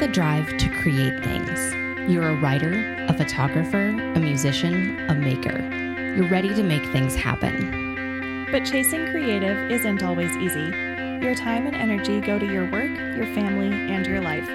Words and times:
the 0.00 0.06
drive 0.06 0.56
to 0.58 0.68
create 0.80 1.24
things. 1.24 1.74
You're 2.08 2.28
a 2.28 2.36
writer, 2.36 2.94
a 3.08 3.12
photographer, 3.12 3.88
a 3.88 4.20
musician, 4.20 5.00
a 5.10 5.14
maker. 5.14 5.58
You're 6.16 6.28
ready 6.28 6.54
to 6.54 6.62
make 6.62 6.84
things 6.92 7.16
happen. 7.16 8.46
But 8.52 8.64
chasing 8.64 9.10
creative 9.10 9.72
isn't 9.72 10.04
always 10.04 10.30
easy. 10.36 10.70
Your 11.20 11.34
time 11.34 11.66
and 11.66 11.74
energy 11.74 12.20
go 12.20 12.38
to 12.38 12.46
your 12.46 12.70
work, 12.70 12.96
your 13.16 13.26
family, 13.34 13.72
and 13.92 14.06
your 14.06 14.20
life. 14.20 14.48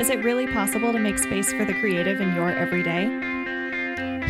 Is 0.00 0.10
it 0.10 0.24
really 0.24 0.48
possible 0.48 0.92
to 0.92 0.98
make 0.98 1.18
space 1.18 1.52
for 1.52 1.64
the 1.64 1.74
creative 1.74 2.20
in 2.20 2.34
your 2.34 2.50
everyday? 2.50 3.04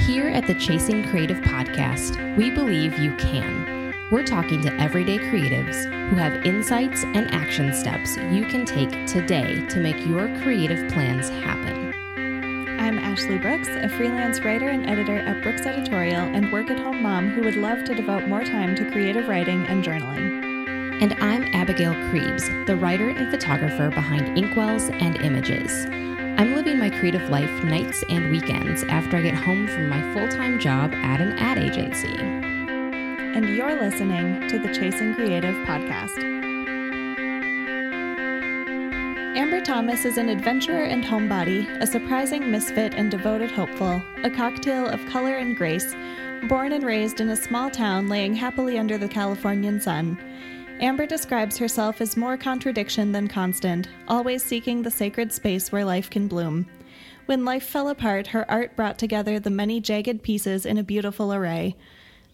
Here 0.01 0.29
at 0.29 0.47
the 0.47 0.55
Chasing 0.55 1.03
Creative 1.09 1.39
podcast, 1.39 2.37
we 2.37 2.51
believe 2.51 2.99
you 2.99 3.17
can. 3.17 3.95
We're 4.11 4.27
talking 4.27 4.61
to 4.63 4.75
everyday 4.79 5.19
creatives 5.19 5.98
who 6.09 6.17
have 6.17 6.47
insights 6.47 7.05
and 7.05 7.31
action 7.35 7.75
steps 7.75 8.17
you 8.31 8.47
can 8.47 8.65
take 8.65 8.91
today 9.07 9.61
to 9.67 9.79
make 9.79 10.07
your 10.07 10.27
creative 10.41 10.91
plans 10.91 11.29
happen. 11.29 11.93
I'm 12.81 12.99
Ashley 12.99 13.37
Brooks, 13.37 13.69
a 13.69 13.91
freelance 13.91 14.41
writer 14.41 14.71
and 14.71 14.89
editor 14.89 15.19
at 15.19 15.43
Brooks 15.43 15.67
Editorial 15.67 16.23
and 16.23 16.51
work 16.51 16.71
at 16.71 16.81
home 16.81 17.03
mom 17.03 17.29
who 17.29 17.43
would 17.43 17.57
love 17.57 17.85
to 17.85 17.95
devote 17.95 18.27
more 18.27 18.43
time 18.43 18.75
to 18.77 18.91
creative 18.91 19.29
writing 19.29 19.67
and 19.67 19.85
journaling. 19.85 21.03
And 21.03 21.13
I'm 21.21 21.45
Abigail 21.55 21.93
Krebs, 22.09 22.49
the 22.67 22.77
writer 22.77 23.11
and 23.11 23.31
photographer 23.31 23.91
behind 23.91 24.39
Inkwells 24.39 24.91
and 25.03 25.21
Images. 25.21 25.85
I'm 26.41 26.55
living 26.55 26.79
my 26.79 26.89
creative 26.89 27.29
life 27.29 27.65
nights 27.65 28.03
and 28.09 28.31
weekends 28.31 28.83
after 28.85 29.19
I 29.19 29.23
get 29.23 29.35
home 29.35 29.67
from 29.69 29.91
my 29.91 30.01
full 30.15 30.29
time 30.29 30.59
job 30.59 30.95
at 30.95 31.21
an 31.21 31.39
ad 31.39 31.59
agency 31.59 32.38
and 33.39 33.57
you're 33.57 33.81
listening 33.81 34.49
to 34.49 34.59
the 34.59 34.75
Chasing 34.75 35.15
Creative 35.15 35.55
podcast. 35.65 36.19
Amber 39.37 39.61
Thomas 39.61 40.05
is 40.05 40.19
an 40.19 40.29
adventurer 40.29 40.83
and 40.83 41.05
homebody, 41.05 41.69
a 41.81 41.87
surprising 41.87 42.51
misfit 42.51 42.95
and 42.95 43.13
devoted 43.13 43.53
hopeful, 43.53 44.03
a 44.25 44.31
cocktail 44.31 44.89
of 44.89 44.99
color 45.07 45.37
and 45.37 45.57
grace, 45.57 45.95
born 46.49 46.73
and 46.73 46.83
raised 46.83 47.21
in 47.21 47.29
a 47.29 47.37
small 47.37 47.71
town 47.71 48.09
laying 48.09 48.35
happily 48.35 48.77
under 48.77 48.99
the 48.99 49.07
Californian 49.07 49.81
sun. 49.81 50.19
Amber 50.81 51.07
describes 51.07 51.57
herself 51.57 52.01
as 52.01 52.17
more 52.17 52.37
contradiction 52.37 53.13
than 53.13 53.29
constant, 53.29 53.89
always 54.09 54.43
seeking 54.43 54.83
the 54.83 54.91
sacred 54.91 55.33
space 55.33 55.71
where 55.71 55.85
life 55.85 56.11
can 56.11 56.27
bloom. 56.27 56.67
When 57.27 57.45
life 57.45 57.63
fell 57.63 57.89
apart, 57.89 58.27
her 58.29 58.51
art 58.51 58.75
brought 58.75 58.99
together 58.99 59.39
the 59.39 59.49
many 59.49 59.81
jagged 59.81 60.25
pieces 60.25 60.67
in 60.67 60.77
a 60.77 60.83
beautiful 60.83 61.33
array. 61.33 61.77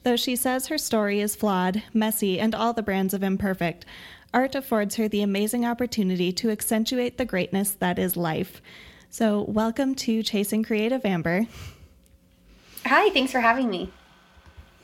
Though 0.04 0.16
she 0.16 0.36
says 0.36 0.66
her 0.66 0.76
story 0.76 1.20
is 1.20 1.34
flawed, 1.34 1.82
messy, 1.94 2.38
and 2.38 2.54
all 2.54 2.74
the 2.74 2.82
brands 2.82 3.14
of 3.14 3.22
imperfect, 3.22 3.86
art 4.34 4.54
affords 4.54 4.96
her 4.96 5.08
the 5.08 5.22
amazing 5.22 5.64
opportunity 5.64 6.30
to 6.30 6.50
accentuate 6.50 7.16
the 7.16 7.24
greatness 7.24 7.70
that 7.70 7.98
is 7.98 8.14
life. 8.14 8.60
So, 9.08 9.40
welcome 9.48 9.94
to 9.94 10.22
Chasing 10.22 10.62
Creative, 10.62 11.02
Amber. 11.06 11.46
Hi, 12.84 13.08
thanks 13.14 13.32
for 13.32 13.40
having 13.40 13.70
me. 13.70 13.90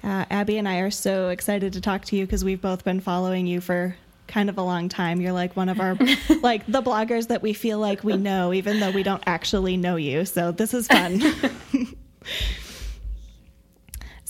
Uh, 0.03 0.25
Abby 0.31 0.57
and 0.57 0.67
I 0.67 0.79
are 0.79 0.91
so 0.91 1.29
excited 1.29 1.75
to 1.75 1.83
talk 1.83 2.07
to 2.07 2.17
you 2.17 2.25
because 2.25 2.43
we've 2.43 2.63
both 2.63 2.83
been 2.83 3.01
following 3.01 3.47
you 3.47 3.61
for 3.61 3.97
kind 4.27 4.49
of 4.49 4.57
a 4.57 4.63
long 4.63 4.89
time. 4.89 5.21
You're 5.21 5.35
like 5.35 5.55
one 5.55 5.69
of 5.69 5.81
our 5.81 5.99
like 6.41 6.65
the 6.67 6.81
bloggers 6.81 7.29
that 7.29 7.43
we 7.43 7.53
feel 7.53 7.79
like 7.79 8.03
we 8.03 8.17
know 8.17 8.55
even 8.55 8.81
though 8.81 8.91
we 8.91 9.03
don't 9.03 9.23
actually 9.27 9.77
know 9.77 9.97
you. 9.97 10.25
So 10.25 10.51
this 10.51 10.73
is 10.73 10.87
fun. 10.87 11.21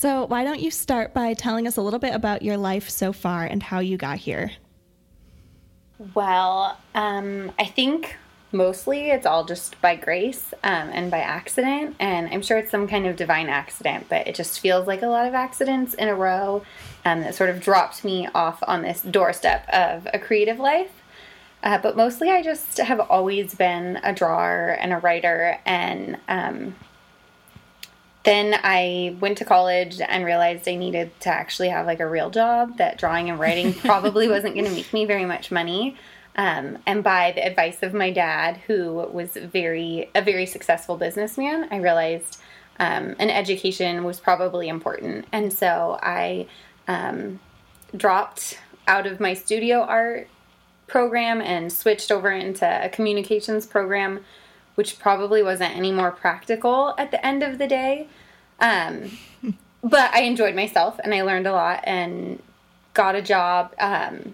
So, 0.00 0.24
why 0.24 0.44
don't 0.44 0.60
you 0.60 0.70
start 0.70 1.12
by 1.12 1.34
telling 1.34 1.66
us 1.66 1.76
a 1.76 1.82
little 1.82 1.98
bit 1.98 2.14
about 2.14 2.40
your 2.40 2.56
life 2.56 2.88
so 2.88 3.12
far 3.12 3.44
and 3.44 3.62
how 3.62 3.80
you 3.80 3.98
got 3.98 4.16
here? 4.16 4.52
Well, 6.14 6.78
um, 6.94 7.52
I 7.58 7.66
think 7.66 8.16
mostly 8.50 9.10
it's 9.10 9.26
all 9.26 9.44
just 9.44 9.78
by 9.82 9.96
grace 9.96 10.54
um, 10.64 10.88
and 10.94 11.10
by 11.10 11.18
accident. 11.18 11.96
And 12.00 12.30
I'm 12.32 12.40
sure 12.40 12.56
it's 12.56 12.70
some 12.70 12.88
kind 12.88 13.06
of 13.06 13.16
divine 13.16 13.50
accident, 13.50 14.06
but 14.08 14.26
it 14.26 14.34
just 14.34 14.60
feels 14.60 14.86
like 14.86 15.02
a 15.02 15.06
lot 15.06 15.26
of 15.26 15.34
accidents 15.34 15.92
in 15.92 16.08
a 16.08 16.14
row 16.14 16.64
um, 17.04 17.20
that 17.20 17.34
sort 17.34 17.50
of 17.50 17.60
dropped 17.60 18.02
me 18.02 18.26
off 18.34 18.62
on 18.66 18.80
this 18.80 19.02
doorstep 19.02 19.68
of 19.68 20.08
a 20.14 20.18
creative 20.18 20.58
life. 20.58 20.92
Uh, 21.62 21.76
but 21.76 21.94
mostly 21.94 22.30
I 22.30 22.42
just 22.42 22.78
have 22.78 23.00
always 23.00 23.54
been 23.54 24.00
a 24.02 24.14
drawer 24.14 24.78
and 24.80 24.94
a 24.94 24.96
writer 24.96 25.58
and 25.66 26.16
um, 26.26 26.74
then 28.24 28.58
I 28.62 29.16
went 29.20 29.38
to 29.38 29.44
college 29.44 30.00
and 30.00 30.24
realized 30.24 30.68
I 30.68 30.74
needed 30.74 31.18
to 31.20 31.30
actually 31.30 31.68
have 31.68 31.86
like 31.86 32.00
a 32.00 32.06
real 32.06 32.30
job, 32.30 32.76
that 32.76 32.98
drawing 32.98 33.30
and 33.30 33.38
writing 33.38 33.72
probably 33.80 34.28
wasn't 34.28 34.54
going 34.54 34.66
to 34.66 34.72
make 34.72 34.92
me 34.92 35.06
very 35.06 35.24
much 35.24 35.50
money. 35.50 35.96
Um, 36.36 36.78
and 36.86 37.02
by 37.02 37.32
the 37.32 37.44
advice 37.44 37.82
of 37.82 37.94
my 37.94 38.10
dad, 38.10 38.58
who 38.66 38.94
was 39.12 39.32
very 39.32 40.10
a 40.14 40.22
very 40.22 40.46
successful 40.46 40.96
businessman, 40.96 41.68
I 41.70 41.76
realized 41.76 42.40
um, 42.78 43.16
an 43.18 43.30
education 43.30 44.04
was 44.04 44.20
probably 44.20 44.68
important. 44.68 45.26
And 45.32 45.52
so 45.52 45.98
I 46.02 46.46
um, 46.88 47.40
dropped 47.96 48.58
out 48.86 49.06
of 49.06 49.20
my 49.20 49.34
studio 49.34 49.80
art 49.82 50.28
program 50.86 51.40
and 51.40 51.72
switched 51.72 52.10
over 52.10 52.30
into 52.30 52.66
a 52.66 52.88
communications 52.88 53.66
program 53.66 54.24
which 54.80 54.98
probably 54.98 55.42
wasn't 55.42 55.76
any 55.76 55.92
more 55.92 56.10
practical 56.10 56.94
at 56.96 57.10
the 57.10 57.26
end 57.26 57.42
of 57.42 57.58
the 57.58 57.66
day. 57.66 58.08
Um, 58.60 59.10
but 59.84 60.10
I 60.14 60.22
enjoyed 60.22 60.54
myself 60.54 60.98
and 61.04 61.14
I 61.14 61.20
learned 61.20 61.46
a 61.46 61.52
lot 61.52 61.80
and 61.84 62.42
got 62.94 63.14
a 63.14 63.20
job 63.20 63.74
um, 63.78 64.32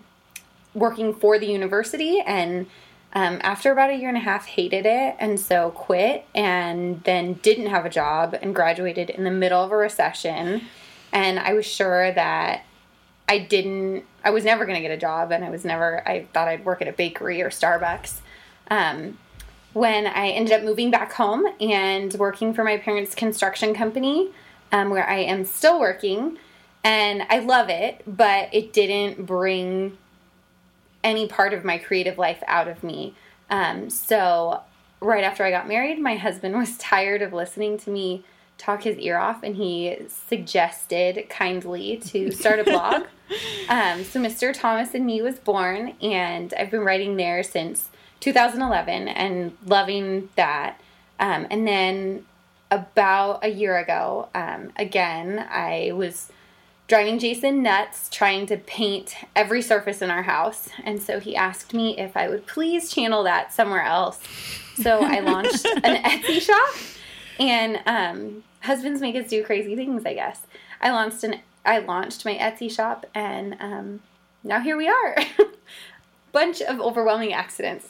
working 0.72 1.12
for 1.12 1.36
the 1.36 1.46
university 1.46 2.20
and 2.24 2.68
um, 3.12 3.40
after 3.42 3.72
about 3.72 3.90
a 3.90 3.94
year 3.94 4.08
and 4.08 4.16
a 4.16 4.20
half 4.20 4.46
hated 4.46 4.86
it 4.86 5.16
and 5.18 5.40
so 5.40 5.72
quit 5.72 6.24
and 6.32 7.02
then 7.02 7.32
didn't 7.42 7.66
have 7.66 7.84
a 7.84 7.90
job 7.90 8.38
and 8.40 8.54
graduated 8.54 9.10
in 9.10 9.24
the 9.24 9.32
middle 9.32 9.64
of 9.64 9.72
a 9.72 9.76
recession 9.76 10.62
and 11.12 11.40
i 11.40 11.54
was 11.54 11.66
sure 11.66 12.12
that 12.12 12.64
i 13.28 13.38
didn't 13.38 14.04
i 14.22 14.30
was 14.30 14.44
never 14.44 14.64
going 14.64 14.76
to 14.76 14.82
get 14.82 14.92
a 14.92 14.96
job 14.96 15.32
and 15.32 15.44
i 15.44 15.50
was 15.50 15.64
never 15.64 16.06
i 16.06 16.24
thought 16.32 16.46
i'd 16.46 16.64
work 16.64 16.80
at 16.80 16.86
a 16.86 16.92
bakery 16.92 17.42
or 17.42 17.50
starbucks 17.50 18.20
um, 18.70 19.16
when 19.76 20.06
I 20.06 20.28
ended 20.28 20.54
up 20.54 20.62
moving 20.62 20.90
back 20.90 21.12
home 21.12 21.44
and 21.60 22.14
working 22.14 22.54
for 22.54 22.64
my 22.64 22.78
parents' 22.78 23.14
construction 23.14 23.74
company, 23.74 24.30
um, 24.72 24.88
where 24.88 25.06
I 25.06 25.18
am 25.18 25.44
still 25.44 25.78
working. 25.78 26.38
And 26.82 27.24
I 27.28 27.40
love 27.40 27.68
it, 27.68 28.02
but 28.06 28.48
it 28.54 28.72
didn't 28.72 29.26
bring 29.26 29.98
any 31.04 31.28
part 31.28 31.52
of 31.52 31.62
my 31.62 31.76
creative 31.76 32.16
life 32.16 32.42
out 32.46 32.68
of 32.68 32.82
me. 32.82 33.16
Um, 33.50 33.90
so, 33.90 34.62
right 35.00 35.22
after 35.22 35.44
I 35.44 35.50
got 35.50 35.68
married, 35.68 36.00
my 36.00 36.16
husband 36.16 36.56
was 36.56 36.78
tired 36.78 37.20
of 37.20 37.34
listening 37.34 37.76
to 37.80 37.90
me 37.90 38.24
talk 38.56 38.84
his 38.84 38.96
ear 38.96 39.18
off 39.18 39.42
and 39.42 39.56
he 39.56 39.98
suggested 40.08 41.28
kindly 41.28 41.98
to 41.98 42.30
start 42.30 42.60
a 42.60 42.64
blog. 42.72 43.02
um, 43.68 44.04
so, 44.04 44.18
Mr. 44.18 44.58
Thomas 44.58 44.94
and 44.94 45.04
Me 45.04 45.20
was 45.20 45.38
born, 45.38 45.92
and 46.00 46.54
I've 46.58 46.70
been 46.70 46.80
writing 46.80 47.16
there 47.16 47.42
since 47.42 47.90
2011 48.20 49.08
and 49.08 49.56
loving 49.64 50.28
that. 50.36 50.80
Um, 51.18 51.46
and 51.50 51.66
then 51.66 52.26
about 52.70 53.44
a 53.44 53.48
year 53.48 53.78
ago, 53.78 54.28
um, 54.34 54.72
again, 54.76 55.46
I 55.50 55.92
was 55.94 56.30
driving 56.88 57.18
Jason 57.18 57.62
nuts 57.62 58.08
trying 58.10 58.46
to 58.46 58.56
paint 58.56 59.16
every 59.34 59.62
surface 59.62 60.02
in 60.02 60.10
our 60.10 60.22
house. 60.22 60.68
And 60.84 61.02
so 61.02 61.18
he 61.20 61.34
asked 61.34 61.74
me 61.74 61.98
if 61.98 62.16
I 62.16 62.28
would 62.28 62.46
please 62.46 62.90
channel 62.90 63.24
that 63.24 63.52
somewhere 63.52 63.82
else. 63.82 64.20
So 64.76 65.00
I 65.02 65.20
launched 65.20 65.64
an 65.64 66.02
Etsy 66.02 66.40
shop. 66.40 66.74
And 67.38 67.80
um, 67.86 68.44
husbands 68.60 69.00
make 69.00 69.16
us 69.16 69.28
do 69.28 69.44
crazy 69.44 69.76
things, 69.76 70.04
I 70.06 70.14
guess. 70.14 70.46
I 70.80 70.90
launched 70.90 71.24
an 71.24 71.40
I 71.66 71.78
launched 71.78 72.24
my 72.24 72.36
Etsy 72.36 72.70
shop, 72.70 73.06
and 73.12 73.56
um, 73.58 74.00
now 74.44 74.60
here 74.60 74.76
we 74.76 74.88
are. 74.88 75.16
bunch 76.36 76.60
of 76.60 76.82
overwhelming 76.82 77.32
accidents. 77.32 77.88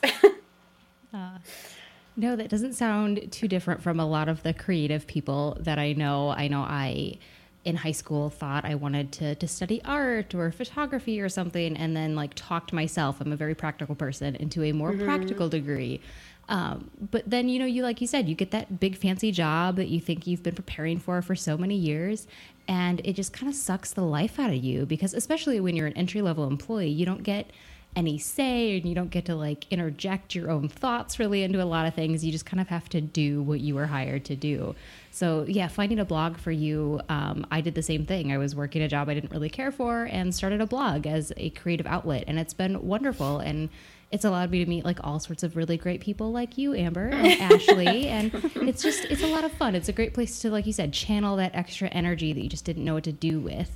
uh, 1.12 1.38
no, 2.16 2.36
that 2.36 2.48
doesn't 2.48 2.74
sound 2.74 3.32
too 3.32 3.48
different 3.48 3.82
from 3.82 3.98
a 3.98 4.06
lot 4.06 4.28
of 4.28 4.44
the 4.44 4.54
creative 4.54 5.04
people 5.08 5.56
that 5.58 5.80
I 5.80 5.94
know. 5.94 6.30
I 6.30 6.46
know 6.46 6.60
I 6.60 7.18
in 7.64 7.74
high 7.74 7.90
school 7.90 8.30
thought 8.30 8.64
I 8.64 8.76
wanted 8.76 9.10
to 9.14 9.34
to 9.34 9.48
study 9.48 9.82
art 9.84 10.32
or 10.32 10.52
photography 10.52 11.20
or 11.20 11.28
something 11.28 11.76
and 11.76 11.96
then 11.96 12.14
like 12.14 12.30
talked 12.36 12.72
myself 12.72 13.20
I'm 13.20 13.32
a 13.32 13.36
very 13.36 13.56
practical 13.56 13.96
person 13.96 14.36
into 14.36 14.62
a 14.62 14.70
more 14.70 14.92
mm-hmm. 14.92 15.04
practical 15.04 15.48
degree. 15.48 16.00
Um, 16.48 16.88
but 17.10 17.28
then 17.28 17.48
you 17.48 17.58
know 17.58 17.66
you 17.66 17.82
like 17.82 18.00
you 18.00 18.06
said 18.06 18.28
you 18.28 18.36
get 18.36 18.52
that 18.52 18.78
big 18.78 18.96
fancy 18.96 19.32
job 19.32 19.74
that 19.74 19.88
you 19.88 20.00
think 20.00 20.28
you've 20.28 20.44
been 20.44 20.54
preparing 20.54 21.00
for 21.00 21.20
for 21.20 21.34
so 21.34 21.58
many 21.58 21.74
years 21.74 22.28
and 22.68 23.00
it 23.02 23.14
just 23.14 23.32
kind 23.32 23.48
of 23.48 23.56
sucks 23.56 23.92
the 23.92 24.04
life 24.04 24.38
out 24.38 24.50
of 24.50 24.62
you 24.62 24.86
because 24.86 25.14
especially 25.14 25.58
when 25.58 25.74
you're 25.74 25.88
an 25.88 25.96
entry 25.96 26.22
level 26.22 26.46
employee 26.46 26.86
you 26.86 27.04
don't 27.04 27.24
get 27.24 27.50
any 27.96 28.18
say 28.18 28.76
and 28.76 28.86
you 28.86 28.94
don't 28.94 29.10
get 29.10 29.24
to 29.24 29.34
like 29.34 29.66
interject 29.72 30.34
your 30.34 30.50
own 30.50 30.68
thoughts 30.68 31.18
really 31.18 31.42
into 31.42 31.62
a 31.62 31.64
lot 31.64 31.86
of 31.86 31.94
things. 31.94 32.24
You 32.24 32.30
just 32.30 32.46
kind 32.46 32.60
of 32.60 32.68
have 32.68 32.88
to 32.90 33.00
do 33.00 33.42
what 33.42 33.60
you 33.60 33.74
were 33.74 33.86
hired 33.86 34.26
to 34.26 34.36
do. 34.36 34.74
So, 35.10 35.46
yeah, 35.48 35.68
finding 35.68 35.98
a 35.98 36.04
blog 36.04 36.36
for 36.36 36.50
you, 36.50 37.00
um, 37.08 37.46
I 37.50 37.62
did 37.62 37.74
the 37.74 37.82
same 37.82 38.04
thing. 38.04 38.30
I 38.30 38.36
was 38.36 38.54
working 38.54 38.82
a 38.82 38.88
job 38.88 39.08
I 39.08 39.14
didn't 39.14 39.32
really 39.32 39.48
care 39.48 39.72
for 39.72 40.04
and 40.04 40.34
started 40.34 40.60
a 40.60 40.66
blog 40.66 41.06
as 41.06 41.32
a 41.38 41.48
creative 41.50 41.86
outlet, 41.86 42.24
and 42.26 42.38
it's 42.38 42.52
been 42.52 42.86
wonderful. 42.86 43.38
And 43.38 43.70
it's 44.12 44.26
allowed 44.26 44.50
me 44.50 44.62
to 44.62 44.68
meet 44.68 44.84
like 44.84 44.98
all 45.02 45.18
sorts 45.18 45.42
of 45.42 45.56
really 45.56 45.78
great 45.78 46.02
people 46.02 46.32
like 46.32 46.58
you, 46.58 46.74
Amber 46.74 47.08
and 47.12 47.40
Ashley. 47.40 48.08
And 48.08 48.30
it's 48.56 48.82
just, 48.82 49.06
it's 49.06 49.22
a 49.22 49.26
lot 49.26 49.44
of 49.44 49.52
fun. 49.52 49.74
It's 49.74 49.88
a 49.88 49.92
great 49.92 50.12
place 50.12 50.38
to, 50.40 50.50
like 50.50 50.66
you 50.66 50.72
said, 50.74 50.92
channel 50.92 51.36
that 51.36 51.54
extra 51.54 51.88
energy 51.88 52.34
that 52.34 52.42
you 52.42 52.50
just 52.50 52.66
didn't 52.66 52.84
know 52.84 52.94
what 52.94 53.04
to 53.04 53.12
do 53.12 53.40
with. 53.40 53.70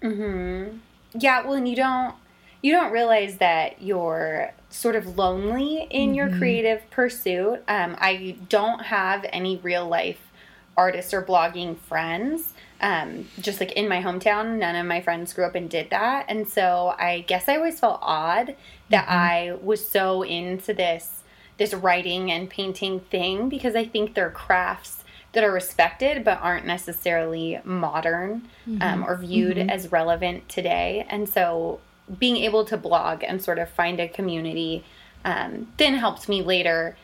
Mm-hmm. 0.00 0.78
Yeah, 1.18 1.44
well, 1.44 1.54
and 1.54 1.68
you 1.68 1.76
don't 1.76 2.14
you 2.64 2.72
don't 2.72 2.92
realize 2.92 3.36
that 3.36 3.82
you're 3.82 4.50
sort 4.70 4.96
of 4.96 5.18
lonely 5.18 5.86
in 5.90 6.08
mm-hmm. 6.08 6.14
your 6.14 6.30
creative 6.30 6.80
pursuit. 6.88 7.62
Um, 7.68 7.94
I 8.00 8.36
don't 8.48 8.86
have 8.86 9.26
any 9.30 9.58
real 9.58 9.86
life 9.86 10.30
artists 10.74 11.12
or 11.12 11.22
blogging 11.22 11.76
friends. 11.76 12.54
Um, 12.80 13.28
just 13.38 13.60
like 13.60 13.72
in 13.72 13.86
my 13.86 14.00
hometown, 14.00 14.56
none 14.58 14.76
of 14.76 14.86
my 14.86 15.02
friends 15.02 15.34
grew 15.34 15.44
up 15.44 15.54
and 15.54 15.68
did 15.68 15.90
that. 15.90 16.24
And 16.30 16.48
so 16.48 16.94
I 16.98 17.20
guess 17.26 17.50
I 17.50 17.56
always 17.56 17.78
felt 17.78 17.98
odd 18.00 18.56
that 18.88 19.08
mm-hmm. 19.08 19.12
I 19.12 19.58
was 19.62 19.86
so 19.86 20.22
into 20.22 20.72
this 20.72 21.20
this 21.58 21.74
writing 21.74 22.32
and 22.32 22.48
painting 22.48 23.00
thing 23.00 23.50
because 23.50 23.76
I 23.76 23.84
think 23.84 24.14
they're 24.14 24.30
crafts 24.30 25.04
that 25.32 25.44
are 25.44 25.52
respected 25.52 26.24
but 26.24 26.40
aren't 26.40 26.64
necessarily 26.64 27.60
modern 27.62 28.48
mm-hmm. 28.66 28.80
um, 28.80 29.04
or 29.04 29.18
viewed 29.18 29.58
mm-hmm. 29.58 29.68
as 29.68 29.92
relevant 29.92 30.48
today. 30.48 31.06
And 31.10 31.28
so 31.28 31.80
being 32.18 32.36
able 32.36 32.64
to 32.64 32.76
blog 32.76 33.22
and 33.22 33.42
sort 33.42 33.58
of 33.58 33.68
find 33.68 33.98
a 34.00 34.08
community 34.08 34.84
um, 35.24 35.68
then 35.78 35.94
helped 35.94 36.28
me 36.28 36.42
later 36.42 36.96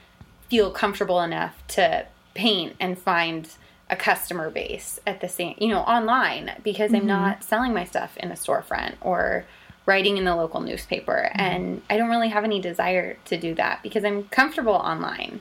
feel 0.49 0.71
comfortable 0.71 1.21
enough 1.21 1.63
to 1.69 2.07
paint 2.35 2.77
and 2.81 2.99
find 2.99 3.49
a 3.89 3.97
customer 3.97 4.51
base 4.51 5.01
at 5.07 5.21
the 5.21 5.29
same, 5.29 5.55
you 5.59 5.69
know, 5.69 5.81
online 5.81 6.53
because 6.63 6.93
mm-hmm. 6.93 7.03
I'm 7.03 7.07
not 7.07 7.43
selling 7.43 7.75
my 7.75 7.85
stuff 7.85 8.17
in 8.19 8.31
a 8.31 8.35
storefront 8.35 8.95
or 9.01 9.45
writing 9.87 10.17
in 10.17 10.25
the 10.25 10.37
local 10.37 10.61
newspaper. 10.61 11.31
Mm-hmm. 11.31 11.41
And 11.41 11.83
I 11.91 11.97
don't 11.97 12.11
really 12.11 12.29
have 12.29 12.45
any 12.45 12.61
desire 12.61 13.17
to 13.25 13.37
do 13.37 13.55
that 13.55 13.83
because 13.83 14.05
I'm 14.05 14.25
comfortable 14.25 14.75
online. 14.75 15.41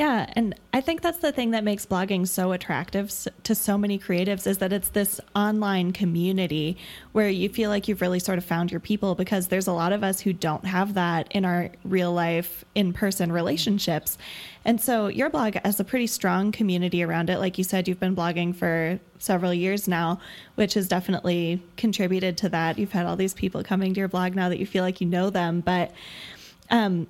Yeah, 0.00 0.24
and 0.32 0.54
I 0.72 0.80
think 0.80 1.02
that's 1.02 1.18
the 1.18 1.30
thing 1.30 1.50
that 1.50 1.62
makes 1.62 1.84
blogging 1.84 2.26
so 2.26 2.52
attractive 2.52 3.12
to 3.42 3.54
so 3.54 3.76
many 3.76 3.98
creatives 3.98 4.46
is 4.46 4.56
that 4.56 4.72
it's 4.72 4.88
this 4.88 5.20
online 5.36 5.92
community 5.92 6.78
where 7.12 7.28
you 7.28 7.50
feel 7.50 7.68
like 7.68 7.86
you've 7.86 8.00
really 8.00 8.18
sort 8.18 8.38
of 8.38 8.44
found 8.46 8.70
your 8.70 8.80
people 8.80 9.14
because 9.14 9.48
there's 9.48 9.66
a 9.66 9.74
lot 9.74 9.92
of 9.92 10.02
us 10.02 10.18
who 10.18 10.32
don't 10.32 10.64
have 10.64 10.94
that 10.94 11.30
in 11.32 11.44
our 11.44 11.68
real 11.84 12.14
life 12.14 12.64
in 12.74 12.94
person 12.94 13.30
relationships. 13.30 14.16
And 14.64 14.80
so 14.80 15.08
your 15.08 15.28
blog 15.28 15.56
has 15.66 15.78
a 15.78 15.84
pretty 15.84 16.06
strong 16.06 16.50
community 16.50 17.02
around 17.02 17.28
it. 17.28 17.38
Like 17.38 17.58
you 17.58 17.64
said, 17.64 17.86
you've 17.86 18.00
been 18.00 18.16
blogging 18.16 18.56
for 18.56 18.98
several 19.18 19.52
years 19.52 19.86
now, 19.86 20.18
which 20.54 20.72
has 20.72 20.88
definitely 20.88 21.62
contributed 21.76 22.38
to 22.38 22.48
that. 22.48 22.78
You've 22.78 22.92
had 22.92 23.04
all 23.04 23.16
these 23.16 23.34
people 23.34 23.62
coming 23.62 23.92
to 23.92 23.98
your 23.98 24.08
blog 24.08 24.34
now 24.34 24.48
that 24.48 24.58
you 24.58 24.64
feel 24.64 24.82
like 24.82 25.02
you 25.02 25.06
know 25.06 25.28
them, 25.28 25.60
but 25.60 25.92
um, 26.70 27.06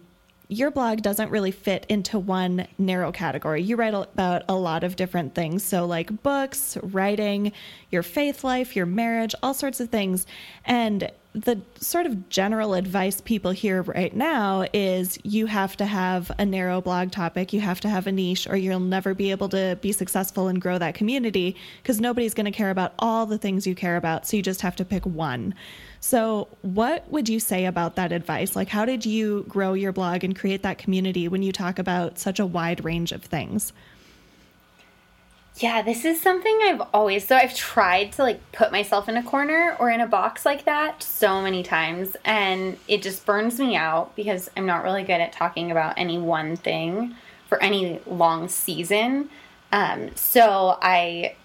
your 0.50 0.72
blog 0.72 1.00
doesn't 1.00 1.30
really 1.30 1.52
fit 1.52 1.86
into 1.88 2.18
one 2.18 2.66
narrow 2.76 3.12
category. 3.12 3.62
You 3.62 3.76
write 3.76 3.94
about 3.94 4.42
a 4.48 4.54
lot 4.54 4.82
of 4.82 4.96
different 4.96 5.34
things. 5.34 5.62
So, 5.62 5.86
like 5.86 6.22
books, 6.22 6.76
writing, 6.82 7.52
your 7.90 8.02
faith 8.02 8.42
life, 8.42 8.74
your 8.74 8.86
marriage, 8.86 9.34
all 9.44 9.54
sorts 9.54 9.78
of 9.78 9.90
things. 9.90 10.26
And 10.64 11.10
the 11.32 11.60
sort 11.76 12.06
of 12.06 12.28
general 12.28 12.74
advice 12.74 13.20
people 13.20 13.52
hear 13.52 13.82
right 13.82 14.14
now 14.14 14.66
is 14.72 15.16
you 15.22 15.46
have 15.46 15.76
to 15.76 15.86
have 15.86 16.30
a 16.38 16.44
narrow 16.44 16.80
blog 16.80 17.12
topic, 17.12 17.52
you 17.52 17.60
have 17.60 17.80
to 17.80 17.88
have 17.88 18.08
a 18.08 18.12
niche, 18.12 18.48
or 18.48 18.56
you'll 18.56 18.80
never 18.80 19.14
be 19.14 19.30
able 19.30 19.48
to 19.50 19.78
be 19.80 19.92
successful 19.92 20.48
and 20.48 20.60
grow 20.60 20.76
that 20.78 20.94
community 20.94 21.54
because 21.82 22.00
nobody's 22.00 22.34
going 22.34 22.46
to 22.46 22.50
care 22.50 22.70
about 22.70 22.94
all 22.98 23.26
the 23.26 23.38
things 23.38 23.64
you 23.64 23.76
care 23.76 23.96
about. 23.96 24.26
So, 24.26 24.36
you 24.36 24.42
just 24.42 24.62
have 24.62 24.74
to 24.76 24.84
pick 24.84 25.06
one. 25.06 25.54
So, 26.00 26.48
what 26.62 27.08
would 27.12 27.28
you 27.28 27.38
say 27.38 27.66
about 27.66 27.94
that 27.94 28.10
advice? 28.10 28.56
Like, 28.56 28.68
how 28.68 28.84
did 28.84 29.06
you 29.06 29.44
grow 29.48 29.74
your 29.74 29.92
blog 29.92 30.24
and 30.24 30.36
create 30.36 30.64
that 30.64 30.78
community 30.78 31.28
when 31.28 31.42
you 31.44 31.52
talk 31.52 31.78
about 31.78 32.18
such 32.18 32.40
a 32.40 32.46
wide 32.46 32.84
range 32.84 33.12
of 33.12 33.22
things? 33.22 33.72
Yeah, 35.60 35.82
this 35.82 36.06
is 36.06 36.18
something 36.18 36.58
I've 36.62 36.80
always 36.94 37.26
so 37.26 37.36
I've 37.36 37.54
tried 37.54 38.12
to 38.12 38.22
like 38.22 38.40
put 38.50 38.72
myself 38.72 39.10
in 39.10 39.18
a 39.18 39.22
corner 39.22 39.76
or 39.78 39.90
in 39.90 40.00
a 40.00 40.06
box 40.06 40.46
like 40.46 40.64
that 40.64 41.02
so 41.02 41.42
many 41.42 41.62
times 41.62 42.16
and 42.24 42.78
it 42.88 43.02
just 43.02 43.26
burns 43.26 43.58
me 43.60 43.76
out 43.76 44.16
because 44.16 44.50
I'm 44.56 44.64
not 44.64 44.84
really 44.84 45.02
good 45.02 45.20
at 45.20 45.32
talking 45.34 45.70
about 45.70 45.98
any 45.98 46.16
one 46.16 46.56
thing 46.56 47.14
for 47.46 47.62
any 47.62 48.00
long 48.06 48.48
season. 48.48 49.28
Um, 49.70 50.16
so 50.16 50.78
I 50.80 51.36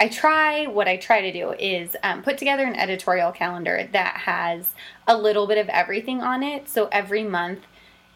I 0.00 0.08
try, 0.08 0.66
what 0.66 0.88
I 0.88 0.96
try 0.96 1.20
to 1.20 1.32
do 1.32 1.52
is 1.52 1.94
um, 2.02 2.20
put 2.24 2.36
together 2.36 2.64
an 2.64 2.74
editorial 2.74 3.30
calendar 3.30 3.88
that 3.92 4.16
has 4.22 4.74
a 5.06 5.16
little 5.16 5.46
bit 5.46 5.58
of 5.58 5.68
everything 5.68 6.20
on 6.20 6.42
it. 6.42 6.68
So 6.68 6.88
every 6.90 7.22
month, 7.22 7.60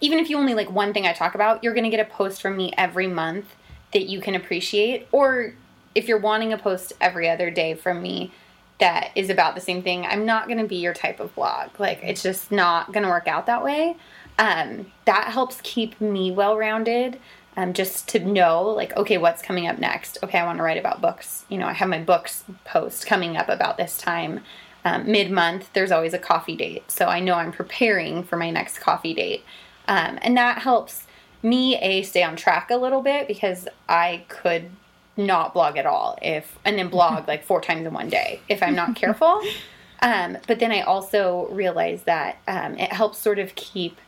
even 0.00 0.18
if 0.18 0.28
you 0.28 0.36
only 0.38 0.54
like 0.54 0.72
one 0.72 0.92
thing 0.92 1.06
I 1.06 1.12
talk 1.12 1.36
about, 1.36 1.62
you're 1.62 1.74
going 1.74 1.84
to 1.84 1.90
get 1.90 2.04
a 2.04 2.10
post 2.10 2.42
from 2.42 2.56
me 2.56 2.72
every 2.76 3.06
month 3.06 3.54
that 3.92 4.06
you 4.06 4.20
can 4.20 4.34
appreciate. 4.34 5.08
Or 5.12 5.54
if 5.94 6.08
you're 6.08 6.18
wanting 6.18 6.52
a 6.52 6.58
post 6.58 6.92
every 7.00 7.28
other 7.28 7.50
day 7.50 7.74
from 7.74 8.02
me 8.02 8.32
that 8.78 9.10
is 9.14 9.28
about 9.30 9.54
the 9.54 9.60
same 9.60 9.82
thing, 9.82 10.06
I'm 10.06 10.24
not 10.24 10.46
going 10.46 10.58
to 10.58 10.66
be 10.66 10.76
your 10.76 10.94
type 10.94 11.20
of 11.20 11.34
blog. 11.34 11.70
Like, 11.78 12.00
it's 12.02 12.22
just 12.22 12.52
not 12.52 12.92
going 12.92 13.02
to 13.02 13.08
work 13.08 13.26
out 13.26 13.46
that 13.46 13.64
way. 13.64 13.96
Um, 14.38 14.92
that 15.04 15.28
helps 15.32 15.60
keep 15.62 16.00
me 16.00 16.30
well 16.30 16.56
rounded 16.56 17.18
um, 17.58 17.72
just 17.72 18.06
to 18.10 18.20
know 18.20 18.62
like 18.62 18.96
okay 18.96 19.18
what's 19.18 19.42
coming 19.42 19.66
up 19.66 19.78
next 19.78 20.16
okay 20.22 20.38
i 20.38 20.46
want 20.46 20.58
to 20.58 20.62
write 20.62 20.78
about 20.78 21.02
books 21.02 21.44
you 21.48 21.58
know 21.58 21.66
i 21.66 21.72
have 21.72 21.88
my 21.88 21.98
books 21.98 22.44
post 22.64 23.04
coming 23.04 23.36
up 23.36 23.48
about 23.48 23.76
this 23.76 23.98
time 23.98 24.40
um, 24.84 25.10
mid-month 25.10 25.68
there's 25.72 25.90
always 25.90 26.14
a 26.14 26.20
coffee 26.20 26.54
date 26.54 26.88
so 26.88 27.06
i 27.06 27.18
know 27.18 27.34
i'm 27.34 27.50
preparing 27.50 28.22
for 28.22 28.36
my 28.36 28.48
next 28.48 28.78
coffee 28.78 29.12
date 29.12 29.44
um, 29.88 30.20
and 30.22 30.36
that 30.36 30.58
helps 30.58 31.07
me 31.42 31.76
a 31.76 32.02
stay 32.02 32.22
on 32.22 32.36
track 32.36 32.70
a 32.70 32.76
little 32.76 33.02
bit 33.02 33.28
because 33.28 33.68
i 33.88 34.24
could 34.28 34.70
not 35.16 35.52
blog 35.52 35.76
at 35.76 35.86
all 35.86 36.18
if 36.22 36.58
and 36.64 36.78
then 36.78 36.88
blog 36.88 37.26
like 37.26 37.44
four 37.44 37.60
times 37.60 37.86
in 37.86 37.92
one 37.92 38.08
day 38.08 38.40
if 38.48 38.62
i'm 38.62 38.74
not 38.74 38.94
careful 38.94 39.40
um, 40.02 40.36
but 40.46 40.58
then 40.60 40.72
i 40.72 40.80
also 40.80 41.48
realize 41.50 42.04
that 42.04 42.38
um, 42.46 42.76
it 42.78 42.92
helps 42.92 43.18
sort 43.18 43.38
of 43.38 43.54
keep 43.54 43.98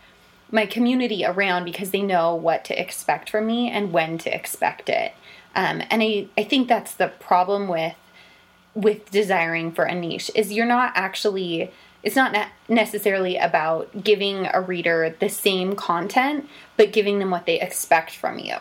my 0.53 0.67
community 0.67 1.25
around 1.25 1.65
because 1.65 1.91
they 1.91 2.03
know 2.03 2.35
what 2.35 2.65
to 2.65 2.81
expect 2.81 3.31
from 3.31 3.47
me 3.47 3.71
and 3.71 3.93
when 3.93 4.19
to 4.19 4.35
expect 4.35 4.89
it. 4.89 5.13
Um, 5.55 5.83
and 5.91 6.03
I, 6.03 6.27
I 6.37 6.45
think 6.45 6.69
that's 6.69 6.95
the 6.95 7.09
problem 7.09 7.69
with 7.69 7.95
with 8.73 9.11
desiring 9.11 9.73
for 9.73 9.85
a 9.85 9.95
niche 9.95 10.31
is 10.37 10.53
you're 10.53 10.65
not 10.65 10.93
actually 10.95 11.73
it's 12.03 12.17
not 12.17 12.35
necessarily 12.69 13.37
about 13.37 14.03
giving 14.03 14.49
a 14.53 14.61
reader 14.61 15.15
the 15.21 15.29
same 15.29 15.75
content 15.75 16.49
but 16.77 16.93
giving 16.93 17.19
them 17.19 17.31
what 17.31 17.47
they 17.47 17.61
expect 17.61 18.15
from 18.17 18.39
you 18.39 18.57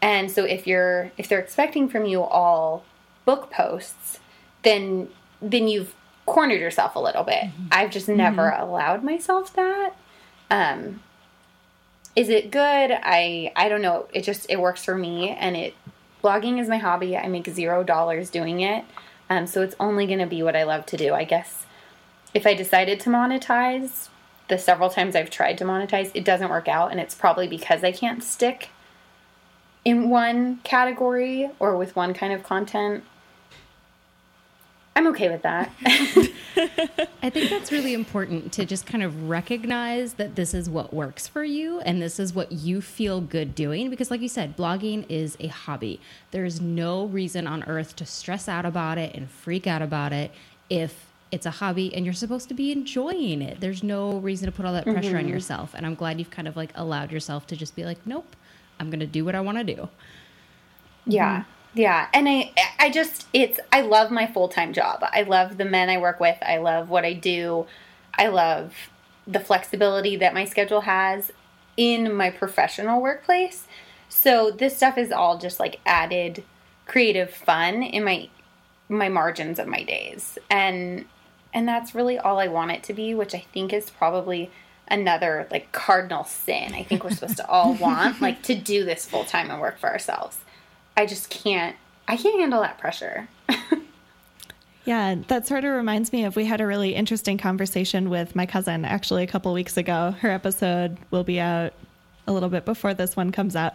and 0.00 0.30
so 0.30 0.44
if 0.44 0.66
you're 0.66 1.10
if 1.16 1.28
they're 1.28 1.40
expecting 1.40 1.88
from 1.88 2.04
you 2.04 2.22
all 2.22 2.84
book 3.24 3.50
posts 3.50 4.18
then 4.62 5.08
then 5.40 5.68
you've 5.68 5.94
cornered 6.26 6.60
yourself 6.60 6.94
a 6.94 7.00
little 7.00 7.24
bit 7.24 7.44
mm-hmm. 7.44 7.66
i've 7.72 7.90
just 7.90 8.08
never 8.08 8.50
mm-hmm. 8.50 8.62
allowed 8.62 9.02
myself 9.02 9.52
that 9.54 9.94
um, 10.52 11.00
is 12.14 12.28
it 12.28 12.50
good? 12.50 12.60
I 12.92 13.52
I 13.56 13.68
don't 13.68 13.82
know. 13.82 14.06
It 14.12 14.22
just 14.22 14.46
it 14.50 14.60
works 14.60 14.84
for 14.84 14.94
me, 14.94 15.30
and 15.30 15.56
it 15.56 15.74
blogging 16.22 16.60
is 16.60 16.68
my 16.68 16.76
hobby. 16.76 17.16
I 17.16 17.26
make 17.28 17.48
zero 17.48 17.82
dollars 17.82 18.28
doing 18.28 18.60
it, 18.60 18.84
um, 19.30 19.46
so 19.46 19.62
it's 19.62 19.74
only 19.80 20.06
going 20.06 20.18
to 20.18 20.26
be 20.26 20.42
what 20.42 20.54
I 20.54 20.64
love 20.64 20.84
to 20.86 20.96
do. 20.98 21.14
I 21.14 21.24
guess 21.24 21.64
if 22.34 22.46
I 22.46 22.54
decided 22.54 23.00
to 23.00 23.10
monetize, 23.10 24.08
the 24.48 24.58
several 24.58 24.90
times 24.90 25.14
I've 25.16 25.30
tried 25.30 25.58
to 25.58 25.64
monetize, 25.64 26.10
it 26.14 26.24
doesn't 26.24 26.48
work 26.48 26.68
out, 26.68 26.90
and 26.90 27.00
it's 27.00 27.14
probably 27.14 27.46
because 27.46 27.84
I 27.84 27.92
can't 27.92 28.22
stick 28.22 28.70
in 29.84 30.10
one 30.10 30.58
category 30.64 31.50
or 31.58 31.76
with 31.76 31.96
one 31.96 32.14
kind 32.14 32.32
of 32.32 32.42
content. 32.42 33.04
I'm 34.94 35.06
okay 35.08 35.30
with 35.30 35.42
that. 35.42 35.72
I 37.22 37.30
think 37.30 37.48
that's 37.48 37.72
really 37.72 37.94
important 37.94 38.52
to 38.52 38.66
just 38.66 38.84
kind 38.84 39.02
of 39.02 39.28
recognize 39.28 40.14
that 40.14 40.36
this 40.36 40.52
is 40.52 40.68
what 40.68 40.92
works 40.92 41.26
for 41.26 41.42
you 41.42 41.80
and 41.80 42.02
this 42.02 42.20
is 42.20 42.34
what 42.34 42.52
you 42.52 42.82
feel 42.82 43.22
good 43.22 43.54
doing. 43.54 43.88
Because, 43.88 44.10
like 44.10 44.20
you 44.20 44.28
said, 44.28 44.54
blogging 44.54 45.06
is 45.08 45.36
a 45.40 45.46
hobby. 45.46 45.98
There's 46.30 46.60
no 46.60 47.06
reason 47.06 47.46
on 47.46 47.64
earth 47.64 47.96
to 47.96 48.06
stress 48.06 48.48
out 48.48 48.66
about 48.66 48.98
it 48.98 49.14
and 49.14 49.30
freak 49.30 49.66
out 49.66 49.80
about 49.80 50.12
it 50.12 50.30
if 50.68 51.06
it's 51.32 51.46
a 51.46 51.50
hobby 51.50 51.92
and 51.94 52.04
you're 52.04 52.14
supposed 52.14 52.48
to 52.48 52.54
be 52.54 52.70
enjoying 52.70 53.42
it. 53.42 53.58
There's 53.60 53.82
no 53.82 54.18
reason 54.18 54.46
to 54.46 54.52
put 54.52 54.66
all 54.66 54.74
that 54.74 54.84
pressure 54.84 55.08
mm-hmm. 55.08 55.18
on 55.18 55.28
yourself. 55.28 55.74
And 55.74 55.84
I'm 55.86 55.94
glad 55.94 56.18
you've 56.18 56.30
kind 56.30 56.46
of 56.46 56.56
like 56.56 56.70
allowed 56.74 57.10
yourself 57.10 57.46
to 57.48 57.56
just 57.56 57.74
be 57.74 57.84
like, 57.84 58.06
nope, 58.06 58.36
I'm 58.78 58.90
going 58.90 59.00
to 59.00 59.06
do 59.06 59.24
what 59.24 59.34
I 59.34 59.40
want 59.40 59.58
to 59.58 59.64
do. 59.64 59.88
Yeah. 61.06 61.40
Mm-hmm. 61.40 61.48
Yeah, 61.74 62.08
and 62.12 62.28
I 62.28 62.52
I 62.78 62.90
just 62.90 63.26
it's 63.32 63.58
I 63.72 63.80
love 63.80 64.10
my 64.10 64.26
full-time 64.26 64.74
job. 64.74 65.02
I 65.02 65.22
love 65.22 65.56
the 65.56 65.64
men 65.64 65.88
I 65.88 65.96
work 65.96 66.20
with. 66.20 66.36
I 66.42 66.58
love 66.58 66.90
what 66.90 67.04
I 67.06 67.14
do. 67.14 67.66
I 68.12 68.26
love 68.26 68.74
the 69.26 69.40
flexibility 69.40 70.16
that 70.16 70.34
my 70.34 70.44
schedule 70.44 70.82
has 70.82 71.30
in 71.78 72.14
my 72.14 72.28
professional 72.28 73.00
workplace. 73.00 73.66
So 74.10 74.50
this 74.50 74.76
stuff 74.76 74.98
is 74.98 75.10
all 75.10 75.38
just 75.38 75.58
like 75.58 75.80
added 75.86 76.44
creative 76.84 77.30
fun 77.30 77.82
in 77.82 78.04
my 78.04 78.28
my 78.90 79.08
margins 79.08 79.58
of 79.58 79.66
my 79.66 79.82
days. 79.82 80.38
And 80.50 81.06
and 81.52 81.66
that's 81.66 81.94
really 81.94 82.18
all 82.18 82.38
I 82.38 82.48
want 82.48 82.70
it 82.72 82.82
to 82.84 82.92
be, 82.92 83.14
which 83.14 83.34
I 83.34 83.44
think 83.52 83.72
is 83.72 83.90
probably 83.90 84.50
another 84.88 85.46
like 85.50 85.72
cardinal 85.72 86.24
sin. 86.24 86.74
I 86.74 86.82
think 86.82 87.04
we're 87.04 87.10
supposed 87.10 87.36
to 87.38 87.48
all 87.48 87.74
want 87.80 88.20
like 88.20 88.42
to 88.44 88.54
do 88.54 88.84
this 88.84 89.06
full 89.06 89.24
time 89.24 89.50
and 89.50 89.60
work 89.60 89.78
for 89.78 89.90
ourselves. 89.90 90.38
I 90.96 91.06
just 91.06 91.30
can't 91.30 91.76
I 92.08 92.16
can't 92.16 92.38
handle 92.40 92.60
that 92.62 92.78
pressure. 92.78 93.28
Yeah, 94.84 95.14
that 95.28 95.46
sort 95.46 95.64
of 95.64 95.74
reminds 95.74 96.12
me 96.12 96.24
of 96.24 96.34
we 96.34 96.44
had 96.44 96.60
a 96.60 96.66
really 96.66 96.94
interesting 96.94 97.38
conversation 97.38 98.10
with 98.10 98.34
my 98.34 98.46
cousin 98.46 98.84
actually 98.84 99.22
a 99.22 99.28
couple 99.28 99.52
weeks 99.52 99.76
ago. 99.76 100.14
Her 100.20 100.30
episode 100.30 100.98
will 101.10 101.22
be 101.22 101.38
out 101.38 101.72
a 102.26 102.32
little 102.32 102.48
bit 102.48 102.64
before 102.64 102.92
this 102.92 103.14
one 103.14 103.30
comes 103.30 103.54
out. 103.54 103.74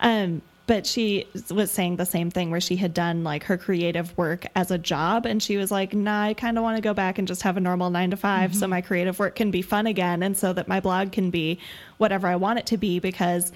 Um, 0.00 0.42
but 0.68 0.86
she 0.86 1.26
was 1.50 1.70
saying 1.70 1.96
the 1.96 2.04
same 2.04 2.30
thing 2.30 2.50
where 2.50 2.60
she 2.60 2.76
had 2.76 2.92
done 2.92 3.24
like 3.24 3.42
her 3.44 3.56
creative 3.56 4.16
work 4.18 4.44
as 4.54 4.70
a 4.70 4.76
job 4.76 5.24
and 5.24 5.42
she 5.42 5.56
was 5.56 5.72
like 5.72 5.94
nah 5.94 6.24
i 6.24 6.34
kind 6.34 6.56
of 6.56 6.62
want 6.62 6.76
to 6.76 6.82
go 6.82 6.94
back 6.94 7.18
and 7.18 7.26
just 7.26 7.42
have 7.42 7.56
a 7.56 7.60
normal 7.60 7.90
nine 7.90 8.10
to 8.10 8.16
5 8.16 8.50
mm-hmm. 8.50 8.58
so 8.58 8.68
my 8.68 8.80
creative 8.80 9.18
work 9.18 9.34
can 9.34 9.50
be 9.50 9.62
fun 9.62 9.86
again 9.88 10.22
and 10.22 10.36
so 10.36 10.52
that 10.52 10.68
my 10.68 10.78
blog 10.78 11.10
can 11.10 11.30
be 11.30 11.58
whatever 11.96 12.28
i 12.28 12.36
want 12.36 12.58
it 12.58 12.66
to 12.66 12.76
be 12.76 13.00
because 13.00 13.50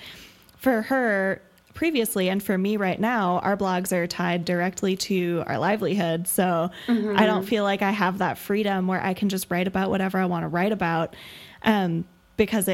for 0.56 0.82
her 0.82 1.40
previously 1.74 2.28
and 2.28 2.42
for 2.42 2.56
me 2.56 2.76
right 2.76 2.98
now 2.98 3.38
our 3.40 3.56
blogs 3.56 3.92
are 3.92 4.06
tied 4.06 4.44
directly 4.44 4.96
to 4.96 5.44
our 5.46 5.58
livelihood 5.58 6.26
so 6.26 6.70
mm-hmm. 6.86 7.16
i 7.18 7.26
don't 7.26 7.44
feel 7.44 7.62
like 7.62 7.82
i 7.82 7.90
have 7.90 8.18
that 8.18 8.38
freedom 8.38 8.86
where 8.86 9.02
i 9.02 9.12
can 9.12 9.28
just 9.28 9.50
write 9.50 9.68
about 9.68 9.90
whatever 9.90 10.18
i 10.18 10.24
want 10.24 10.44
to 10.44 10.48
write 10.48 10.72
about 10.72 11.14
um, 11.64 12.04
because 12.36 12.68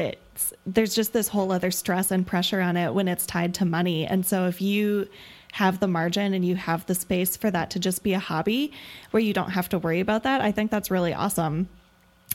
there's 0.65 0.95
just 0.95 1.13
this 1.13 1.27
whole 1.27 1.51
other 1.51 1.71
stress 1.71 2.11
and 2.11 2.25
pressure 2.25 2.61
on 2.61 2.77
it 2.77 2.93
when 2.93 3.07
it's 3.07 3.25
tied 3.25 3.53
to 3.53 3.65
money 3.65 4.05
and 4.05 4.25
so 4.25 4.47
if 4.47 4.61
you 4.61 5.07
have 5.53 5.79
the 5.79 5.87
margin 5.87 6.33
and 6.33 6.45
you 6.45 6.55
have 6.55 6.85
the 6.85 6.95
space 6.95 7.35
for 7.35 7.49
that 7.49 7.71
to 7.71 7.79
just 7.79 8.03
be 8.03 8.13
a 8.13 8.19
hobby 8.19 8.71
where 9.11 9.21
you 9.21 9.33
don't 9.33 9.51
have 9.51 9.69
to 9.69 9.79
worry 9.79 9.99
about 9.99 10.23
that 10.23 10.41
i 10.41 10.51
think 10.51 10.69
that's 10.69 10.91
really 10.91 11.13
awesome 11.13 11.67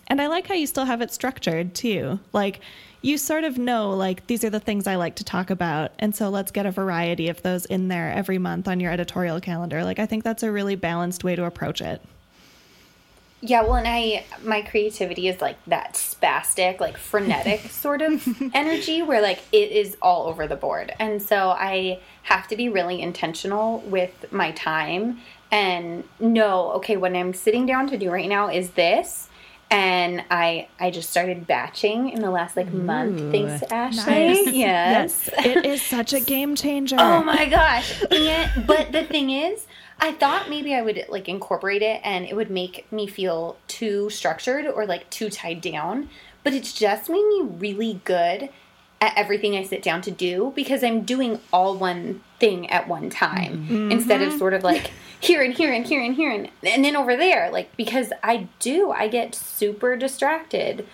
and 0.09 0.21
i 0.21 0.27
like 0.27 0.47
how 0.47 0.55
you 0.55 0.67
still 0.67 0.85
have 0.85 1.01
it 1.01 1.13
structured 1.13 1.75
too 1.75 2.19
like 2.33 2.61
you 3.05 3.19
sort 3.19 3.45
of 3.45 3.59
know 3.59 3.91
like 3.91 4.27
these 4.29 4.43
are 4.45 4.51
the 4.51 4.59
things 4.59 4.87
I 4.87 4.97
like 4.97 5.17
to 5.17 5.25
talk 5.25 5.51
about. 5.51 5.93
And 5.99 6.17
so 6.17 6.31
let's 6.31 6.51
get 6.51 6.65
a 6.65 6.71
variety 6.71 7.29
of 7.29 7.43
those 7.43 7.67
in 7.67 7.89
there 7.89 8.11
every 8.11 8.39
month 8.39 8.67
on 8.67 8.81
your 8.81 8.91
editorial 8.91 9.41
calendar. 9.41 9.85
Like 9.85 9.99
I 9.99 10.07
think 10.07 10.25
that's 10.25 10.43
a 10.43 10.51
really 10.51 10.75
balanced 10.75 11.23
way 11.23 11.37
to 11.37 11.45
approach 11.45 11.83
it. 11.83 12.01
Yeah, 13.47 13.61
well, 13.61 13.75
and 13.75 13.87
I, 13.87 14.25
my 14.43 14.63
creativity 14.63 15.29
is 15.29 15.43
like 15.43 15.63
that 15.67 15.93
spastic, 15.93 16.81
like 16.81 16.97
frenetic 16.97 17.61
sort 17.71 18.01
of 18.01 18.27
energy 18.55 19.03
where 19.03 19.21
like 19.21 19.41
it 19.53 19.71
is 19.71 19.99
all 20.01 20.29
over 20.29 20.47
the 20.47 20.57
board. 20.57 20.95
And 20.99 21.21
so 21.21 21.51
I 21.51 22.01
have 22.23 22.49
to 22.49 22.57
be 22.57 22.71
really 22.71 23.03
intentional 23.03 23.81
with 23.81 24.33
my 24.33 24.53
time 24.53 25.19
and 25.53 26.05
know, 26.19 26.73
okay, 26.73 26.97
what 26.97 27.15
I'm 27.15 27.35
sitting 27.35 27.67
down 27.67 27.87
to 27.89 27.99
do 27.99 28.11
right 28.11 28.31
now 28.31 28.49
is 28.49 28.71
this 28.71 29.29
and 29.71 30.25
I 30.31 30.69
I 30.79 30.91
just 30.91 31.11
started 31.11 31.47
batching 31.47 32.11
in 32.11 32.21
the 32.21 32.31
last 32.31 32.57
like 32.57 32.73
month. 32.73 33.21
Ooh, 33.21 33.31
Thanks 33.31 33.61
to 33.61 33.75
Ashley. 33.75 34.13
Nice. 34.13 34.47
Yes. 34.55 35.31
yes. 35.37 35.47
It 35.47 35.67
is 35.67 35.83
such 35.83 36.13
a 36.13 36.21
game 36.21 36.55
changer. 36.55 36.97
oh 36.99 37.23
my 37.23 37.47
gosh. 37.47 38.03
And, 38.11 38.67
but 38.67 38.93
the 38.93 39.05
thing 39.05 39.31
is, 39.31 39.67
I 39.99 40.13
thought 40.13 40.51
maybe 40.51 40.75
I 40.75 40.83
would 40.83 41.07
like 41.09 41.29
incorporate 41.29 41.83
it 41.83 42.01
and 42.05 42.25
it 42.27 42.37
would 42.37 42.51
make 42.51 42.91
me 42.93 43.07
feel 43.07 43.57
too 43.69 44.11
structured 44.11 44.67
or 44.67 44.87
like 44.87 45.09
too 45.11 45.31
tied 45.31 45.61
down. 45.61 46.11
But 46.43 46.53
it's 46.53 46.73
just 46.73 47.09
made 47.09 47.27
me 47.27 47.43
really 47.43 48.01
good 48.05 48.51
at 49.01 49.17
everything 49.17 49.57
I 49.57 49.63
sit 49.63 49.83
down 49.83 50.03
to 50.03 50.11
do 50.11 50.53
because 50.55 50.83
I'm 50.83 51.03
doing 51.03 51.41
all 51.53 51.77
one 51.77 52.23
thing 52.39 52.69
at 52.71 52.89
one 52.89 53.11
time 53.11 53.67
mm-hmm. 53.67 53.91
instead 53.91 54.23
of 54.23 54.33
sort 54.35 54.55
of 54.55 54.63
like 54.63 54.91
here 55.25 55.43
and 55.43 55.55
here 55.55 55.73
and 55.73 55.87
here 55.87 56.03
and 56.03 56.15
here 56.15 56.31
and, 56.31 56.51
and 56.63 56.85
then 56.85 56.97
over 56.97 57.17
there 57.17 57.51
like 57.51 57.75
because 57.77 58.13
i 58.23 58.47
do 58.59 58.91
i 58.91 59.09
get 59.09 59.35
super 59.35 59.97
distracted 59.97 60.87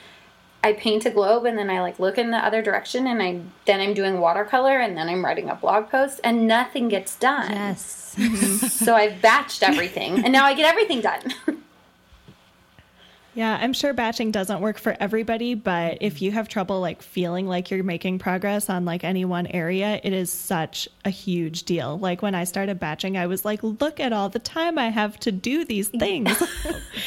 i 0.63 0.73
paint 0.73 1.07
a 1.07 1.11
globe 1.11 1.45
and 1.45 1.59
then 1.59 1.71
i 1.71 1.81
like 1.81 1.99
look 1.99 2.19
in 2.19 2.31
the 2.31 2.37
other 2.39 2.63
direction 2.63 3.07
and 3.07 3.23
i 3.23 3.41
then 3.67 3.81
i'm 3.81 3.95
doing 3.95 4.21
watercolor 4.21 4.79
and 4.79 4.97
then 4.97 5.09
i'm 5.09 5.25
writing 5.25 5.49
a 5.49 5.55
blog 5.55 5.89
post 5.91 6.21
and 6.25 6.47
nothing 6.47 6.89
gets 6.89 7.17
done 7.17 7.51
yes 7.51 8.17
so 8.73 8.95
i've 8.95 9.21
batched 9.21 9.63
everything 9.63 10.25
and 10.25 10.33
now 10.33 10.45
i 10.45 10.55
get 10.55 10.67
everything 10.67 11.01
done 11.01 11.23
Yeah, 13.33 13.57
I'm 13.61 13.73
sure 13.73 13.93
batching 13.93 14.33
doesn't 14.33 14.61
work 14.61 14.77
for 14.77 14.97
everybody, 14.99 15.55
but 15.55 15.99
if 16.01 16.21
you 16.21 16.33
have 16.33 16.49
trouble 16.49 16.81
like 16.81 17.01
feeling 17.01 17.47
like 17.47 17.71
you're 17.71 17.85
making 17.85 18.19
progress 18.19 18.69
on 18.69 18.85
like 18.85 19.05
any 19.05 19.25
one 19.25 19.47
area, 19.47 20.01
it 20.03 20.13
is 20.13 20.31
such 20.33 20.89
a 21.05 21.11
huge 21.11 21.63
deal. 21.63 21.97
Like 21.97 22.23
when 22.23 22.35
I 22.35 22.43
started 22.43 22.81
batching, 22.81 23.17
I 23.17 23.29
was 23.29 23.45
like, 23.45 23.63
look 23.63 24.01
at 24.01 24.13
all 24.13 24.29
the 24.29 24.41
time 24.41 24.79
I 24.79 24.89
have 24.89 25.19
to 25.21 25.33
do 25.33 25.65
these 25.65 25.89
things. 25.89 26.43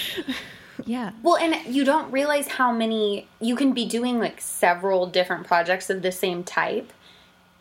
yeah. 0.86 1.12
Well, 1.22 1.38
and 1.38 1.74
you 1.74 1.84
don't 1.84 2.12
realize 2.12 2.48
how 2.48 2.72
many 2.72 3.28
you 3.40 3.56
can 3.56 3.74
be 3.74 3.86
doing 3.88 4.20
like 4.20 4.42
several 4.42 5.08
different 5.08 5.46
projects 5.48 5.90
of 5.90 6.02
the 6.02 6.12
same 6.12 6.44
type 6.44 6.92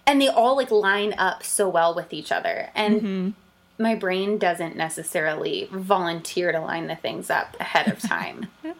and 0.06 0.20
they 0.20 0.28
all 0.28 0.56
like 0.56 0.70
line 0.70 1.14
up 1.16 1.44
so 1.44 1.68
well 1.68 1.94
with 1.94 2.12
each 2.12 2.32
other. 2.32 2.70
And 2.74 2.96
mm-hmm 2.96 3.30
my 3.78 3.94
brain 3.94 4.38
doesn't 4.38 4.76
necessarily 4.76 5.68
volunteer 5.70 6.52
to 6.52 6.60
line 6.60 6.86
the 6.86 6.96
things 6.96 7.30
up 7.30 7.56
ahead 7.60 7.88
of 7.88 8.00
time. 8.00 8.48
I 8.64 8.74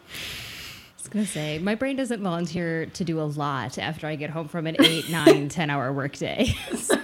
was 0.99 1.09
gonna 1.09 1.27
say 1.27 1.59
my 1.59 1.75
brain 1.75 1.97
doesn't 1.97 2.23
volunteer 2.23 2.87
to 2.87 3.05
do 3.05 3.21
a 3.21 3.25
lot 3.25 3.79
after 3.79 4.07
I 4.07 4.15
get 4.15 4.31
home 4.31 4.49
from 4.49 4.67
an 4.67 4.77
eight, 4.81 5.09
nine, 5.11 5.49
ten 5.49 5.69
hour 5.69 5.93
workday. 5.93 6.55
So. 6.77 6.99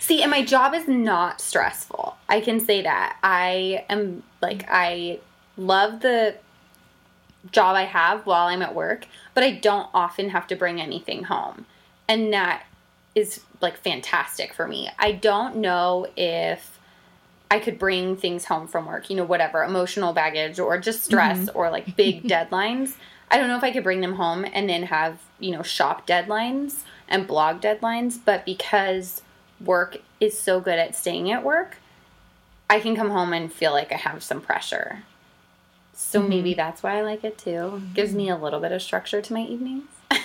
See, 0.00 0.22
and 0.22 0.30
my 0.30 0.44
job 0.44 0.74
is 0.74 0.88
not 0.88 1.40
stressful. 1.40 2.16
I 2.28 2.40
can 2.40 2.58
say 2.58 2.82
that. 2.82 3.16
I 3.22 3.84
am 3.88 4.24
like 4.42 4.64
I 4.68 5.20
love 5.60 6.00
the 6.00 6.36
job 7.52 7.76
I 7.76 7.84
have 7.84 8.26
while 8.26 8.48
I'm 8.48 8.62
at 8.62 8.74
work, 8.74 9.06
but 9.34 9.44
I 9.44 9.52
don't 9.52 9.88
often 9.94 10.30
have 10.30 10.46
to 10.48 10.56
bring 10.56 10.80
anything 10.80 11.24
home. 11.24 11.66
And 12.08 12.32
that 12.32 12.64
is 13.14 13.40
like 13.60 13.78
fantastic 13.78 14.52
for 14.52 14.66
me. 14.66 14.90
I 14.98 15.12
don't 15.12 15.56
know 15.56 16.06
if 16.16 16.78
I 17.50 17.58
could 17.58 17.78
bring 17.78 18.16
things 18.16 18.44
home 18.44 18.66
from 18.66 18.86
work, 18.86 19.10
you 19.10 19.16
know, 19.16 19.24
whatever, 19.24 19.64
emotional 19.64 20.12
baggage 20.12 20.58
or 20.58 20.78
just 20.78 21.04
stress 21.04 21.38
mm-hmm. 21.38 21.58
or 21.58 21.70
like 21.70 21.96
big 21.96 22.22
deadlines. 22.24 22.94
I 23.30 23.36
don't 23.36 23.48
know 23.48 23.56
if 23.56 23.64
I 23.64 23.70
could 23.70 23.84
bring 23.84 24.00
them 24.00 24.14
home 24.14 24.44
and 24.52 24.68
then 24.68 24.84
have, 24.84 25.18
you 25.38 25.52
know, 25.52 25.62
shop 25.62 26.06
deadlines 26.06 26.82
and 27.08 27.26
blog 27.26 27.60
deadlines, 27.60 28.18
but 28.24 28.44
because 28.44 29.22
work 29.60 29.98
is 30.20 30.38
so 30.38 30.60
good 30.60 30.78
at 30.78 30.96
staying 30.96 31.30
at 31.30 31.44
work, 31.44 31.78
I 32.68 32.80
can 32.80 32.94
come 32.94 33.10
home 33.10 33.32
and 33.32 33.52
feel 33.52 33.72
like 33.72 33.92
I 33.92 33.96
have 33.96 34.22
some 34.22 34.40
pressure. 34.40 35.02
So 36.00 36.18
mm-hmm. 36.18 36.28
maybe 36.28 36.54
that's 36.54 36.82
why 36.82 36.98
I 36.98 37.02
like 37.02 37.22
it 37.24 37.38
too. 37.38 37.82
Gives 37.94 38.14
me 38.14 38.30
a 38.30 38.36
little 38.36 38.58
bit 38.58 38.72
of 38.72 38.82
structure 38.82 39.20
to 39.20 39.32
my 39.32 39.42
evenings. 39.42 39.84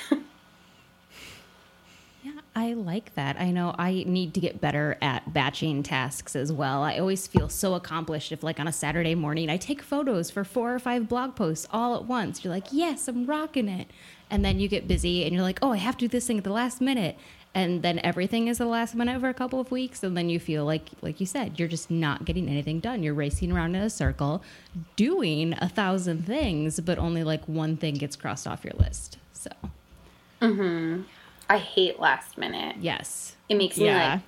Yeah, 2.24 2.41
I 2.55 2.74
like 2.74 3.13
that. 3.13 3.39
I 3.39 3.51
know 3.51 3.75
I 3.77 4.03
need 4.08 4.34
to 4.34 4.39
get 4.39 4.60
better 4.60 4.98
at 5.00 5.32
batching 5.32 5.84
tasks 5.84 6.36
as 6.36 6.51
well. 6.51 6.82
I 6.82 6.98
always 6.98 7.27
feel 7.27 7.50
so 7.50 7.75
accomplished 7.75 8.32
if, 8.32 8.41
like, 8.41 8.60
on 8.60 8.67
a 8.67 8.72
Saturday 8.72 9.13
morning, 9.13 9.48
I 9.48 9.58
take 9.58 9.84
photos 9.84 10.32
for 10.32 10.44
four 10.44 10.74
or 10.74 10.79
five 10.79 11.08
blog 11.08 11.36
posts 11.36 11.67
all 11.70 11.96
at 11.96 12.05
once. 12.05 12.44
You're 12.44 12.51
like, 12.51 12.70
yes, 12.72 13.08
I'm 13.08 13.27
rocking 13.27 13.70
it. 13.70 13.91
And 14.32 14.44
then 14.44 14.60
you 14.60 14.67
get 14.67 14.88
busy 14.88 15.24
and 15.24 15.36
you're 15.36 15.44
like, 15.44 15.60
oh, 15.62 15.74
I 15.74 15.77
have 15.77 15.98
to 15.98 16.08
do 16.08 16.08
this 16.08 16.25
thing 16.25 16.39
at 16.39 16.44
the 16.44 16.50
last 16.50 16.82
minute. 16.82 17.15
And 17.56 17.82
then 17.82 18.02
everything 18.04 18.50
is 18.50 18.58
the 18.58 18.66
last 18.66 18.96
minute 18.96 19.22
for 19.22 19.30
a 19.30 19.34
couple 19.34 19.62
of 19.62 19.72
weeks. 19.72 20.04
And 20.04 20.16
then 20.16 20.28
you 20.28 20.42
feel 20.42 20.66
like, 20.66 20.90
like 21.02 21.22
you 21.22 21.26
said, 21.26 21.58
you're 21.58 21.70
just 21.70 21.90
not 21.90 22.26
getting 22.26 22.50
anything 22.50 22.82
done. 22.82 23.02
You're 23.02 23.14
racing 23.14 23.54
around 23.54 23.76
in 23.76 23.82
a 23.82 23.90
circle, 23.90 24.44
doing 24.98 25.54
a 25.60 25.70
thousand 25.70 26.26
things, 26.26 26.82
but 26.82 27.00
only 27.00 27.24
like 27.24 27.48
one 27.48 27.78
thing 27.78 27.96
gets 27.96 28.18
crossed 28.18 28.46
off 28.46 28.66
your 28.66 28.74
list. 28.74 29.18
So. 29.32 29.50
Mm 30.42 30.56
hmm. 30.56 31.02
I 31.50 31.58
hate 31.58 32.00
last 32.00 32.38
minute. 32.38 32.78
Yes. 32.82 33.36
It 33.48 33.56
makes 33.56 33.78
me 33.78 33.86
yeah. 33.86 34.14
like 34.14 34.22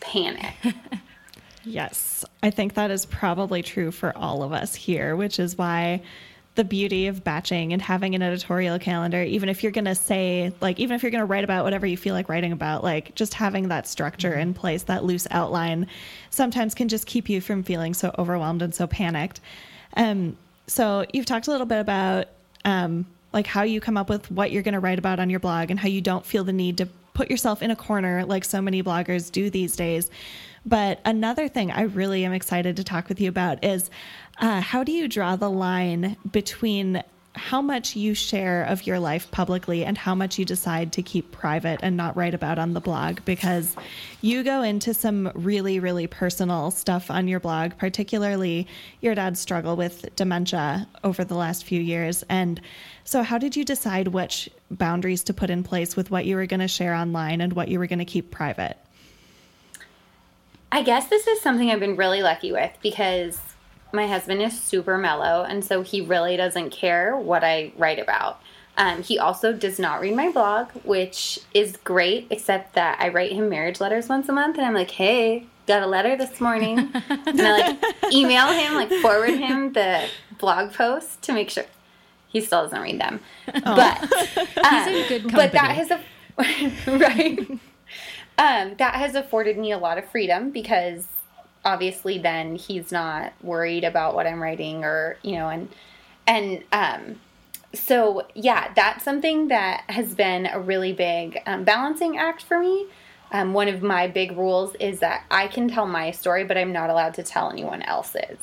panic. 0.00 0.54
yes. 1.64 2.24
I 2.42 2.50
think 2.50 2.74
that 2.74 2.90
is 2.90 3.04
probably 3.04 3.62
true 3.62 3.90
for 3.90 4.16
all 4.16 4.42
of 4.42 4.52
us 4.52 4.74
here, 4.74 5.16
which 5.16 5.38
is 5.38 5.58
why 5.58 6.02
the 6.58 6.64
beauty 6.64 7.06
of 7.06 7.22
batching 7.22 7.72
and 7.72 7.80
having 7.80 8.16
an 8.16 8.20
editorial 8.20 8.80
calendar, 8.80 9.22
even 9.22 9.48
if 9.48 9.62
you're 9.62 9.70
going 9.70 9.84
to 9.84 9.94
say, 9.94 10.52
like, 10.60 10.80
even 10.80 10.96
if 10.96 11.04
you're 11.04 11.12
going 11.12 11.22
to 11.22 11.24
write 11.24 11.44
about 11.44 11.62
whatever 11.62 11.86
you 11.86 11.96
feel 11.96 12.16
like 12.16 12.28
writing 12.28 12.50
about, 12.50 12.82
like, 12.82 13.14
just 13.14 13.32
having 13.32 13.68
that 13.68 13.86
structure 13.86 14.32
mm-hmm. 14.32 14.40
in 14.40 14.54
place, 14.54 14.82
that 14.82 15.04
loose 15.04 15.28
outline, 15.30 15.86
sometimes 16.30 16.74
can 16.74 16.88
just 16.88 17.06
keep 17.06 17.28
you 17.28 17.40
from 17.40 17.62
feeling 17.62 17.94
so 17.94 18.12
overwhelmed 18.18 18.60
and 18.60 18.74
so 18.74 18.88
panicked. 18.88 19.40
Um, 19.96 20.36
so, 20.66 21.04
you've 21.12 21.26
talked 21.26 21.46
a 21.46 21.52
little 21.52 21.64
bit 21.64 21.78
about 21.78 22.26
um, 22.64 23.06
like 23.32 23.46
how 23.46 23.62
you 23.62 23.80
come 23.80 23.96
up 23.96 24.08
with 24.08 24.28
what 24.28 24.50
you're 24.50 24.64
going 24.64 24.74
to 24.74 24.80
write 24.80 24.98
about 24.98 25.20
on 25.20 25.30
your 25.30 25.38
blog 25.38 25.70
and 25.70 25.78
how 25.78 25.86
you 25.86 26.00
don't 26.00 26.26
feel 26.26 26.42
the 26.42 26.52
need 26.52 26.78
to 26.78 26.88
put 27.14 27.30
yourself 27.30 27.62
in 27.62 27.70
a 27.70 27.76
corner 27.76 28.24
like 28.24 28.44
so 28.44 28.60
many 28.60 28.82
bloggers 28.82 29.30
do 29.30 29.48
these 29.48 29.76
days. 29.76 30.10
But 30.66 31.00
another 31.04 31.48
thing 31.48 31.70
I 31.70 31.82
really 31.82 32.24
am 32.24 32.32
excited 32.32 32.76
to 32.76 32.84
talk 32.84 33.08
with 33.08 33.20
you 33.20 33.28
about 33.28 33.64
is 33.64 33.90
uh, 34.38 34.60
how 34.60 34.84
do 34.84 34.92
you 34.92 35.08
draw 35.08 35.36
the 35.36 35.50
line 35.50 36.16
between 36.30 37.02
how 37.34 37.62
much 37.62 37.94
you 37.94 38.14
share 38.14 38.64
of 38.64 38.84
your 38.84 38.98
life 38.98 39.30
publicly 39.30 39.84
and 39.84 39.96
how 39.96 40.14
much 40.14 40.38
you 40.38 40.44
decide 40.44 40.92
to 40.92 41.02
keep 41.02 41.30
private 41.30 41.78
and 41.82 41.96
not 41.96 42.16
write 42.16 42.34
about 42.34 42.58
on 42.58 42.74
the 42.74 42.80
blog? 42.80 43.20
Because 43.24 43.76
you 44.20 44.42
go 44.42 44.62
into 44.62 44.92
some 44.92 45.30
really 45.34 45.78
really 45.78 46.06
personal 46.06 46.70
stuff 46.70 47.10
on 47.10 47.28
your 47.28 47.38
blog 47.38 47.72
particularly 47.78 48.66
your 49.00 49.14
dad's 49.14 49.38
struggle 49.38 49.76
with 49.76 50.14
dementia 50.16 50.88
over 51.04 51.24
the 51.24 51.36
last 51.36 51.64
few 51.64 51.80
years. 51.80 52.24
And 52.28 52.60
so 53.04 53.22
how 53.22 53.38
did 53.38 53.56
you 53.56 53.64
decide 53.64 54.08
which 54.08 54.50
boundaries 54.70 55.22
to 55.24 55.34
put 55.34 55.50
in 55.50 55.62
place 55.62 55.96
with 55.96 56.10
what 56.10 56.26
you 56.26 56.36
were 56.36 56.46
going 56.46 56.60
to 56.60 56.68
share 56.68 56.94
online 56.94 57.40
and 57.40 57.52
what 57.52 57.68
you 57.68 57.78
were 57.78 57.86
going 57.86 58.00
to 58.00 58.04
keep 58.04 58.30
private? 58.30 58.76
I 60.70 60.82
guess 60.82 61.08
this 61.08 61.26
is 61.26 61.40
something 61.40 61.70
I've 61.70 61.80
been 61.80 61.96
really 61.96 62.22
lucky 62.22 62.52
with 62.52 62.72
because 62.82 63.38
my 63.92 64.06
husband 64.06 64.42
is 64.42 64.58
super 64.58 64.98
mellow, 64.98 65.44
and 65.44 65.64
so 65.64 65.82
he 65.82 66.00
really 66.00 66.36
doesn't 66.36 66.70
care 66.70 67.16
what 67.16 67.44
I 67.44 67.72
write 67.76 67.98
about. 67.98 68.40
Um, 68.76 69.02
he 69.02 69.18
also 69.18 69.52
does 69.52 69.78
not 69.78 70.00
read 70.00 70.14
my 70.14 70.30
blog, 70.30 70.68
which 70.84 71.40
is 71.52 71.76
great, 71.78 72.28
except 72.30 72.74
that 72.74 73.00
I 73.00 73.08
write 73.08 73.32
him 73.32 73.48
marriage 73.48 73.80
letters 73.80 74.08
once 74.08 74.28
a 74.28 74.32
month, 74.32 74.56
and 74.56 74.64
I'm 74.64 74.74
like, 74.74 74.92
hey, 74.92 75.46
got 75.66 75.82
a 75.82 75.86
letter 75.86 76.16
this 76.16 76.40
morning. 76.40 76.78
and 77.08 77.40
I 77.40 77.50
like 77.50 78.12
email 78.12 78.48
him, 78.48 78.74
like 78.74 78.90
forward 79.02 79.30
him 79.30 79.72
the 79.72 80.08
blog 80.38 80.72
post 80.72 81.22
to 81.22 81.32
make 81.32 81.50
sure 81.50 81.64
he 82.28 82.40
still 82.40 82.62
doesn't 82.62 82.80
read 82.80 83.00
them. 83.00 83.20
Oh. 83.48 83.60
But 83.76 83.98
he's 84.36 84.86
in 84.86 85.08
good 85.08 85.22
company. 85.22 85.32
But 85.32 85.52
that 85.52 85.74
has 85.76 85.90
a 85.90 86.00
right. 86.98 87.38
Um, 88.38 88.76
that 88.78 88.94
has 88.94 89.16
afforded 89.16 89.58
me 89.58 89.72
a 89.72 89.78
lot 89.78 89.98
of 89.98 90.08
freedom 90.10 90.50
because 90.50 91.08
obviously 91.64 92.18
then 92.18 92.56
he's 92.56 92.92
not 92.92 93.32
worried 93.42 93.84
about 93.84 94.14
what 94.14 94.26
I'm 94.26 94.42
writing 94.42 94.84
or, 94.84 95.16
you 95.22 95.32
know, 95.32 95.48
and, 95.48 95.68
and, 96.26 96.64
um, 96.72 97.20
so 97.74 98.26
yeah, 98.34 98.72
that's 98.74 99.04
something 99.04 99.48
that 99.48 99.84
has 99.88 100.14
been 100.14 100.46
a 100.46 100.58
really 100.58 100.92
big 100.92 101.38
um, 101.46 101.64
balancing 101.64 102.16
act 102.16 102.42
for 102.42 102.58
me. 102.58 102.86
Um, 103.30 103.52
one 103.52 103.68
of 103.68 103.82
my 103.82 104.06
big 104.06 104.36
rules 104.36 104.74
is 104.76 105.00
that 105.00 105.24
I 105.30 105.48
can 105.48 105.68
tell 105.68 105.86
my 105.86 106.12
story, 106.12 106.44
but 106.44 106.56
I'm 106.56 106.72
not 106.72 106.88
allowed 106.88 107.14
to 107.14 107.22
tell 107.22 107.50
anyone 107.50 107.82
else's. 107.82 108.38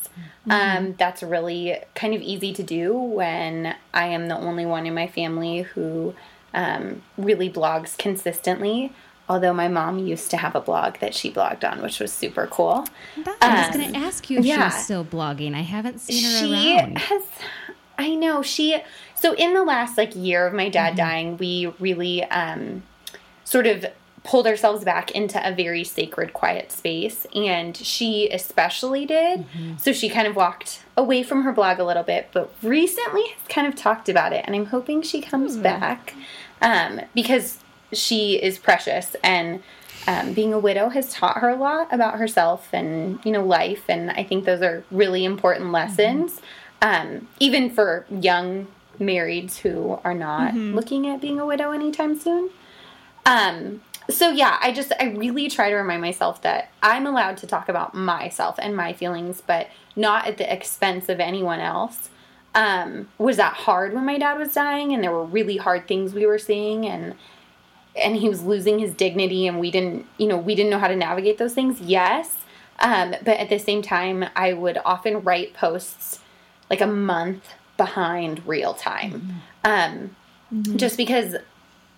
Mm-hmm. 0.48 0.52
Um, 0.52 0.96
that's 1.00 1.24
really 1.24 1.78
kind 1.96 2.14
of 2.14 2.22
easy 2.22 2.54
to 2.54 2.64
do 2.64 2.94
when 2.94 3.76
I 3.94 4.08
am 4.08 4.28
the 4.28 4.38
only 4.38 4.66
one 4.66 4.86
in 4.86 4.94
my 4.94 5.08
family 5.08 5.64
who 5.64 6.14
um, 6.54 7.02
really 7.18 7.50
blogs 7.50 7.98
consistently. 7.98 8.94
Although 9.28 9.54
my 9.54 9.68
mom 9.68 10.00
used 10.00 10.30
to 10.32 10.38
have 10.38 10.56
a 10.56 10.62
blog 10.62 11.00
that 11.00 11.16
she 11.16 11.32
blogged 11.32 11.70
on, 11.70 11.82
which 11.82 12.00
was 12.00 12.14
super 12.14 12.46
cool. 12.46 12.86
I 13.42 13.68
was 13.68 13.76
going 13.76 13.92
to 13.92 13.98
um, 13.98 14.04
ask 14.04 14.30
you 14.30 14.40
if 14.40 14.46
yeah. 14.46 14.70
she's 14.70 14.84
still 14.84 15.04
blogging. 15.04 15.56
I 15.56 15.62
haven't 15.62 16.00
seen 16.00 16.24
her 16.24 16.40
she 16.40 16.78
around. 16.78 16.98
Has, 17.00 17.24
I 17.98 18.14
know 18.14 18.44
she. 18.44 18.78
So 19.16 19.34
in 19.34 19.54
the 19.54 19.64
last 19.64 19.98
like 19.98 20.16
year 20.16 20.46
of 20.46 20.54
my 20.54 20.70
dad 20.70 20.90
mm-hmm. 20.90 20.98
dying, 20.98 21.38
we 21.38 21.74
really 21.80 22.24
um, 22.26 22.84
sort 23.44 23.66
of 23.66 23.86
pulled 24.26 24.48
ourselves 24.48 24.84
back 24.84 25.12
into 25.12 25.40
a 25.48 25.54
very 25.54 25.84
sacred, 25.84 26.34
quiet 26.34 26.72
space, 26.72 27.26
and 27.34 27.78
she 27.78 28.28
especially 28.30 29.06
did. 29.06 29.42
Mm-hmm. 29.42 29.78
So 29.78 29.94
she 29.94 30.10
kind 30.10 30.28
of 30.28 30.36
walked 30.36 30.84
away 30.98 31.24
from 31.24 31.44
her 31.44 31.54
blog 31.54 31.80
a 31.80 31.84
little 31.84 32.04
bit, 32.04 32.30
but 32.32 32.52
recently 32.62 33.24
has 33.28 33.48
kind 33.48 33.68
of 33.68 33.76
talked 33.76 34.10
about 34.10 34.34
it, 34.34 34.44
and 34.46 34.56
I'm 34.56 34.66
hoping 34.66 35.02
she 35.04 35.22
comes 35.22 35.58
mm. 35.58 35.64
back 35.64 36.16
um, 36.62 37.02
because 37.14 37.60
she 37.98 38.36
is 38.36 38.58
precious 38.58 39.16
and 39.24 39.62
um, 40.08 40.34
being 40.34 40.54
a 40.54 40.60
widow 40.60 40.90
has 40.90 41.12
taught 41.12 41.38
her 41.38 41.50
a 41.50 41.56
lot 41.56 41.92
about 41.92 42.18
herself 42.18 42.70
and 42.74 43.20
you 43.24 43.32
know 43.32 43.44
life 43.44 43.84
and 43.90 44.12
i 44.12 44.24
think 44.24 44.46
those 44.46 44.62
are 44.62 44.84
really 44.92 45.26
important 45.26 45.72
lessons 45.72 46.40
mm-hmm. 46.82 47.18
um, 47.18 47.28
even 47.40 47.70
for 47.70 48.06
young 48.10 48.68
marrieds 49.00 49.58
who 49.58 50.00
are 50.04 50.14
not 50.14 50.54
mm-hmm. 50.54 50.76
looking 50.76 51.08
at 51.08 51.22
being 51.22 51.40
a 51.40 51.46
widow 51.46 51.72
anytime 51.72 52.18
soon 52.18 52.50
um, 53.26 53.82
so 54.10 54.30
yeah 54.30 54.58
i 54.62 54.72
just 54.72 54.92
i 55.00 55.06
really 55.06 55.50
try 55.50 55.70
to 55.70 55.76
remind 55.76 56.02
myself 56.02 56.42
that 56.42 56.70
i'm 56.84 57.08
allowed 57.08 57.38
to 57.38 57.48
talk 57.48 57.68
about 57.68 57.96
myself 57.96 58.56
and 58.60 58.76
my 58.76 58.94
feelings 58.94 59.42
but 59.46 59.68
not 59.96 60.28
at 60.28 60.38
the 60.38 60.54
expense 60.54 61.10
of 61.10 61.20
anyone 61.20 61.60
else 61.60 62.10
um, 62.54 63.10
was 63.18 63.36
that 63.36 63.54
hard 63.54 63.94
when 63.94 64.06
my 64.06 64.18
dad 64.18 64.40
was 64.40 64.54
dying 64.54 64.94
and 64.94 65.04
there 65.04 65.12
were 65.12 65.26
really 65.26 65.58
hard 65.58 65.88
things 65.88 66.14
we 66.14 66.26
were 66.26 66.40
seeing 66.40 66.86
and 66.86 67.14
and 67.96 68.16
he 68.18 68.30
was 68.30 68.44
losing 68.44 68.80
his 68.80 68.94
dignity 68.94 69.48
and 69.48 69.60
we 69.60 69.72
didn't 69.72 70.06
you 70.18 70.28
know 70.28 70.38
we 70.38 70.56
didn't 70.56 70.70
know 70.70 70.80
how 70.80 70.88
to 70.88 70.96
navigate 70.96 71.38
those 71.38 71.54
things 71.54 71.80
yes 71.82 72.38
um, 72.80 73.16
but 73.24 73.38
at 73.38 73.50
the 73.50 73.58
same 73.60 73.82
time 73.82 74.26
i 74.36 74.54
would 74.54 74.78
often 74.86 75.22
write 75.22 75.54
posts 75.54 76.20
like 76.70 76.82
a 76.82 76.88
month 76.88 77.54
behind 77.78 78.46
real 78.48 78.74
time 78.74 79.12
mm-hmm. 79.12 79.32
Um, 79.64 80.16
mm-hmm. 80.54 80.78
just 80.78 80.98
because 80.98 81.36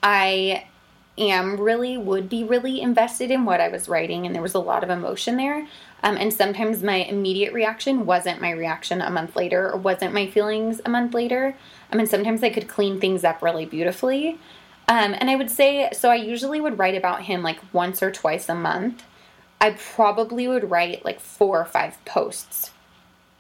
i 0.03 0.65
am 1.17 1.59
really 1.59 1.97
would 1.97 2.29
be 2.29 2.43
really 2.43 2.79
invested 2.79 3.31
in 3.31 3.45
what 3.45 3.59
i 3.59 3.67
was 3.67 3.89
writing 3.89 4.25
and 4.25 4.35
there 4.35 4.41
was 4.41 4.53
a 4.53 4.59
lot 4.59 4.83
of 4.83 4.89
emotion 4.89 5.37
there 5.37 5.67
um, 6.03 6.15
and 6.15 6.31
sometimes 6.31 6.83
my 6.83 6.97
immediate 6.97 7.53
reaction 7.53 8.05
wasn't 8.05 8.39
my 8.39 8.51
reaction 8.51 9.01
a 9.01 9.09
month 9.09 9.35
later 9.35 9.71
or 9.71 9.77
wasn't 9.77 10.13
my 10.13 10.27
feelings 10.27 10.79
a 10.85 10.89
month 10.89 11.13
later 11.13 11.55
I 11.91 11.95
mean, 11.95 12.07
sometimes 12.07 12.43
I 12.43 12.49
could 12.49 12.67
clean 12.67 12.99
things 12.99 13.23
up 13.23 13.41
really 13.41 13.65
beautifully. 13.65 14.37
Um, 14.87 15.15
and 15.19 15.29
I 15.29 15.35
would 15.35 15.51
say, 15.51 15.89
so 15.91 16.09
I 16.09 16.15
usually 16.15 16.61
would 16.61 16.79
write 16.79 16.95
about 16.95 17.23
him 17.23 17.43
like 17.43 17.59
once 17.73 18.01
or 18.01 18.11
twice 18.11 18.47
a 18.47 18.55
month. 18.55 19.03
I 19.59 19.71
probably 19.71 20.47
would 20.47 20.69
write 20.69 21.03
like 21.03 21.19
four 21.19 21.59
or 21.59 21.65
five 21.65 22.03
posts 22.05 22.71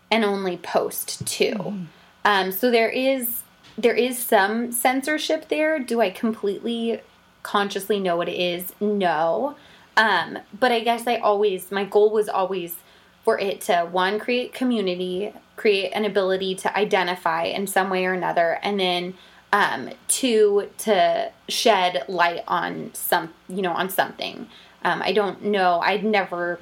and 0.09 0.23
only 0.23 0.57
post 0.57 1.27
2 1.27 1.45
mm-hmm. 1.45 1.83
um, 2.23 2.51
so 2.51 2.71
there 2.71 2.89
is 2.89 3.43
there 3.77 3.93
is 3.93 4.17
some 4.17 4.71
censorship 4.71 5.49
there. 5.49 5.77
Do 5.77 6.01
I 6.01 6.09
completely 6.09 7.01
consciously 7.43 7.99
know 7.99 8.17
what 8.17 8.27
it 8.27 8.39
is? 8.39 8.73
No. 8.81 9.55
Um, 9.95 10.39
but 10.59 10.71
I 10.71 10.79
guess 10.79 11.05
I 11.05 11.17
always 11.17 11.71
my 11.71 11.85
goal 11.85 12.11
was 12.11 12.27
always 12.27 12.77
for 13.23 13.37
it 13.39 13.61
to 13.61 13.87
one 13.91 14.19
create 14.19 14.53
community, 14.53 15.33
create 15.55 15.91
an 15.91 16.05
ability 16.05 16.55
to 16.55 16.75
identify 16.75 17.43
in 17.43 17.67
some 17.67 17.89
way 17.89 18.05
or 18.05 18.13
another, 18.13 18.57
and 18.63 18.79
then 18.79 19.13
um, 19.53 19.89
to 20.07 20.69
to 20.79 21.31
shed 21.47 22.03
light 22.07 22.43
on 22.47 22.91
some 22.93 23.33
you 23.49 23.61
know 23.61 23.73
on 23.73 23.89
something. 23.89 24.47
Um, 24.83 25.01
I 25.01 25.11
don't 25.11 25.43
know. 25.45 25.79
I'd 25.79 26.03
never 26.03 26.59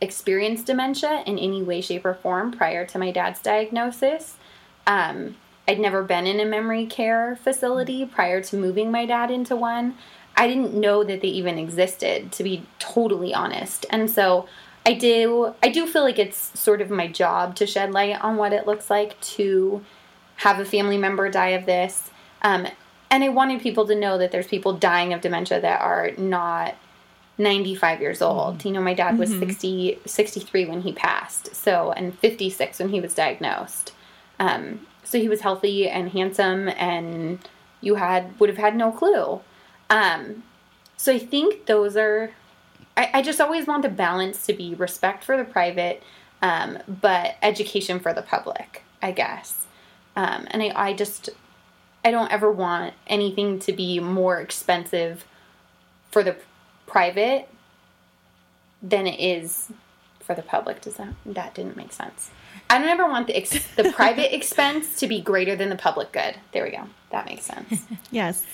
experienced 0.00 0.66
dementia 0.66 1.22
in 1.26 1.38
any 1.38 1.62
way, 1.62 1.80
shape, 1.80 2.04
or 2.04 2.14
form 2.14 2.52
prior 2.52 2.84
to 2.86 2.98
my 2.98 3.10
dad's 3.10 3.40
diagnosis. 3.40 4.36
Um, 4.86 5.36
I'd 5.66 5.78
never 5.78 6.02
been 6.02 6.26
in 6.26 6.40
a 6.40 6.44
memory 6.44 6.84
care 6.84 7.36
facility 7.36 8.04
prior 8.04 8.42
to 8.42 8.56
moving 8.56 8.90
my 8.90 9.06
dad 9.06 9.30
into 9.30 9.56
one. 9.56 9.94
I 10.36 10.48
didn't 10.48 10.74
know 10.74 11.04
that 11.04 11.20
they 11.20 11.28
even 11.28 11.58
existed, 11.58 12.32
to 12.32 12.42
be 12.42 12.66
totally 12.78 13.32
honest. 13.32 13.86
And 13.88 14.10
so 14.10 14.48
I 14.84 14.94
do 14.94 15.54
I 15.62 15.68
do 15.68 15.86
feel 15.86 16.02
like 16.02 16.18
it's 16.18 16.58
sort 16.58 16.80
of 16.80 16.90
my 16.90 17.06
job 17.06 17.56
to 17.56 17.66
shed 17.66 17.92
light 17.92 18.20
on 18.22 18.36
what 18.36 18.52
it 18.52 18.66
looks 18.66 18.90
like 18.90 19.18
to 19.20 19.84
have 20.36 20.58
a 20.58 20.64
family 20.64 20.98
member 20.98 21.30
die 21.30 21.50
of 21.50 21.64
this 21.64 22.10
um, 22.44 22.68
and 23.10 23.24
I 23.24 23.28
wanted 23.30 23.60
people 23.60 23.86
to 23.86 23.94
know 23.94 24.18
that 24.18 24.30
there's 24.30 24.46
people 24.46 24.74
dying 24.74 25.12
of 25.12 25.20
dementia 25.20 25.60
that 25.60 25.80
are 25.80 26.12
not 26.18 26.76
95 27.38 28.00
years 28.00 28.22
old. 28.22 28.58
Mm-hmm. 28.58 28.68
You 28.68 28.74
know, 28.74 28.80
my 28.80 28.94
dad 28.94 29.18
was 29.18 29.30
mm-hmm. 29.30 29.40
60, 29.40 29.98
63 30.04 30.66
when 30.66 30.82
he 30.82 30.92
passed, 30.92 31.54
so, 31.54 31.92
and 31.92 32.16
56 32.18 32.78
when 32.78 32.90
he 32.90 33.00
was 33.00 33.14
diagnosed. 33.14 33.92
Um, 34.38 34.86
so 35.02 35.18
he 35.18 35.28
was 35.28 35.40
healthy 35.40 35.88
and 35.88 36.10
handsome, 36.10 36.68
and 36.68 37.38
you 37.80 37.96
had, 37.96 38.38
would 38.38 38.48
have 38.48 38.58
had 38.58 38.76
no 38.76 38.92
clue. 38.92 39.40
Um, 39.90 40.42
so 40.96 41.12
I 41.12 41.18
think 41.18 41.66
those 41.66 41.96
are, 41.96 42.30
I, 42.96 43.10
I, 43.14 43.22
just 43.22 43.40
always 43.40 43.66
want 43.66 43.82
the 43.82 43.90
balance 43.90 44.46
to 44.46 44.54
be 44.54 44.74
respect 44.74 45.24
for 45.24 45.36
the 45.36 45.44
private, 45.44 46.02
um, 46.40 46.78
but 46.88 47.36
education 47.42 48.00
for 48.00 48.12
the 48.12 48.22
public, 48.22 48.82
I 49.02 49.12
guess. 49.12 49.66
Um, 50.16 50.46
and 50.50 50.62
I, 50.62 50.72
I 50.74 50.92
just, 50.94 51.30
I 52.04 52.10
don't 52.10 52.30
ever 52.30 52.50
want 52.50 52.94
anything 53.06 53.58
to 53.60 53.72
be 53.72 53.98
more 53.98 54.40
expensive 54.40 55.24
for 56.10 56.22
the 56.22 56.36
private 56.86 57.48
than 58.82 59.06
it 59.06 59.18
is 59.18 59.72
for 60.20 60.34
the 60.34 60.42
public. 60.42 60.82
Does 60.82 60.96
that 60.96 61.14
that 61.26 61.54
didn't 61.54 61.76
make 61.76 61.92
sense? 61.92 62.30
I 62.68 62.78
don't 62.78 62.88
ever 62.88 63.06
want 63.06 63.26
the 63.26 63.36
ex- 63.36 63.66
the 63.76 63.92
private 63.96 64.34
expense 64.34 64.98
to 65.00 65.06
be 65.06 65.20
greater 65.20 65.56
than 65.56 65.70
the 65.70 65.76
public 65.76 66.12
good. 66.12 66.36
There 66.52 66.64
we 66.64 66.70
go. 66.70 66.84
That 67.10 67.26
makes 67.26 67.44
sense. 67.44 67.84
yes. 68.10 68.44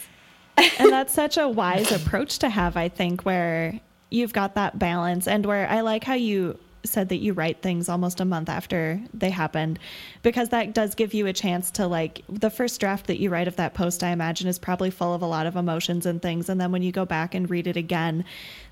and 0.56 0.90
that's 0.90 1.12
such 1.12 1.36
a 1.36 1.48
wise 1.48 1.90
approach 1.90 2.38
to 2.40 2.48
have, 2.48 2.76
I 2.76 2.88
think, 2.88 3.22
where 3.22 3.80
you've 4.10 4.32
got 4.32 4.54
that 4.56 4.78
balance 4.78 5.26
and 5.26 5.46
where 5.46 5.68
I 5.68 5.80
like 5.80 6.04
how 6.04 6.14
you 6.14 6.58
said 6.84 7.08
that 7.10 7.16
you 7.16 7.32
write 7.32 7.62
things 7.62 7.88
almost 7.88 8.20
a 8.20 8.24
month 8.24 8.48
after 8.48 9.00
they 9.12 9.30
happened 9.30 9.78
because 10.22 10.48
that 10.48 10.72
does 10.72 10.94
give 10.94 11.12
you 11.12 11.26
a 11.26 11.32
chance 11.32 11.70
to 11.70 11.86
like 11.86 12.22
the 12.28 12.50
first 12.50 12.80
draft 12.80 13.06
that 13.06 13.20
you 13.20 13.30
write 13.30 13.48
of 13.48 13.56
that 13.56 13.74
post 13.74 14.02
I 14.02 14.10
imagine 14.10 14.48
is 14.48 14.58
probably 14.58 14.90
full 14.90 15.14
of 15.14 15.22
a 15.22 15.26
lot 15.26 15.46
of 15.46 15.56
emotions 15.56 16.06
and 16.06 16.22
things 16.22 16.48
and 16.48 16.60
then 16.60 16.72
when 16.72 16.82
you 16.82 16.92
go 16.92 17.04
back 17.04 17.34
and 17.34 17.50
read 17.50 17.66
it 17.66 17.76
again 17.76 18.24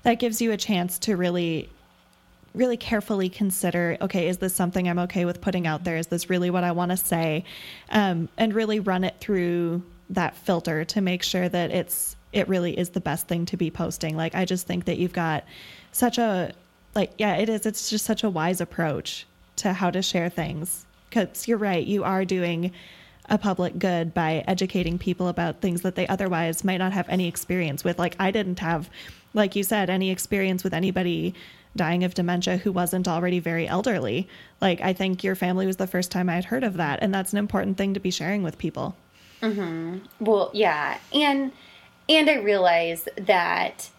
that 0.03 0.15
gives 0.15 0.41
you 0.41 0.51
a 0.51 0.57
chance 0.57 0.97
to 0.99 1.15
really 1.15 1.69
really 2.55 2.77
carefully 2.77 3.29
consider 3.29 3.97
okay 4.01 4.27
is 4.27 4.39
this 4.39 4.55
something 4.55 4.89
i'm 4.89 4.99
okay 4.99 5.25
with 5.25 5.39
putting 5.41 5.67
out 5.67 5.83
there? 5.83 5.97
Is 5.97 6.07
this 6.07 6.29
really 6.29 6.49
what 6.49 6.63
i 6.63 6.71
want 6.71 6.91
to 6.91 6.97
say? 6.97 7.45
Um, 7.89 8.29
and 8.37 8.53
really 8.53 8.79
run 8.79 9.03
it 9.03 9.15
through 9.19 9.83
that 10.11 10.35
filter 10.35 10.83
to 10.83 11.01
make 11.01 11.21
sure 11.21 11.47
that 11.47 11.71
it's 11.71 12.15
it 12.31 12.47
really 12.47 12.77
is 12.77 12.89
the 12.89 13.01
best 13.01 13.27
thing 13.27 13.45
to 13.47 13.57
be 13.57 13.69
posting. 13.69 14.17
Like 14.17 14.33
i 14.33 14.45
just 14.45 14.65
think 14.65 14.85
that 14.85 14.97
you've 14.97 15.13
got 15.13 15.43
such 15.91 16.17
a 16.17 16.53
like 16.95 17.11
yeah 17.17 17.35
it 17.35 17.49
is 17.49 17.65
it's 17.65 17.89
just 17.89 18.05
such 18.05 18.23
a 18.23 18.29
wise 18.29 18.61
approach 18.61 19.25
to 19.55 19.73
how 19.73 19.89
to 19.89 20.01
share 20.01 20.29
things 20.29 20.85
because 21.09 21.47
you're 21.47 21.57
right 21.57 21.85
you 21.85 22.03
are 22.03 22.25
doing 22.25 22.71
a 23.31 23.37
public 23.37 23.77
good 23.77 24.13
by 24.13 24.43
educating 24.47 24.97
people 24.97 25.27
about 25.27 25.61
things 25.61 25.81
that 25.81 25.95
they 25.95 26.07
otherwise 26.07 26.63
might 26.63 26.77
not 26.77 26.91
have 26.91 27.07
any 27.09 27.27
experience 27.27 27.83
with 27.83 27.99
like 27.99 28.15
i 28.19 28.31
didn't 28.31 28.59
have 28.59 28.89
like 29.33 29.55
you 29.55 29.63
said 29.63 29.89
any 29.89 30.09
experience 30.09 30.63
with 30.63 30.73
anybody 30.73 31.33
dying 31.75 32.03
of 32.03 32.13
dementia 32.13 32.57
who 32.57 32.71
wasn't 32.71 33.07
already 33.07 33.39
very 33.39 33.67
elderly. 33.67 34.27
Like, 34.61 34.81
I 34.81 34.93
think 34.93 35.23
your 35.23 35.35
family 35.35 35.65
was 35.65 35.77
the 35.77 35.87
first 35.87 36.11
time 36.11 36.29
I'd 36.29 36.45
heard 36.45 36.63
of 36.63 36.75
that. 36.77 36.99
And 37.01 37.13
that's 37.13 37.31
an 37.31 37.39
important 37.39 37.77
thing 37.77 37.93
to 37.93 37.99
be 37.99 38.11
sharing 38.11 38.43
with 38.43 38.57
people. 38.57 38.95
Mm-hmm. 39.41 39.99
Well, 40.19 40.51
yeah. 40.53 40.97
And, 41.13 41.51
and 42.07 42.29
I 42.29 42.35
realize 42.35 43.07
that 43.17 43.89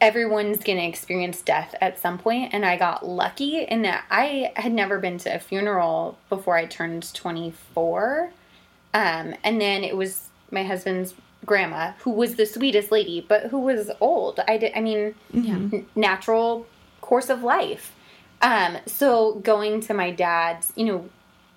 everyone's 0.00 0.62
going 0.62 0.78
to 0.78 0.84
experience 0.84 1.42
death 1.42 1.74
at 1.80 1.98
some 1.98 2.18
point 2.18 2.54
and 2.54 2.64
i 2.64 2.76
got 2.76 3.06
lucky 3.06 3.62
in 3.62 3.82
that 3.82 4.04
i 4.10 4.52
had 4.56 4.72
never 4.72 4.98
been 4.98 5.18
to 5.18 5.34
a 5.34 5.38
funeral 5.38 6.16
before 6.28 6.56
i 6.56 6.64
turned 6.64 7.12
24 7.14 8.30
um, 8.94 9.34
and 9.44 9.60
then 9.60 9.84
it 9.84 9.96
was 9.96 10.28
my 10.50 10.64
husband's 10.64 11.14
grandma 11.44 11.92
who 12.00 12.10
was 12.10 12.36
the 12.36 12.46
sweetest 12.46 12.90
lady, 12.90 13.24
but 13.26 13.44
who 13.44 13.58
was 13.58 13.90
old. 14.00 14.40
I 14.48 14.56
did, 14.56 14.72
I 14.74 14.80
mean, 14.80 15.14
yeah. 15.32 15.54
n- 15.54 15.86
natural 15.94 16.66
course 17.00 17.28
of 17.28 17.42
life. 17.42 17.94
Um, 18.40 18.78
so 18.86 19.34
going 19.36 19.80
to 19.82 19.94
my 19.94 20.10
dad's, 20.10 20.72
you 20.76 20.84
know, 20.84 21.08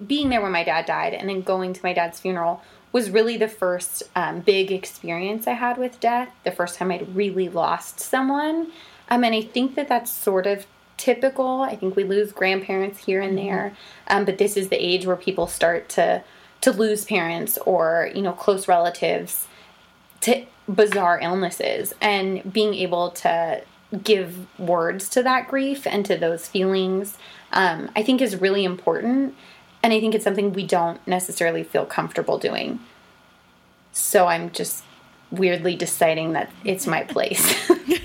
being 0.05 0.29
there 0.29 0.41
when 0.41 0.51
my 0.51 0.63
dad 0.63 0.85
died 0.85 1.13
and 1.13 1.29
then 1.29 1.41
going 1.41 1.73
to 1.73 1.79
my 1.83 1.93
dad's 1.93 2.19
funeral 2.19 2.61
was 2.91 3.09
really 3.09 3.37
the 3.37 3.47
first 3.47 4.03
um, 4.15 4.41
big 4.41 4.71
experience 4.71 5.47
I 5.47 5.53
had 5.53 5.77
with 5.77 5.99
death, 5.99 6.29
the 6.43 6.51
first 6.51 6.77
time 6.77 6.91
I'd 6.91 7.15
really 7.15 7.49
lost 7.49 7.99
someone. 7.99 8.71
Um, 9.09 9.23
and 9.23 9.33
I 9.33 9.41
think 9.41 9.75
that 9.75 9.87
that's 9.87 10.11
sort 10.11 10.45
of 10.45 10.65
typical. 10.97 11.61
I 11.61 11.75
think 11.75 11.95
we 11.95 12.03
lose 12.03 12.31
grandparents 12.31 13.05
here 13.05 13.21
and 13.21 13.37
there, 13.37 13.75
um, 14.07 14.25
but 14.25 14.37
this 14.37 14.55
is 14.55 14.69
the 14.69 14.75
age 14.75 15.05
where 15.05 15.15
people 15.15 15.47
start 15.47 15.89
to 15.89 16.23
to 16.61 16.71
lose 16.71 17.05
parents 17.05 17.57
or 17.65 18.09
you 18.13 18.21
know 18.21 18.33
close 18.33 18.67
relatives 18.67 19.47
to 20.21 20.45
bizarre 20.73 21.19
illnesses 21.21 21.93
and 21.99 22.53
being 22.53 22.73
able 22.75 23.09
to 23.09 23.61
give 24.03 24.47
words 24.59 25.09
to 25.09 25.23
that 25.23 25.47
grief 25.47 25.85
and 25.85 26.05
to 26.05 26.15
those 26.15 26.47
feelings 26.47 27.17
um, 27.51 27.89
i 27.95 28.03
think 28.03 28.21
is 28.21 28.39
really 28.39 28.63
important 28.63 29.35
and 29.83 29.93
i 29.93 29.99
think 29.99 30.15
it's 30.15 30.23
something 30.23 30.53
we 30.53 30.65
don't 30.65 31.05
necessarily 31.07 31.63
feel 31.63 31.85
comfortable 31.85 32.37
doing. 32.37 32.79
So 33.91 34.27
i'm 34.27 34.51
just 34.51 34.83
weirdly 35.31 35.75
deciding 35.75 36.33
that 36.33 36.51
it's 36.63 36.87
my 36.87 37.03
place. 37.03 37.55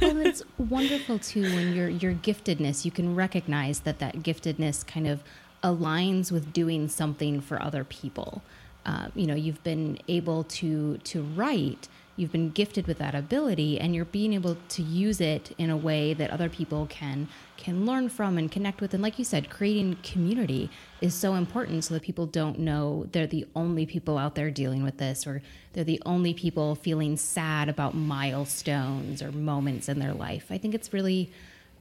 Well 0.00 0.18
it's 0.18 0.42
wonderful 0.58 1.18
too 1.18 1.42
when 1.42 1.74
your 1.74 1.88
your 1.88 2.12
giftedness 2.14 2.84
you 2.84 2.90
can 2.90 3.14
recognize 3.14 3.80
that 3.80 3.98
that 3.98 4.16
giftedness 4.16 4.86
kind 4.86 5.06
of 5.06 5.22
aligns 5.62 6.30
with 6.32 6.52
doing 6.52 6.88
something 6.88 7.40
for 7.40 7.60
other 7.62 7.84
people. 7.84 8.42
Uh, 8.84 9.08
you 9.14 9.26
know 9.26 9.34
you've 9.34 9.62
been 9.64 9.98
able 10.08 10.44
to 10.44 10.98
to 10.98 11.22
write 11.22 11.88
you've 12.16 12.32
been 12.32 12.50
gifted 12.50 12.86
with 12.86 12.98
that 12.98 13.14
ability 13.14 13.78
and 13.78 13.94
you're 13.94 14.04
being 14.04 14.32
able 14.32 14.56
to 14.68 14.82
use 14.82 15.20
it 15.20 15.54
in 15.58 15.70
a 15.70 15.76
way 15.76 16.14
that 16.14 16.30
other 16.30 16.48
people 16.48 16.86
can 16.86 17.28
can 17.56 17.86
learn 17.86 18.08
from 18.08 18.36
and 18.36 18.52
connect 18.52 18.80
with 18.80 18.92
and 18.94 19.02
like 19.02 19.18
you 19.18 19.24
said 19.24 19.48
creating 19.48 19.96
community 20.02 20.70
is 21.00 21.14
so 21.14 21.34
important 21.34 21.84
so 21.84 21.94
that 21.94 22.02
people 22.02 22.26
don't 22.26 22.58
know 22.58 23.06
they're 23.12 23.26
the 23.26 23.46
only 23.54 23.86
people 23.86 24.18
out 24.18 24.34
there 24.34 24.50
dealing 24.50 24.82
with 24.82 24.98
this 24.98 25.26
or 25.26 25.42
they're 25.72 25.84
the 25.84 26.02
only 26.04 26.34
people 26.34 26.74
feeling 26.74 27.16
sad 27.16 27.68
about 27.68 27.94
milestones 27.94 29.22
or 29.22 29.32
moments 29.32 29.88
in 29.88 29.98
their 29.98 30.14
life 30.14 30.46
i 30.50 30.58
think 30.58 30.74
it's 30.74 30.92
really 30.92 31.30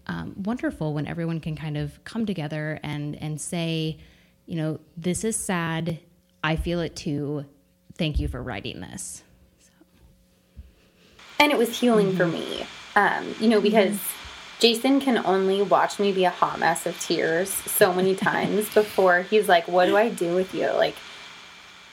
um, 0.08 0.36
wonderful 0.44 0.94
when 0.94 1.08
everyone 1.08 1.40
can 1.40 1.56
kind 1.56 1.78
of 1.78 2.04
come 2.04 2.26
together 2.26 2.80
and 2.84 3.16
and 3.22 3.42
say 3.42 3.98
you 4.46 4.56
know 4.56 4.80
this 4.98 5.24
is 5.24 5.36
sad 5.36 6.00
I 6.46 6.58
feel 6.58 6.80
it 6.80 6.96
too. 6.96 7.44
Thank 7.98 8.20
you 8.20 8.28
for 8.28 8.44
writing 8.44 8.80
this. 8.80 9.24
And 11.40 11.52
it 11.52 11.58
was 11.58 11.80
healing 11.80 12.14
mm-hmm. 12.14 12.18
for 12.18 12.28
me, 12.28 12.66
um, 12.96 13.36
you 13.40 13.48
know, 13.50 13.62
because 13.62 13.94
mm-hmm. 13.96 14.60
Jason 14.60 15.00
can 15.02 15.26
only 15.26 15.62
watch 15.62 16.00
me 16.00 16.12
be 16.12 16.26
a 16.26 16.30
hot 16.30 16.60
mess 16.60 16.86
of 16.86 17.00
tears 17.00 17.50
so 17.50 17.94
many 17.94 18.16
times 18.30 18.74
before 18.74 19.22
he's 19.24 19.48
like, 19.48 19.68
What 19.68 19.86
do 19.88 19.98
I 19.98 20.10
do 20.10 20.36
with 20.36 20.54
you? 20.54 20.68
Like, 20.72 20.96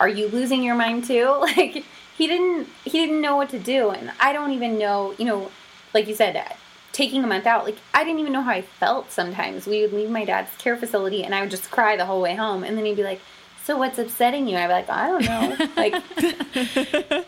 are 0.00 0.08
you 0.08 0.28
losing 0.28 0.62
your 0.62 0.74
mind 0.74 1.04
too? 1.04 1.28
Like, 1.40 1.84
he 2.16 2.26
didn't 2.26 2.68
he 2.84 2.98
didn't 2.98 3.20
know 3.20 3.36
what 3.36 3.48
to 3.50 3.58
do 3.58 3.90
and 3.90 4.12
I 4.20 4.32
don't 4.32 4.52
even 4.52 4.78
know, 4.78 5.14
you 5.18 5.24
know, 5.24 5.50
like 5.94 6.06
you 6.06 6.14
said, 6.14 6.54
taking 6.92 7.24
a 7.24 7.26
month 7.26 7.46
out, 7.46 7.64
like 7.64 7.78
I 7.92 8.04
didn't 8.04 8.20
even 8.20 8.32
know 8.32 8.42
how 8.42 8.52
I 8.52 8.62
felt 8.62 9.10
sometimes. 9.10 9.66
We 9.66 9.80
would 9.80 9.92
leave 9.92 10.10
my 10.10 10.24
dad's 10.24 10.54
care 10.58 10.76
facility 10.76 11.24
and 11.24 11.34
I 11.34 11.40
would 11.40 11.50
just 11.50 11.70
cry 11.70 11.96
the 11.96 12.06
whole 12.06 12.20
way 12.20 12.34
home 12.34 12.64
and 12.64 12.76
then 12.76 12.84
he'd 12.84 12.96
be 12.96 13.02
like, 13.02 13.20
so 13.64 13.78
what's 13.78 13.98
upsetting 13.98 14.48
you? 14.48 14.56
I'd 14.56 14.66
be 14.66 14.72
like, 14.72 14.90
I 14.90 15.08
don't 15.08 15.24
know. 15.24 15.56
Like, 15.76 16.02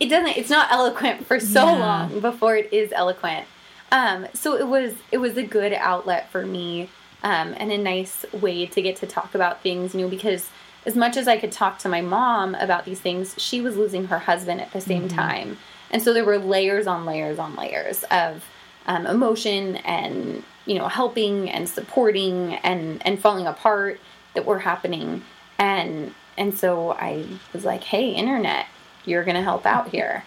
it 0.00 0.08
doesn't, 0.08 0.36
it's 0.36 0.50
not 0.50 0.70
eloquent 0.70 1.26
for 1.26 1.40
so 1.40 1.66
yeah. 1.66 1.78
long 1.78 2.20
before 2.20 2.56
it 2.56 2.72
is 2.72 2.92
eloquent. 2.92 3.46
Um, 3.90 4.26
so 4.32 4.56
it 4.56 4.66
was, 4.66 4.94
it 5.10 5.18
was 5.18 5.36
a 5.36 5.42
good 5.42 5.72
outlet 5.72 6.30
for 6.30 6.46
me, 6.46 6.88
um, 7.22 7.54
and 7.56 7.72
a 7.72 7.78
nice 7.78 8.24
way 8.32 8.66
to 8.66 8.82
get 8.82 8.96
to 8.96 9.06
talk 9.06 9.34
about 9.34 9.62
things, 9.62 9.94
you 9.94 10.02
know, 10.02 10.08
because 10.08 10.50
as 10.86 10.94
much 10.94 11.16
as 11.16 11.26
I 11.26 11.38
could 11.38 11.52
talk 11.52 11.78
to 11.80 11.88
my 11.88 12.00
mom 12.00 12.54
about 12.54 12.84
these 12.84 13.00
things, 13.00 13.34
she 13.38 13.60
was 13.60 13.76
losing 13.76 14.06
her 14.06 14.18
husband 14.18 14.60
at 14.60 14.72
the 14.72 14.80
same 14.80 15.08
mm-hmm. 15.08 15.16
time. 15.16 15.58
And 15.90 16.02
so 16.02 16.12
there 16.12 16.24
were 16.24 16.38
layers 16.38 16.86
on 16.86 17.04
layers 17.04 17.38
on 17.38 17.56
layers 17.56 18.04
of 18.04 18.44
um, 18.86 19.06
emotion 19.06 19.76
and, 19.76 20.44
you 20.66 20.76
know, 20.76 20.88
helping 20.88 21.50
and 21.50 21.68
supporting 21.68 22.54
and, 22.56 23.04
and 23.06 23.18
falling 23.18 23.46
apart 23.46 24.00
that 24.34 24.44
were 24.44 24.60
happening 24.60 25.22
and 25.58 26.14
and 26.36 26.56
so 26.56 26.92
I 26.92 27.26
was 27.52 27.64
like, 27.64 27.84
"Hey, 27.84 28.10
internet, 28.10 28.66
you're 29.04 29.24
going 29.24 29.36
to 29.36 29.42
help 29.42 29.66
out 29.66 29.88
here." 29.88 30.24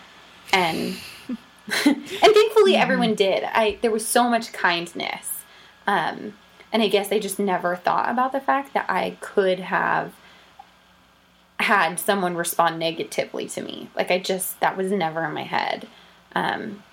And 0.53 0.95
and 1.27 2.05
thankfully 2.05 2.73
mm-hmm. 2.73 2.81
everyone 2.81 3.15
did. 3.15 3.43
I 3.43 3.77
there 3.81 3.91
was 3.91 4.07
so 4.07 4.29
much 4.29 4.53
kindness. 4.53 5.33
Um, 5.85 6.33
and 6.71 6.83
I 6.83 6.89
guess 6.89 7.11
I 7.11 7.19
just 7.19 7.39
never 7.39 7.75
thought 7.75 8.09
about 8.09 8.33
the 8.33 8.41
fact 8.41 8.73
that 8.73 8.89
I 8.89 9.17
could 9.21 9.59
have 9.59 10.13
had 11.59 11.99
someone 11.99 12.35
respond 12.35 12.77
negatively 12.77 13.47
to 13.47 13.61
me. 13.61 13.89
Like 13.95 14.11
I 14.11 14.19
just 14.19 14.59
that 14.59 14.77
was 14.77 14.91
never 14.91 15.23
in 15.25 15.33
my 15.33 15.43
head. 15.43 15.87
Um, 16.35 16.83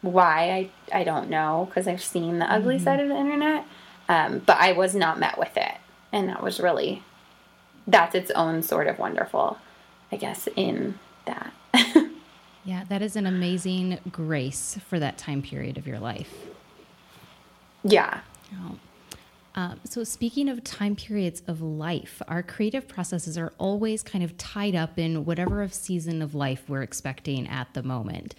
why 0.00 0.70
I 0.92 1.00
I 1.00 1.04
don't 1.04 1.30
know 1.30 1.66
because 1.68 1.88
I've 1.88 2.02
seen 2.02 2.38
the 2.38 2.50
ugly 2.50 2.76
mm-hmm. 2.76 2.84
side 2.84 3.00
of 3.00 3.08
the 3.08 3.16
internet, 3.16 3.66
um, 4.08 4.40
but 4.40 4.58
I 4.58 4.72
was 4.72 4.94
not 4.94 5.18
met 5.18 5.38
with 5.38 5.56
it, 5.56 5.74
and 6.14 6.28
that 6.28 6.42
was 6.42 6.60
really 6.60 7.02
that's 7.86 8.14
its 8.14 8.30
own 8.30 8.62
sort 8.62 8.86
of 8.86 8.98
wonderful, 8.98 9.58
I 10.10 10.16
guess, 10.16 10.48
in 10.56 10.98
that. 11.26 11.52
yeah, 12.64 12.84
that 12.88 13.02
is 13.02 13.16
an 13.16 13.26
amazing 13.26 13.98
grace 14.10 14.78
for 14.88 14.98
that 14.98 15.18
time 15.18 15.42
period 15.42 15.76
of 15.76 15.86
your 15.86 15.98
life. 15.98 16.32
Yeah. 17.82 18.20
Oh. 18.54 18.78
Uh, 19.54 19.74
so, 19.84 20.02
speaking 20.02 20.48
of 20.48 20.64
time 20.64 20.96
periods 20.96 21.42
of 21.46 21.60
life, 21.60 22.22
our 22.26 22.42
creative 22.42 22.88
processes 22.88 23.36
are 23.36 23.52
always 23.58 24.02
kind 24.02 24.24
of 24.24 24.36
tied 24.38 24.74
up 24.74 24.98
in 24.98 25.24
whatever 25.24 25.62
of 25.62 25.74
season 25.74 26.22
of 26.22 26.34
life 26.34 26.64
we're 26.68 26.82
expecting 26.82 27.46
at 27.48 27.72
the 27.74 27.82
moment. 27.82 28.34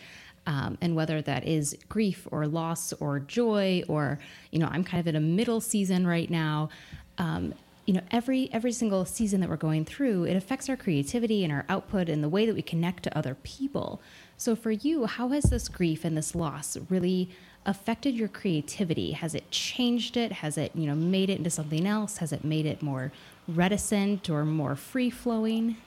Um, 0.47 0.77
and 0.81 0.95
whether 0.95 1.21
that 1.23 1.47
is 1.47 1.75
grief 1.89 2.27
or 2.31 2.47
loss 2.47 2.93
or 2.93 3.19
joy, 3.19 3.83
or, 3.87 4.19
you 4.51 4.59
know, 4.59 4.67
I'm 4.71 4.83
kind 4.83 4.99
of 4.99 5.07
in 5.07 5.15
a 5.15 5.21
middle 5.21 5.59
season 5.59 6.05
right 6.05 6.29
now. 6.29 6.69
Um, 7.17 7.53
you 7.85 7.93
know 7.93 8.01
every 8.11 8.49
every 8.51 8.71
single 8.71 9.05
season 9.05 9.41
that 9.41 9.49
we're 9.49 9.55
going 9.55 9.85
through 9.85 10.25
it 10.25 10.35
affects 10.35 10.69
our 10.69 10.75
creativity 10.75 11.43
and 11.43 11.53
our 11.53 11.65
output 11.69 12.09
and 12.09 12.23
the 12.23 12.29
way 12.29 12.45
that 12.45 12.55
we 12.55 12.61
connect 12.61 13.03
to 13.03 13.17
other 13.17 13.35
people. 13.43 14.01
So 14.37 14.55
for 14.55 14.71
you 14.71 15.05
how 15.05 15.29
has 15.29 15.45
this 15.45 15.69
grief 15.69 16.03
and 16.03 16.17
this 16.17 16.35
loss 16.35 16.77
really 16.89 17.29
affected 17.65 18.15
your 18.15 18.27
creativity? 18.27 19.11
Has 19.11 19.33
it 19.33 19.49
changed 19.49 20.17
it? 20.17 20.31
Has 20.31 20.57
it 20.57 20.71
you 20.75 20.87
know 20.87 20.95
made 20.95 21.29
it 21.29 21.37
into 21.37 21.49
something 21.49 21.85
else? 21.85 22.17
Has 22.17 22.31
it 22.31 22.43
made 22.43 22.65
it 22.65 22.81
more 22.81 23.11
reticent 23.47 24.29
or 24.29 24.43
more 24.43 24.75
free 24.75 25.09
flowing 25.09 25.77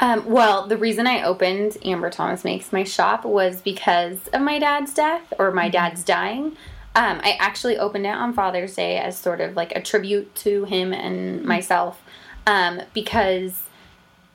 um, 0.00 0.24
well, 0.26 0.66
the 0.66 0.76
reason 0.76 1.06
I 1.06 1.22
opened 1.22 1.76
Amber 1.84 2.10
Thomas 2.10 2.44
Makes 2.44 2.72
my 2.72 2.84
shop 2.84 3.24
was 3.24 3.60
because 3.60 4.28
of 4.28 4.42
my 4.42 4.58
dad's 4.58 4.94
death 4.94 5.32
or 5.38 5.50
my 5.50 5.64
mm-hmm. 5.64 5.72
dad's 5.72 6.04
dying. 6.04 6.56
Um, 6.98 7.20
I 7.22 7.36
actually 7.38 7.78
opened 7.78 8.06
it 8.06 8.14
on 8.14 8.32
Father's 8.32 8.74
Day 8.74 8.98
as 8.98 9.16
sort 9.16 9.40
of 9.40 9.54
like 9.54 9.70
a 9.76 9.80
tribute 9.80 10.34
to 10.34 10.64
him 10.64 10.92
and 10.92 11.38
mm-hmm. 11.38 11.46
myself 11.46 12.02
um, 12.44 12.82
because 12.92 13.62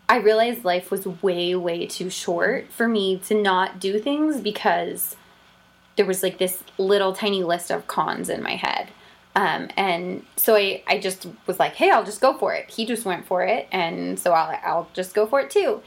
I 0.08 0.16
realized 0.20 0.64
life 0.64 0.90
was 0.90 1.06
way, 1.22 1.56
way 1.56 1.86
too 1.88 2.10
short 2.10 2.72
for 2.72 2.88
me 2.88 3.18
to 3.26 3.34
not 3.34 3.82
do 3.82 4.00
things 4.00 4.40
because 4.40 5.18
there 5.98 6.06
was 6.06 6.24
like 6.24 6.38
this 6.38 6.64
little 6.78 7.12
tiny 7.12 7.44
list 7.44 7.70
of 7.70 7.86
cons 7.88 8.30
in 8.30 8.42
my 8.42 8.56
head. 8.56 8.92
Um, 9.36 9.68
and 9.76 10.26
so 10.38 10.56
I, 10.56 10.84
I 10.88 11.00
just 11.00 11.28
was 11.48 11.60
like, 11.60 11.74
hey, 11.74 11.90
I'll 11.90 12.06
just 12.06 12.22
go 12.22 12.38
for 12.38 12.54
it. 12.54 12.70
He 12.70 12.86
just 12.86 13.04
went 13.04 13.26
for 13.26 13.44
it, 13.44 13.68
and 13.74 14.18
so 14.18 14.32
I'll, 14.32 14.58
I'll 14.64 14.88
just 14.94 15.14
go 15.14 15.28
for 15.28 15.42
it 15.42 15.50
too. 15.50 15.82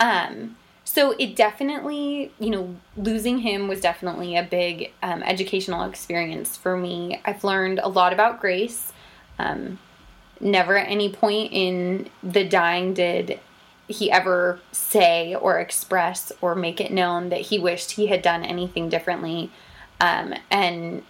Um, 0.00 0.56
so 0.94 1.12
it 1.12 1.34
definitely, 1.34 2.32
you 2.38 2.50
know, 2.50 2.76
losing 2.98 3.38
him 3.38 3.66
was 3.66 3.80
definitely 3.80 4.36
a 4.36 4.42
big 4.42 4.92
um, 5.02 5.22
educational 5.22 5.84
experience 5.84 6.54
for 6.54 6.76
me. 6.76 7.18
I've 7.24 7.44
learned 7.44 7.78
a 7.78 7.88
lot 7.88 8.12
about 8.12 8.42
grace. 8.42 8.92
Um, 9.38 9.78
never 10.38 10.76
at 10.76 10.90
any 10.90 11.10
point 11.10 11.50
in 11.50 12.10
the 12.22 12.44
dying 12.44 12.92
did 12.92 13.40
he 13.88 14.10
ever 14.10 14.60
say 14.70 15.34
or 15.34 15.58
express 15.58 16.30
or 16.42 16.54
make 16.54 16.78
it 16.78 16.92
known 16.92 17.30
that 17.30 17.40
he 17.40 17.58
wished 17.58 17.92
he 17.92 18.08
had 18.08 18.20
done 18.20 18.44
anything 18.44 18.90
differently. 18.90 19.50
Um, 19.98 20.34
and 20.50 21.04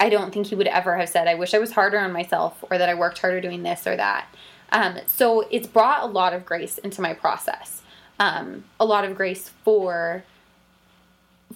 I 0.00 0.08
don't 0.08 0.34
think 0.34 0.48
he 0.48 0.56
would 0.56 0.66
ever 0.66 0.96
have 0.96 1.08
said, 1.08 1.28
I 1.28 1.36
wish 1.36 1.54
I 1.54 1.60
was 1.60 1.70
harder 1.70 2.00
on 2.00 2.10
myself 2.10 2.64
or 2.68 2.78
that 2.78 2.88
I 2.88 2.94
worked 2.94 3.20
harder 3.20 3.40
doing 3.40 3.62
this 3.62 3.86
or 3.86 3.94
that. 3.94 4.26
Um, 4.72 4.98
so 5.06 5.46
it's 5.52 5.68
brought 5.68 6.02
a 6.02 6.06
lot 6.06 6.32
of 6.32 6.44
grace 6.44 6.78
into 6.78 7.00
my 7.00 7.14
process, 7.14 7.79
um, 8.20 8.62
a 8.78 8.84
lot 8.84 9.04
of 9.04 9.16
grace 9.16 9.50
for 9.64 10.22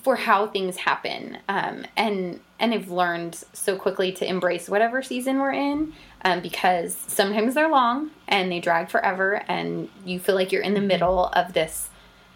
for 0.03 0.16
how 0.16 0.48
things 0.48 0.77
happen, 0.77 1.38
um, 1.48 1.87
and 1.96 2.40
and 2.59 2.74
I've 2.74 2.90
learned 2.90 3.37
so 3.53 3.77
quickly 3.77 4.11
to 4.12 4.29
embrace 4.29 4.68
whatever 4.68 5.00
season 5.03 5.38
we're 5.38 5.53
in, 5.53 5.92
um, 6.24 6.40
because 6.40 6.96
sometimes 7.07 7.55
they're 7.55 7.68
long 7.68 8.11
and 8.27 8.50
they 8.50 8.59
drag 8.59 8.88
forever, 8.90 9.44
and 9.46 9.88
you 10.05 10.18
feel 10.18 10.35
like 10.35 10.50
you're 10.50 10.62
in 10.62 10.74
the 10.74 10.81
middle 10.81 11.27
of 11.27 11.53
this. 11.53 11.90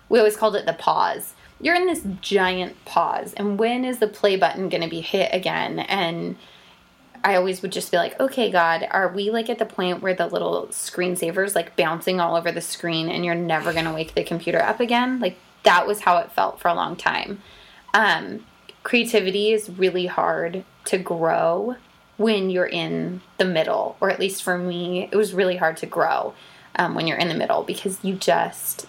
We 0.09 0.21
always 0.21 0.37
called 0.37 0.55
it 0.55 0.67
the 0.67 0.73
pause, 0.73 1.35
you're 1.61 1.75
in 1.75 1.87
this 1.87 2.03
giant 2.21 2.85
pause 2.85 3.35
and 3.35 3.59
when 3.59 3.85
is 3.85 3.99
the 3.99 4.07
play 4.07 4.37
button 4.37 4.69
going 4.69 4.83
to 4.83 4.89
be 4.89 5.01
hit 5.01 5.31
again? 5.33 5.81
And 5.81 6.37
i 7.25 7.35
always 7.35 7.63
would 7.63 7.73
just 7.73 7.91
be 7.91 7.97
like 7.97 8.19
okay 8.21 8.51
god 8.51 8.87
are 8.91 9.09
we 9.09 9.31
like 9.31 9.49
at 9.49 9.59
the 9.59 9.67
point 9.67 10.03
where 10.03 10.15
the 10.15 10.27
little 10.27 10.67
screensavers 10.69 11.55
like 11.55 11.77
bouncing 11.77 12.21
all 12.21 12.37
over 12.37 12.53
the 12.53 12.61
screen 12.61 13.09
and 13.09 13.25
you're 13.25 13.35
never 13.35 13.73
going 13.73 13.85
to 13.85 13.93
wake 13.93 14.15
the 14.15 14.25
computer 14.25 14.63
up 14.63 14.81
again? 14.81 15.21
Like 15.21 15.37
that 15.65 15.87
was 15.87 16.01
how 16.01 16.19
it 16.19 16.33
felt 16.33 16.61
for 16.61 16.69
a 16.69 16.75
long 16.75 16.97
time. 16.97 17.43
Um, 17.95 18.45
creativity 18.83 19.53
is 19.53 19.71
really 19.71 20.07
hard 20.07 20.65
to 20.87 20.99
grow 20.99 21.77
when 22.17 22.51
you're 22.51 22.67
in 22.67 23.21
the 23.39 23.45
middle 23.45 23.97
or 24.01 24.11
at 24.11 24.19
least 24.19 24.43
for 24.43 24.59
me 24.59 25.09
it 25.13 25.17
was 25.17 25.35
really 25.35 25.57
hard 25.57 25.77
to 25.77 25.87
grow 25.87 26.35
um, 26.77 26.95
when 26.95 27.07
you're 27.07 27.19
in 27.19 27.29
the 27.29 27.35
middle 27.35 27.63
because 27.63 28.03
you 28.03 28.15
just 28.15 28.87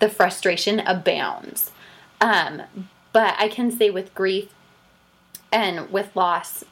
the 0.00 0.08
frustration 0.08 0.80
abounds. 0.80 1.70
Um, 2.20 2.62
but 3.12 3.34
I 3.38 3.48
can 3.48 3.70
say 3.70 3.90
with 3.90 4.14
grief 4.14 4.48
and 5.52 5.90
with 5.90 6.14
loss 6.16 6.64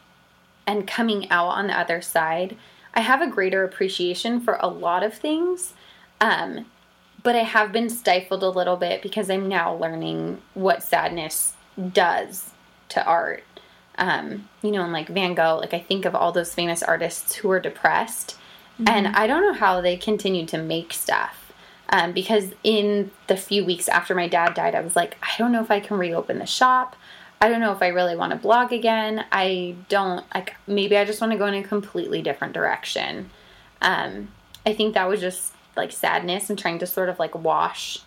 and 0.67 0.87
coming 0.87 1.31
out 1.31 1.49
on 1.49 1.67
the 1.67 1.79
other 1.79 2.01
side, 2.01 2.57
I 2.95 3.01
have 3.01 3.23
a 3.23 3.31
greater 3.31 3.65
appreciation 3.65 4.41
for 4.41 4.59
a 4.61 4.69
lot 4.69 5.03
of 5.03 5.15
things. 5.15 5.75
Um, 6.21 6.67
but 7.23 7.37
I 7.37 7.41
have 7.41 7.73
been 7.73 7.89
stifled 7.89 8.43
a 8.43 8.49
little 8.49 8.77
bit 8.77 9.03
because 9.03 9.31
I'm 9.31 9.49
now 9.49 9.75
learning 9.75 10.41
what 10.55 10.83
sadness 10.83 11.55
does 11.93 12.51
to 12.91 13.05
art. 13.05 13.45
Um, 13.97 14.49
you 14.63 14.71
know, 14.71 14.83
and 14.83 14.93
like 14.93 15.09
Van 15.09 15.35
Gogh, 15.35 15.59
like 15.61 15.75
I 15.75 15.79
think 15.79 16.05
of 16.05 16.15
all 16.15 16.33
those 16.33 16.55
famous 16.55 16.83
artists 16.83 17.35
who 17.37 17.51
are 17.51 17.61
depressed, 17.61 18.37
mm-hmm. 18.81 18.89
and 18.89 19.09
I 19.09 19.27
don't 19.27 19.43
know 19.43 19.53
how 19.53 19.81
they 19.81 19.97
continue 19.97 20.47
to 20.47 20.59
make 20.59 20.93
stuff 20.93 21.43
um, 21.91 22.13
because 22.13 22.53
in 22.65 23.11
the 23.27 23.37
few 23.37 23.65
weeks 23.65 23.89
after 23.89 24.15
my 24.15 24.27
dad 24.27 24.55
died, 24.55 24.75
I 24.75 24.81
was 24.81 24.97
like, 24.97 25.17
I 25.23 25.31
don't 25.39 25.53
know 25.53 25.63
if 25.63 25.71
I 25.71 25.79
can 25.79 25.99
reopen 25.99 26.39
the 26.39 26.47
shop. 26.47 26.97
I 27.43 27.49
don't 27.49 27.61
know 27.61 27.73
if 27.73 27.83
I 27.83 27.89
really 27.89 28.15
want 28.15 28.31
to 28.31 28.39
blog 28.39 28.73
again. 28.73 29.25
I 29.33 29.75
don't 29.89 30.25
like. 30.33 30.55
Maybe 30.69 30.97
I 30.97 31.05
just 31.05 31.21
want 31.21 31.33
to 31.33 31.39
go 31.39 31.47
in 31.47 31.55
a 31.55 31.65
completely 31.65 32.23
different 32.23 32.55
direction. 32.55 33.31
Um, 33.81 34.29
I 34.65 34.73
think 34.73 34.95
that 34.95 35.09
was 35.09 35.21
just 35.21 35.53
like 35.77 35.91
sadness 35.91 36.51
and 36.51 36.57
trying 36.57 36.79
to 36.79 36.87
sort 36.87 37.09
of 37.09 37.19
like 37.19 37.35
wash 37.35 37.99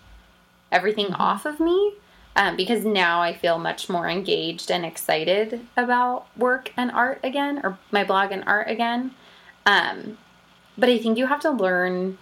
everything 0.71 1.08
mm-hmm. 1.08 1.21
off 1.21 1.45
of 1.45 1.60
me. 1.60 1.95
Um, 2.38 2.56
because 2.56 2.86
now 2.86 3.21
I 3.21 3.34
feel 3.34 3.60
much 3.60 3.89
more 3.89 4.08
engaged 4.08 4.71
and 4.71 4.86
excited 4.86 5.67
about 5.76 6.28
work 6.38 6.71
and 6.78 6.89
art 6.91 7.19
again, 7.21 7.60
or 7.62 7.78
my 7.91 8.06
blog 8.06 8.32
and 8.32 8.43
art 8.48 8.69
again. 8.69 9.12
Um, 9.65 10.17
but 10.78 10.88
I 10.88 10.98
think 10.98 11.17
you 11.17 11.28
have 11.28 11.41
to 11.41 11.52
learn 11.52 12.19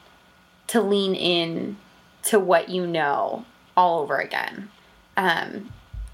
to 0.68 0.82
lean 0.82 1.14
in 1.14 1.78
to 2.24 2.40
what 2.40 2.70
you 2.70 2.88
know 2.88 3.46
all 3.78 4.02
over 4.02 4.18
again. 4.18 4.72
Um, 5.16 5.72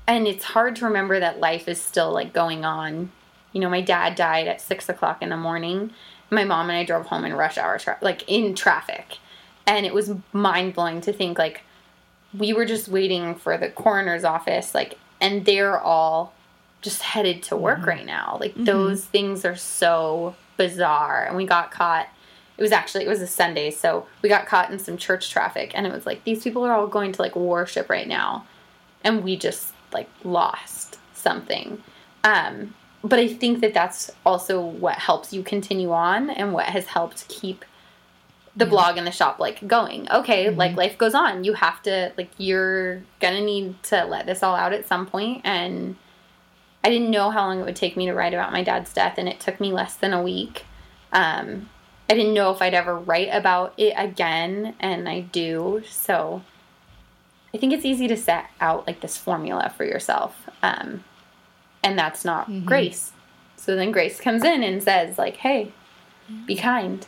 and 0.09 0.27
it's 0.27 0.43
hard 0.43 0.75
to 0.77 0.85
remember 0.85 1.19
that 1.19 1.39
life 1.39 1.67
is 1.67 1.79
still 1.79 2.11
like 2.11 2.33
going 2.33 2.65
on. 2.65 3.11
You 3.53 3.61
know, 3.61 3.69
my 3.69 3.81
dad 3.81 4.15
died 4.15 4.47
at 4.47 4.59
six 4.59 4.89
o'clock 4.89 5.21
in 5.21 5.29
the 5.29 5.37
morning. 5.37 5.91
My 6.31 6.43
mom 6.43 6.71
and 6.71 6.77
I 6.79 6.83
drove 6.83 7.05
home 7.05 7.25
in 7.25 7.33
rush 7.33 7.59
hour, 7.59 7.77
tra- 7.77 7.99
like 8.01 8.27
in 8.27 8.55
traffic. 8.55 9.19
And 9.67 9.85
it 9.85 9.93
was 9.93 10.15
mind 10.33 10.73
blowing 10.73 10.99
to 11.01 11.13
think 11.13 11.37
like 11.37 11.61
we 12.35 12.53
were 12.53 12.65
just 12.65 12.87
waiting 12.87 13.35
for 13.35 13.55
the 13.55 13.69
coroner's 13.69 14.23
office, 14.23 14.73
like, 14.73 14.97
and 15.21 15.45
they're 15.45 15.79
all 15.79 16.33
just 16.81 17.03
headed 17.03 17.43
to 17.43 17.55
work 17.55 17.79
mm-hmm. 17.79 17.89
right 17.89 18.05
now. 18.05 18.37
Like, 18.39 18.53
mm-hmm. 18.53 18.63
those 18.63 19.05
things 19.05 19.45
are 19.45 19.55
so 19.55 20.35
bizarre. 20.57 21.23
And 21.27 21.37
we 21.37 21.45
got 21.45 21.69
caught 21.69 22.07
it 22.57 22.63
was 22.63 22.71
actually 22.71 23.05
it 23.05 23.09
was 23.09 23.21
a 23.21 23.27
Sunday, 23.27 23.69
so 23.69 24.07
we 24.21 24.27
got 24.27 24.47
caught 24.47 24.69
in 24.69 24.79
some 24.79 24.97
church 24.97 25.29
traffic, 25.29 25.71
and 25.75 25.87
it 25.87 25.93
was 25.93 26.05
like 26.05 26.25
these 26.25 26.43
people 26.43 26.65
are 26.65 26.73
all 26.73 26.87
going 26.87 27.13
to 27.13 27.21
like 27.21 27.35
worship 27.35 27.89
right 27.89 28.07
now, 28.07 28.45
and 29.01 29.23
we 29.23 29.37
just 29.37 29.71
like 29.93 30.09
lost 30.23 30.97
something. 31.13 31.81
Um, 32.23 32.75
but 33.03 33.19
I 33.19 33.27
think 33.27 33.61
that 33.61 33.73
that's 33.73 34.11
also 34.25 34.61
what 34.61 34.95
helps 34.95 35.31
you 35.31 35.43
continue 35.43 35.91
on, 35.91 36.29
and 36.29 36.53
what 36.53 36.65
has 36.65 36.87
helped 36.87 37.27
keep 37.27 37.63
the 38.55 38.65
mm-hmm. 38.65 38.71
blog 38.71 38.97
and 38.97 39.07
the 39.07 39.11
shop 39.11 39.39
like 39.39 39.65
going. 39.67 40.09
Okay, 40.11 40.45
mm-hmm. 40.45 40.57
like 40.57 40.75
life 40.75 40.97
goes 40.97 41.13
on. 41.13 41.43
You 41.43 41.53
have 41.53 41.81
to 41.83 42.11
like 42.17 42.29
you're 42.37 43.01
gonna 43.19 43.41
need 43.41 43.81
to 43.83 44.05
let 44.05 44.25
this 44.25 44.43
all 44.43 44.55
out 44.55 44.73
at 44.73 44.87
some 44.87 45.05
point, 45.05 45.41
and 45.43 45.95
I 46.83 46.89
didn't 46.89 47.11
know 47.11 47.29
how 47.31 47.47
long 47.47 47.59
it 47.59 47.65
would 47.65 47.75
take 47.75 47.95
me 47.95 48.05
to 48.07 48.13
write 48.13 48.33
about 48.33 48.51
my 48.51 48.63
dad's 48.63 48.93
death, 48.93 49.17
and 49.17 49.29
it 49.29 49.39
took 49.39 49.59
me 49.59 49.71
less 49.71 49.95
than 49.95 50.13
a 50.13 50.21
week. 50.21 50.65
Um, 51.11 51.69
I 52.09 52.15
didn't 52.15 52.33
know 52.33 52.51
if 52.51 52.61
I'd 52.61 52.73
ever 52.73 52.97
write 52.97 53.29
about 53.31 53.73
it 53.77 53.93
again, 53.95 54.75
and 54.79 55.07
I 55.07 55.21
do. 55.21 55.83
So 55.87 56.41
I 57.53 57.57
think 57.57 57.73
it's 57.73 57.85
easy 57.85 58.07
to 58.07 58.17
set 58.17 58.45
out 58.61 58.85
like 58.85 59.01
this 59.01 59.17
formula 59.17 59.73
for 59.75 59.85
yourself. 59.85 60.49
Um, 60.61 61.03
and 61.83 61.97
that's 61.97 62.23
not 62.23 62.49
mm-hmm. 62.49 62.65
grace. 62.65 63.13
So 63.55 63.75
then 63.75 63.91
grace 63.91 64.21
comes 64.21 64.43
in 64.43 64.63
and 64.63 64.81
says, 64.81 65.17
like, 65.17 65.37
hey, 65.37 65.71
be 66.45 66.55
kind. 66.55 67.05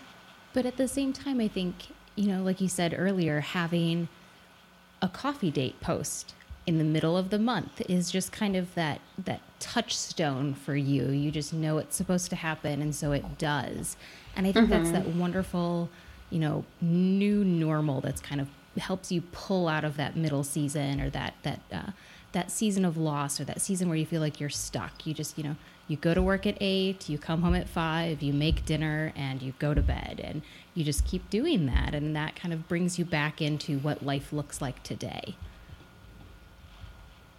But 0.53 0.65
at 0.65 0.77
the 0.77 0.87
same 0.87 1.13
time, 1.13 1.39
I 1.39 1.47
think, 1.47 1.87
you 2.15 2.27
know, 2.27 2.43
like 2.43 2.59
you 2.59 2.67
said 2.67 2.95
earlier, 2.97 3.39
having 3.39 4.09
a 5.01 5.07
coffee 5.07 5.51
date 5.51 5.79
post 5.79 6.33
in 6.67 6.77
the 6.77 6.83
middle 6.83 7.17
of 7.17 7.29
the 7.29 7.39
month 7.39 7.81
is 7.89 8.11
just 8.11 8.31
kind 8.31 8.55
of 8.55 8.73
that 8.75 8.99
that 9.17 9.41
touchstone 9.59 10.53
for 10.53 10.75
you. 10.75 11.09
You 11.09 11.31
just 11.31 11.53
know 11.53 11.77
it's 11.77 11.95
supposed 11.95 12.29
to 12.29 12.35
happen 12.35 12.81
and 12.81 12.93
so 12.93 13.11
it 13.11 13.37
does. 13.37 13.97
And 14.35 14.45
I 14.45 14.51
think 14.51 14.69
mm-hmm. 14.69 14.83
that's 14.83 14.91
that 14.91 15.07
wonderful, 15.15 15.89
you 16.29 16.39
know, 16.39 16.65
new 16.81 17.43
normal 17.43 18.01
that's 18.01 18.21
kind 18.21 18.41
of 18.41 18.47
helps 18.77 19.11
you 19.11 19.21
pull 19.21 19.67
out 19.67 19.83
of 19.83 19.97
that 19.97 20.15
middle 20.15 20.43
season 20.43 21.01
or 21.01 21.09
that 21.09 21.33
that 21.43 21.59
uh, 21.71 21.91
that 22.31 22.51
season 22.51 22.85
of 22.85 22.97
loss 22.97 23.39
or 23.39 23.45
that 23.45 23.61
season 23.61 23.89
where 23.89 23.97
you 23.97 24.05
feel 24.05 24.21
like 24.21 24.39
you're 24.39 24.49
stuck. 24.49 25.05
You 25.05 25.13
just, 25.13 25.37
you 25.37 25.43
know, 25.43 25.55
you 25.87 25.97
go 25.97 26.13
to 26.13 26.21
work 26.21 26.47
at 26.47 26.57
eight, 26.61 27.09
you 27.09 27.17
come 27.17 27.41
home 27.41 27.55
at 27.55 27.67
five, 27.67 28.21
you 28.21 28.31
make 28.33 28.65
dinner, 28.65 29.11
and 29.15 29.41
you 29.41 29.53
go 29.59 29.73
to 29.73 29.81
bed, 29.81 30.21
and 30.23 30.41
you 30.73 30.83
just 30.83 31.05
keep 31.05 31.29
doing 31.29 31.65
that, 31.65 31.93
and 31.93 32.15
that 32.15 32.35
kind 32.35 32.53
of 32.53 32.67
brings 32.67 32.97
you 32.97 33.05
back 33.05 33.41
into 33.41 33.79
what 33.79 34.05
life 34.05 34.31
looks 34.31 34.61
like 34.61 34.81
today. 34.83 35.35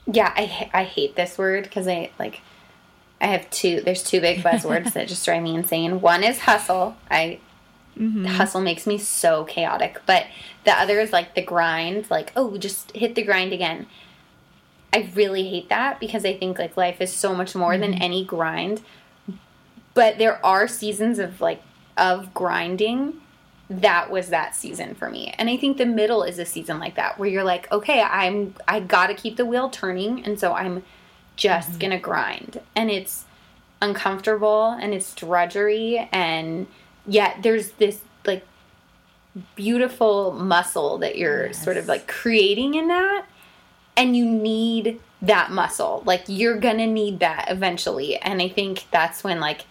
Yeah, 0.06 0.32
I 0.36 0.70
I 0.74 0.84
hate 0.84 1.16
this 1.16 1.38
word 1.38 1.64
because 1.64 1.88
I 1.88 2.10
like 2.18 2.40
I 3.20 3.26
have 3.26 3.48
two. 3.50 3.80
There's 3.80 4.02
two 4.02 4.20
big 4.20 4.40
buzzwords 4.42 4.92
that 4.92 5.08
just 5.08 5.24
drive 5.24 5.42
me 5.42 5.54
insane. 5.54 6.00
One 6.00 6.22
is 6.22 6.40
hustle. 6.40 6.96
I 7.10 7.40
mm-hmm. 7.98 8.24
hustle 8.24 8.60
makes 8.60 8.86
me 8.86 8.98
so 8.98 9.44
chaotic, 9.44 10.00
but 10.06 10.26
the 10.64 10.72
other 10.72 11.00
is 11.00 11.12
like 11.12 11.34
the 11.34 11.42
grind. 11.42 12.10
Like 12.10 12.32
oh, 12.36 12.56
just 12.56 12.92
hit 12.92 13.14
the 13.14 13.22
grind 13.22 13.52
again. 13.52 13.86
I 14.92 15.10
really 15.14 15.48
hate 15.48 15.68
that 15.70 16.00
because 16.00 16.24
I 16.24 16.36
think 16.36 16.58
like 16.58 16.76
life 16.76 17.00
is 17.00 17.12
so 17.12 17.34
much 17.34 17.54
more 17.54 17.72
mm-hmm. 17.72 17.80
than 17.80 17.94
any 17.94 18.24
grind. 18.24 18.82
But 19.94 20.18
there 20.18 20.44
are 20.44 20.68
seasons 20.68 21.18
of 21.18 21.40
like 21.40 21.62
of 21.96 22.32
grinding. 22.34 23.14
That 23.70 24.10
was 24.10 24.28
that 24.28 24.54
season 24.54 24.94
for 24.94 25.08
me. 25.08 25.34
And 25.38 25.48
I 25.48 25.56
think 25.56 25.78
the 25.78 25.86
middle 25.86 26.22
is 26.22 26.38
a 26.38 26.44
season 26.44 26.78
like 26.78 26.96
that 26.96 27.18
where 27.18 27.28
you're 27.28 27.44
like, 27.44 27.70
okay, 27.72 28.02
I'm 28.02 28.54
I 28.68 28.80
got 28.80 29.06
to 29.06 29.14
keep 29.14 29.36
the 29.36 29.46
wheel 29.46 29.70
turning 29.70 30.24
and 30.24 30.38
so 30.38 30.52
I'm 30.52 30.82
just 31.36 31.70
mm-hmm. 31.70 31.78
gonna 31.78 32.00
grind. 32.00 32.60
And 32.76 32.90
it's 32.90 33.24
uncomfortable 33.80 34.76
and 34.80 34.94
it's 34.94 35.14
drudgery 35.14 36.08
and 36.12 36.66
yet 37.06 37.38
there's 37.42 37.72
this 37.72 38.00
like 38.26 38.46
beautiful 39.56 40.32
muscle 40.32 40.98
that 40.98 41.16
you're 41.16 41.46
yes. 41.46 41.62
sort 41.62 41.76
of 41.76 41.86
like 41.86 42.06
creating 42.06 42.74
in 42.74 42.88
that. 42.88 43.26
and 43.96 44.16
you 44.16 44.24
need 44.24 45.00
that 45.20 45.50
muscle. 45.50 46.02
Like 46.04 46.24
you're 46.26 46.58
gonna 46.58 46.86
need 46.86 47.20
that 47.20 47.46
eventually. 47.48 48.16
And 48.16 48.42
I 48.42 48.48
think 48.48 48.86
that's 48.90 49.22
when 49.22 49.38
like 49.40 49.66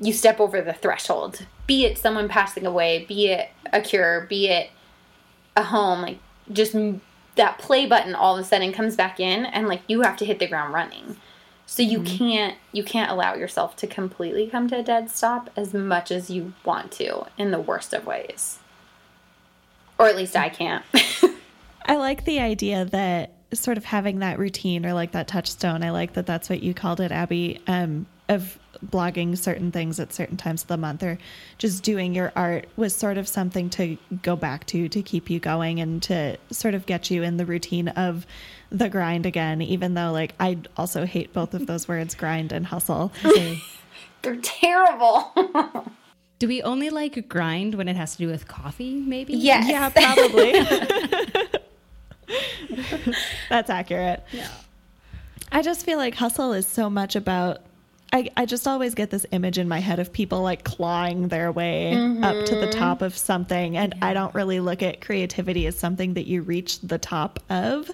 you 0.00 0.12
step 0.12 0.40
over 0.40 0.60
the 0.60 0.72
threshold. 0.72 1.46
Be 1.66 1.84
it 1.84 1.98
someone 1.98 2.28
passing 2.28 2.66
away, 2.66 3.04
be 3.06 3.28
it 3.28 3.50
a 3.72 3.80
cure, 3.80 4.22
be 4.22 4.48
it 4.48 4.70
a 5.56 5.62
home, 5.62 6.02
like 6.02 6.18
just 6.52 6.74
that 7.36 7.58
play 7.58 7.86
button 7.86 8.14
all 8.14 8.36
of 8.36 8.44
a 8.44 8.48
sudden 8.48 8.72
comes 8.72 8.96
back 8.96 9.20
in 9.20 9.46
and 9.46 9.68
like 9.68 9.82
you 9.86 10.02
have 10.02 10.16
to 10.18 10.24
hit 10.24 10.38
the 10.38 10.46
ground 10.46 10.74
running. 10.74 11.16
So 11.66 11.82
you 11.82 12.00
mm-hmm. 12.00 12.16
can't 12.16 12.58
you 12.72 12.84
can't 12.84 13.10
allow 13.10 13.34
yourself 13.34 13.76
to 13.76 13.86
completely 13.86 14.46
come 14.46 14.68
to 14.68 14.78
a 14.78 14.82
dead 14.82 15.10
stop 15.10 15.50
as 15.56 15.72
much 15.72 16.10
as 16.10 16.30
you 16.30 16.52
want 16.64 16.92
to 16.92 17.26
in 17.38 17.50
the 17.50 17.60
worst 17.60 17.92
of 17.92 18.06
ways. 18.06 18.58
Or 19.98 20.06
at 20.06 20.16
least 20.16 20.36
I 20.36 20.48
can't. 20.48 20.84
I 21.86 21.96
like 21.96 22.24
the 22.24 22.40
idea 22.40 22.84
that 22.86 23.32
sort 23.52 23.78
of 23.78 23.84
having 23.84 24.18
that 24.18 24.38
routine 24.38 24.84
or 24.84 24.92
like 24.92 25.12
that 25.12 25.28
touchstone. 25.28 25.82
I 25.82 25.90
like 25.90 26.14
that 26.14 26.26
that's 26.26 26.48
what 26.48 26.62
you 26.62 26.74
called 26.74 27.00
it, 27.00 27.12
Abby, 27.12 27.60
um, 27.66 28.06
of 28.28 28.58
blogging 28.84 29.36
certain 29.36 29.70
things 29.70 30.00
at 30.00 30.12
certain 30.12 30.36
times 30.36 30.62
of 30.62 30.68
the 30.68 30.76
month 30.76 31.02
or 31.02 31.18
just 31.58 31.82
doing 31.82 32.14
your 32.14 32.32
art 32.34 32.66
was 32.76 32.94
sort 32.94 33.18
of 33.18 33.28
something 33.28 33.70
to 33.70 33.96
go 34.22 34.36
back 34.36 34.66
to 34.66 34.88
to 34.88 35.02
keep 35.02 35.30
you 35.30 35.40
going 35.40 35.80
and 35.80 36.02
to 36.02 36.36
sort 36.50 36.74
of 36.74 36.86
get 36.86 37.10
you 37.10 37.22
in 37.22 37.36
the 37.36 37.46
routine 37.46 37.88
of 37.88 38.26
the 38.70 38.88
grind 38.88 39.26
again 39.26 39.62
even 39.62 39.94
though 39.94 40.12
like 40.12 40.34
I 40.40 40.58
also 40.76 41.06
hate 41.06 41.32
both 41.32 41.54
of 41.54 41.66
those 41.66 41.88
words 41.88 42.14
grind 42.14 42.52
and 42.52 42.66
hustle. 42.66 43.12
They're 44.22 44.36
terrible. 44.36 45.32
Do 46.38 46.48
we 46.48 46.62
only 46.62 46.90
like 46.90 47.28
grind 47.28 47.74
when 47.74 47.88
it 47.88 47.96
has 47.96 48.12
to 48.12 48.18
do 48.18 48.26
with 48.26 48.48
coffee 48.48 48.94
maybe? 48.94 49.34
Yes. 49.34 49.68
Yeah, 49.68 49.88
probably. 49.90 50.52
That's 53.48 53.70
accurate. 53.70 54.24
Yeah. 54.32 54.48
I 55.52 55.62
just 55.62 55.86
feel 55.86 55.98
like 55.98 56.14
hustle 56.14 56.52
is 56.52 56.66
so 56.66 56.90
much 56.90 57.14
about 57.14 57.60
I, 58.14 58.30
I 58.36 58.46
just 58.46 58.68
always 58.68 58.94
get 58.94 59.10
this 59.10 59.26
image 59.32 59.58
in 59.58 59.68
my 59.68 59.80
head 59.80 59.98
of 59.98 60.12
people 60.12 60.40
like 60.40 60.62
clawing 60.62 61.26
their 61.26 61.50
way 61.50 61.94
mm-hmm. 61.96 62.22
up 62.22 62.46
to 62.46 62.54
the 62.54 62.68
mm-hmm. 62.68 62.78
top 62.78 63.02
of 63.02 63.18
something. 63.18 63.76
And 63.76 63.92
yeah. 63.96 64.06
I 64.06 64.14
don't 64.14 64.32
really 64.36 64.60
look 64.60 64.84
at 64.84 65.00
creativity 65.00 65.66
as 65.66 65.76
something 65.76 66.14
that 66.14 66.28
you 66.28 66.42
reach 66.42 66.80
the 66.80 66.96
top 66.96 67.40
of. 67.50 67.90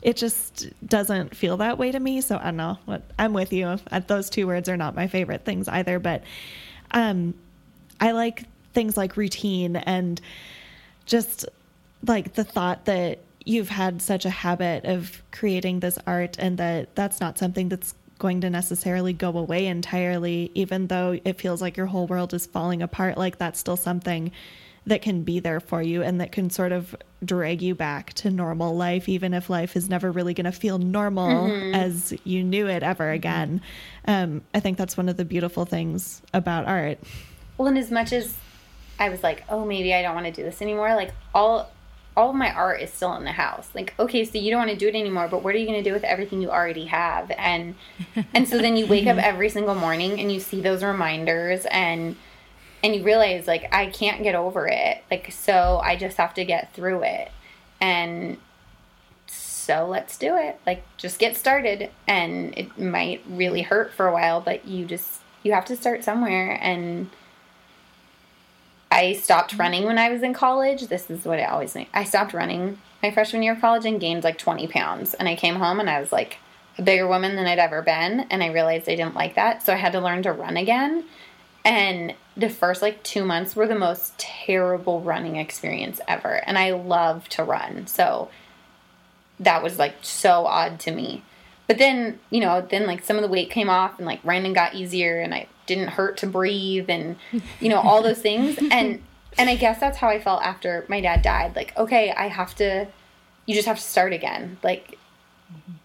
It 0.00 0.16
just 0.16 0.68
doesn't 0.86 1.36
feel 1.36 1.58
that 1.58 1.76
way 1.76 1.92
to 1.92 2.00
me. 2.00 2.22
So 2.22 2.38
I 2.38 2.44
don't 2.44 2.56
know 2.56 2.78
what 2.86 3.02
I'm 3.18 3.34
with 3.34 3.52
you. 3.52 3.78
Those 4.06 4.30
two 4.30 4.46
words 4.46 4.70
are 4.70 4.76
not 4.78 4.94
my 4.94 5.06
favorite 5.06 5.44
things 5.44 5.68
either. 5.68 5.98
But 5.98 6.24
um, 6.92 7.34
I 8.00 8.12
like 8.12 8.44
things 8.72 8.96
like 8.96 9.18
routine 9.18 9.76
and 9.76 10.18
just 11.04 11.44
like 12.06 12.32
the 12.32 12.44
thought 12.44 12.86
that 12.86 13.18
you've 13.44 13.68
had 13.68 14.00
such 14.00 14.24
a 14.24 14.30
habit 14.30 14.86
of 14.86 15.22
creating 15.30 15.80
this 15.80 15.98
art 16.06 16.38
and 16.38 16.56
that 16.56 16.94
that's 16.94 17.20
not 17.20 17.36
something 17.36 17.68
that's 17.68 17.94
going 18.18 18.40
to 18.40 18.50
necessarily 18.50 19.12
go 19.12 19.36
away 19.36 19.66
entirely 19.66 20.50
even 20.54 20.88
though 20.88 21.18
it 21.24 21.40
feels 21.40 21.62
like 21.62 21.76
your 21.76 21.86
whole 21.86 22.06
world 22.06 22.34
is 22.34 22.46
falling 22.46 22.82
apart 22.82 23.16
like 23.16 23.38
that's 23.38 23.58
still 23.58 23.76
something 23.76 24.32
that 24.86 25.02
can 25.02 25.22
be 25.22 25.38
there 25.38 25.60
for 25.60 25.82
you 25.82 26.02
and 26.02 26.20
that 26.20 26.32
can 26.32 26.50
sort 26.50 26.72
of 26.72 26.96
drag 27.24 27.62
you 27.62 27.74
back 27.74 28.12
to 28.14 28.30
normal 28.30 28.76
life 28.76 29.08
even 29.08 29.34
if 29.34 29.50
life 29.50 29.76
is 29.76 29.88
never 29.88 30.10
really 30.10 30.34
going 30.34 30.44
to 30.44 30.52
feel 30.52 30.78
normal 30.78 31.48
mm-hmm. 31.48 31.74
as 31.74 32.14
you 32.24 32.42
knew 32.42 32.66
it 32.66 32.82
ever 32.82 33.04
mm-hmm. 33.04 33.14
again 33.14 33.60
um, 34.06 34.42
i 34.54 34.60
think 34.60 34.78
that's 34.78 34.96
one 34.96 35.08
of 35.08 35.16
the 35.16 35.24
beautiful 35.24 35.64
things 35.64 36.22
about 36.32 36.66
art 36.66 36.98
well 37.56 37.68
and 37.68 37.78
as 37.78 37.90
much 37.90 38.12
as 38.12 38.34
i 38.98 39.08
was 39.08 39.22
like 39.22 39.44
oh 39.48 39.64
maybe 39.64 39.94
i 39.94 40.02
don't 40.02 40.14
want 40.14 40.26
to 40.26 40.32
do 40.32 40.42
this 40.42 40.62
anymore 40.62 40.94
like 40.94 41.12
all 41.34 41.70
all 42.18 42.30
of 42.30 42.36
my 42.36 42.52
art 42.52 42.80
is 42.80 42.92
still 42.92 43.14
in 43.14 43.22
the 43.22 43.30
house. 43.30 43.68
Like, 43.76 43.94
okay, 43.96 44.24
so 44.24 44.38
you 44.38 44.50
don't 44.50 44.58
want 44.58 44.72
to 44.72 44.76
do 44.76 44.88
it 44.88 44.96
anymore, 44.96 45.28
but 45.28 45.44
what 45.44 45.54
are 45.54 45.58
you 45.58 45.66
going 45.66 45.82
to 45.82 45.88
do 45.88 45.94
with 45.94 46.02
everything 46.02 46.42
you 46.42 46.50
already 46.50 46.86
have? 46.86 47.30
And 47.30 47.76
and 48.34 48.48
so 48.48 48.58
then 48.58 48.76
you 48.76 48.88
wake 48.88 49.06
up 49.06 49.18
every 49.18 49.48
single 49.48 49.76
morning 49.76 50.18
and 50.18 50.32
you 50.32 50.40
see 50.40 50.60
those 50.60 50.82
reminders 50.82 51.64
and 51.70 52.16
and 52.82 52.96
you 52.96 53.04
realize 53.04 53.46
like 53.46 53.72
I 53.72 53.86
can't 53.86 54.24
get 54.24 54.34
over 54.34 54.66
it. 54.66 55.04
Like 55.12 55.30
so 55.30 55.80
I 55.82 55.94
just 55.94 56.16
have 56.16 56.34
to 56.34 56.44
get 56.44 56.74
through 56.74 57.04
it. 57.04 57.30
And 57.80 58.38
so 59.28 59.86
let's 59.86 60.18
do 60.18 60.36
it. 60.36 60.58
Like 60.66 60.82
just 60.96 61.20
get 61.20 61.36
started 61.36 61.88
and 62.08 62.52
it 62.58 62.76
might 62.76 63.22
really 63.28 63.62
hurt 63.62 63.92
for 63.92 64.08
a 64.08 64.12
while, 64.12 64.40
but 64.40 64.66
you 64.66 64.86
just 64.86 65.20
you 65.44 65.52
have 65.52 65.66
to 65.66 65.76
start 65.76 66.02
somewhere 66.02 66.58
and 66.60 67.10
I 68.98 69.12
stopped 69.12 69.52
mm-hmm. 69.52 69.60
running 69.60 69.84
when 69.84 69.98
I 69.98 70.10
was 70.10 70.22
in 70.22 70.34
college. 70.34 70.88
This 70.88 71.08
is 71.08 71.24
what 71.24 71.38
I 71.38 71.44
always 71.44 71.72
think. 71.72 71.88
I 71.94 72.02
stopped 72.02 72.34
running 72.34 72.78
my 73.00 73.12
freshman 73.12 73.44
year 73.44 73.52
of 73.52 73.60
college 73.60 73.86
and 73.86 74.00
gained 74.00 74.24
like 74.24 74.38
20 74.38 74.66
pounds. 74.66 75.14
And 75.14 75.28
I 75.28 75.36
came 75.36 75.54
home 75.54 75.78
and 75.78 75.88
I 75.88 76.00
was 76.00 76.10
like 76.10 76.38
a 76.76 76.82
bigger 76.82 77.06
woman 77.06 77.36
than 77.36 77.46
I'd 77.46 77.60
ever 77.60 77.80
been. 77.80 78.26
And 78.28 78.42
I 78.42 78.48
realized 78.48 78.88
I 78.88 78.96
didn't 78.96 79.14
like 79.14 79.36
that. 79.36 79.62
So 79.62 79.72
I 79.72 79.76
had 79.76 79.92
to 79.92 80.00
learn 80.00 80.24
to 80.24 80.32
run 80.32 80.56
again. 80.56 81.04
And 81.64 82.14
the 82.36 82.48
first 82.48 82.82
like 82.82 83.02
two 83.04 83.24
months 83.24 83.54
were 83.54 83.68
the 83.68 83.78
most 83.78 84.18
terrible 84.18 85.00
running 85.00 85.36
experience 85.36 86.00
ever. 86.08 86.42
And 86.44 86.58
I 86.58 86.72
love 86.72 87.28
to 87.30 87.44
run. 87.44 87.86
So 87.86 88.30
that 89.38 89.62
was 89.62 89.78
like 89.78 89.94
so 90.02 90.46
odd 90.46 90.80
to 90.80 90.90
me. 90.90 91.22
But 91.68 91.78
then, 91.78 92.18
you 92.30 92.40
know, 92.40 92.66
then 92.68 92.86
like 92.86 93.04
some 93.04 93.16
of 93.16 93.22
the 93.22 93.28
weight 93.28 93.50
came 93.50 93.70
off 93.70 93.98
and 93.98 94.06
like 94.06 94.20
running 94.24 94.54
got 94.54 94.74
easier 94.74 95.20
and 95.20 95.32
I 95.32 95.46
didn't 95.68 95.88
hurt 95.88 96.16
to 96.16 96.26
breathe 96.26 96.90
and 96.90 97.14
you 97.60 97.68
know 97.68 97.78
all 97.78 98.02
those 98.02 98.20
things. 98.20 98.58
And 98.72 99.02
and 99.36 99.48
I 99.48 99.54
guess 99.54 99.78
that's 99.78 99.98
how 99.98 100.08
I 100.08 100.18
felt 100.18 100.42
after 100.42 100.84
my 100.88 101.00
dad 101.00 101.22
died. 101.22 101.54
Like 101.54 101.76
okay 101.76 102.10
I 102.10 102.26
have 102.26 102.56
to 102.56 102.88
you 103.46 103.54
just 103.54 103.68
have 103.68 103.76
to 103.76 103.82
start 103.82 104.12
again. 104.12 104.58
Like 104.64 104.98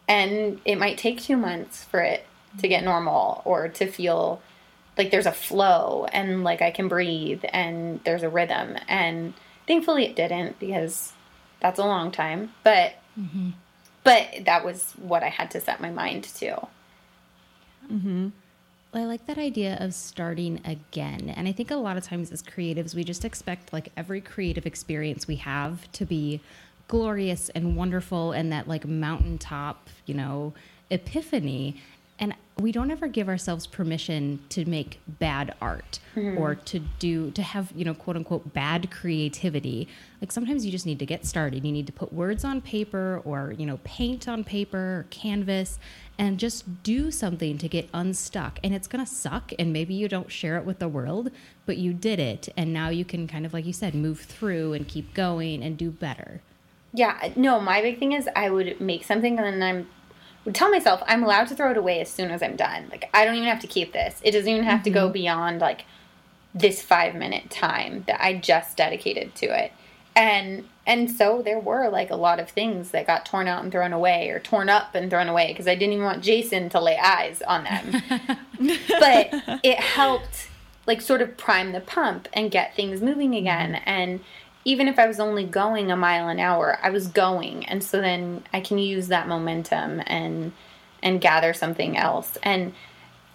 and 0.07 0.59
it 0.65 0.77
might 0.77 0.97
take 0.97 1.21
2 1.21 1.37
months 1.37 1.83
for 1.83 1.99
it 1.99 2.25
to 2.59 2.67
get 2.67 2.83
normal 2.83 3.41
or 3.45 3.67
to 3.67 3.85
feel 3.85 4.41
like 4.97 5.11
there's 5.11 5.25
a 5.25 5.31
flow 5.31 6.05
and 6.11 6.43
like 6.43 6.61
I 6.61 6.71
can 6.71 6.87
breathe 6.87 7.43
and 7.49 7.99
there's 8.03 8.23
a 8.23 8.29
rhythm. 8.29 8.77
And 8.87 9.33
thankfully 9.67 10.05
it 10.05 10.15
didn't 10.15 10.59
because 10.59 11.13
that's 11.59 11.79
a 11.79 11.85
long 11.85 12.11
time. 12.11 12.53
But 12.63 12.95
mm-hmm. 13.19 13.51
but 14.03 14.27
that 14.45 14.65
was 14.65 14.93
what 14.97 15.23
I 15.23 15.29
had 15.29 15.51
to 15.51 15.61
set 15.61 15.81
my 15.81 15.91
mind 15.91 16.23
to. 16.23 16.67
Mhm 17.91 18.31
I 18.95 19.05
like 19.05 19.25
that 19.25 19.39
idea 19.39 19.77
of 19.79 19.93
starting 19.93 20.61
again. 20.65 21.33
And 21.35 21.47
I 21.47 21.51
think 21.51 21.71
a 21.71 21.75
lot 21.75 21.97
of 21.97 22.03
times 22.03 22.31
as 22.31 22.43
creatives, 22.43 22.93
we 22.93 23.03
just 23.03 23.25
expect 23.25 23.73
like 23.73 23.91
every 23.97 24.21
creative 24.21 24.65
experience 24.65 25.27
we 25.27 25.37
have 25.37 25.91
to 25.93 26.05
be 26.05 26.41
glorious 26.87 27.49
and 27.49 27.75
wonderful 27.75 28.33
and 28.33 28.51
that 28.51 28.67
like 28.67 28.85
mountaintop, 28.85 29.89
you 30.05 30.13
know, 30.13 30.53
epiphany. 30.91 31.81
And 32.19 32.35
we 32.59 32.71
don't 32.71 32.91
ever 32.91 33.07
give 33.07 33.27
ourselves 33.27 33.65
permission 33.65 34.39
to 34.49 34.65
make 34.65 34.99
bad 35.07 35.55
art 35.59 35.99
mm-hmm. 36.15 36.37
or 36.37 36.53
to 36.53 36.79
do 36.99 37.31
to 37.31 37.41
have 37.41 37.71
you 37.75 37.83
know 37.83 37.93
quote 37.93 38.15
unquote 38.15 38.53
bad 38.53 38.91
creativity. 38.91 39.87
Like 40.21 40.31
sometimes 40.31 40.65
you 40.65 40.71
just 40.71 40.85
need 40.85 40.99
to 40.99 41.05
get 41.05 41.25
started. 41.25 41.65
You 41.65 41.71
need 41.71 41.87
to 41.87 41.93
put 41.93 42.13
words 42.13 42.43
on 42.43 42.61
paper 42.61 43.21
or 43.25 43.53
you 43.57 43.65
know 43.65 43.79
paint 43.83 44.27
on 44.27 44.43
paper 44.43 44.77
or 44.77 45.05
canvas 45.09 45.79
and 46.19 46.37
just 46.37 46.83
do 46.83 47.09
something 47.09 47.57
to 47.57 47.67
get 47.67 47.89
unstuck. 47.93 48.59
And 48.63 48.73
it's 48.73 48.87
going 48.87 49.03
to 49.03 49.11
suck 49.11 49.51
and 49.57 49.73
maybe 49.73 49.95
you 49.95 50.07
don't 50.07 50.31
share 50.31 50.57
it 50.57 50.65
with 50.65 50.79
the 50.79 50.87
world 50.87 51.31
but 51.65 51.77
you 51.77 51.93
did 51.93 52.19
it. 52.19 52.49
And 52.55 52.71
now 52.71 52.89
you 52.89 53.05
can 53.05 53.27
kind 53.27 53.45
of 53.45 53.53
like 53.53 53.65
you 53.65 53.73
said 53.73 53.95
move 53.95 54.21
through 54.21 54.73
and 54.73 54.87
keep 54.87 55.13
going 55.13 55.63
and 55.63 55.77
do 55.77 55.89
better. 55.89 56.41
Yeah 56.93 57.33
no 57.35 57.59
my 57.59 57.81
big 57.81 57.97
thing 57.97 58.11
is 58.11 58.29
i 58.35 58.51
would 58.51 58.79
make 58.79 59.03
something 59.03 59.39
and 59.39 59.61
then 59.61 59.63
i'm 59.63 59.87
tell 60.51 60.69
myself 60.69 61.01
I'm 61.07 61.23
allowed 61.23 61.47
to 61.47 61.55
throw 61.55 61.71
it 61.71 61.77
away 61.77 62.01
as 62.01 62.09
soon 62.09 62.31
as 62.31 62.43
I'm 62.43 62.55
done. 62.55 62.87
Like 62.89 63.09
I 63.13 63.25
don't 63.25 63.35
even 63.35 63.47
have 63.47 63.61
to 63.61 63.67
keep 63.67 63.93
this. 63.93 64.19
It 64.23 64.31
doesn't 64.31 64.49
even 64.49 64.63
have 64.63 64.79
mm-hmm. 64.79 64.83
to 64.83 64.89
go 64.89 65.05
mm-hmm. 65.05 65.13
beyond 65.13 65.61
like 65.61 65.85
this 66.53 66.81
5 66.81 67.15
minute 67.15 67.49
time 67.49 68.03
that 68.07 68.23
I 68.23 68.35
just 68.35 68.77
dedicated 68.77 69.35
to 69.35 69.45
it. 69.45 69.71
And 70.15 70.67
and 70.85 71.09
so 71.09 71.41
there 71.41 71.59
were 71.59 71.89
like 71.89 72.09
a 72.09 72.15
lot 72.15 72.39
of 72.39 72.49
things 72.49 72.91
that 72.91 73.07
got 73.07 73.25
torn 73.25 73.47
out 73.47 73.63
and 73.63 73.71
thrown 73.71 73.93
away 73.93 74.29
or 74.29 74.39
torn 74.39 74.69
up 74.69 74.95
and 74.95 75.09
thrown 75.09 75.29
away 75.29 75.47
because 75.47 75.67
I 75.67 75.75
didn't 75.75 75.93
even 75.93 76.05
want 76.05 76.23
Jason 76.23 76.69
to 76.69 76.81
lay 76.81 76.97
eyes 76.97 77.41
on 77.41 77.63
them. 77.63 78.01
but 78.89 79.29
it 79.63 79.79
helped 79.79 80.49
like 80.85 81.01
sort 81.01 81.21
of 81.21 81.37
prime 81.37 81.71
the 81.71 81.79
pump 81.79 82.27
and 82.33 82.51
get 82.51 82.75
things 82.75 83.01
moving 83.01 83.33
again 83.33 83.73
mm-hmm. 83.73 83.89
and 83.89 84.19
even 84.65 84.87
if 84.87 84.97
I 84.97 85.07
was 85.07 85.19
only 85.19 85.45
going 85.45 85.91
a 85.91 85.95
mile 85.95 86.29
an 86.29 86.39
hour, 86.39 86.79
I 86.81 86.89
was 86.89 87.07
going. 87.07 87.65
And 87.65 87.83
so 87.83 87.99
then 87.99 88.43
I 88.53 88.61
can 88.61 88.77
use 88.77 89.07
that 89.07 89.27
momentum 89.27 90.01
and 90.05 90.53
and 91.01 91.19
gather 91.19 91.53
something 91.53 91.97
else. 91.97 92.37
And 92.43 92.73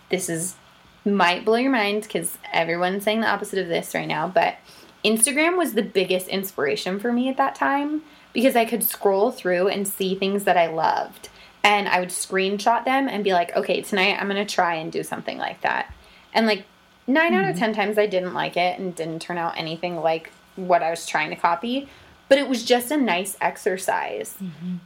this 0.09 0.29
is 0.29 0.57
might 1.05 1.45
blow 1.45 1.57
your 1.57 1.71
mind 1.71 2.03
because 2.03 2.39
everyone's 2.53 3.05
saying 3.05 3.21
the 3.21 3.29
opposite 3.29 3.59
of 3.59 3.69
this 3.69 3.95
right 3.95 4.09
now, 4.09 4.29
but 4.29 4.57
Instagram 5.05 5.57
was 5.57 5.75
the 5.75 5.83
biggest 5.83 6.29
inspiration 6.29 6.99
for 6.99 7.13
me 7.13 7.29
at 7.29 7.37
that 7.37 7.55
time 7.55 8.03
because 8.33 8.57
I 8.57 8.65
could 8.65 8.83
scroll 8.83 9.31
through 9.31 9.69
and 9.69 9.87
see 9.87 10.15
things 10.15 10.45
that 10.45 10.57
I 10.57 10.67
loved. 10.67 11.29
And 11.63 11.89
I 11.89 12.01
would 12.01 12.11
screenshot 12.11 12.85
them 12.85 13.09
and 13.09 13.25
be 13.25 13.33
like, 13.33 13.55
okay, 13.57 13.81
tonight 13.81 14.17
I'm 14.21 14.29
going 14.29 14.45
to 14.45 14.55
try 14.55 14.75
and 14.75 14.93
do 14.93 15.03
something 15.03 15.39
like 15.39 15.61
that. 15.63 15.93
And 16.33 16.47
like 16.47 16.65
9 17.07 17.33
mm-hmm. 17.33 17.37
out 17.37 17.45
of 17.49 17.57
mm-hmm. 17.57 17.65
10 17.65 17.75
times 17.75 17.99
I 17.99 18.07
didn't 18.07 18.35
like 18.35 18.57
it 18.57 18.79
and 18.79 18.95
didn't 18.95 19.21
turn 19.21 19.39
out 19.39 19.57
anything 19.57 19.97
like 19.97 20.31
what 20.59 20.83
I 20.83 20.91
was 20.91 21.07
trying 21.07 21.31
to 21.31 21.37
copy, 21.37 21.89
but 22.29 22.39
it 22.39 22.49
was 22.49 22.65
just 22.65 22.91
a 22.91 22.97
nice 22.97 23.37
exercise. 23.41 24.35
Mm-hmm. 24.43 24.77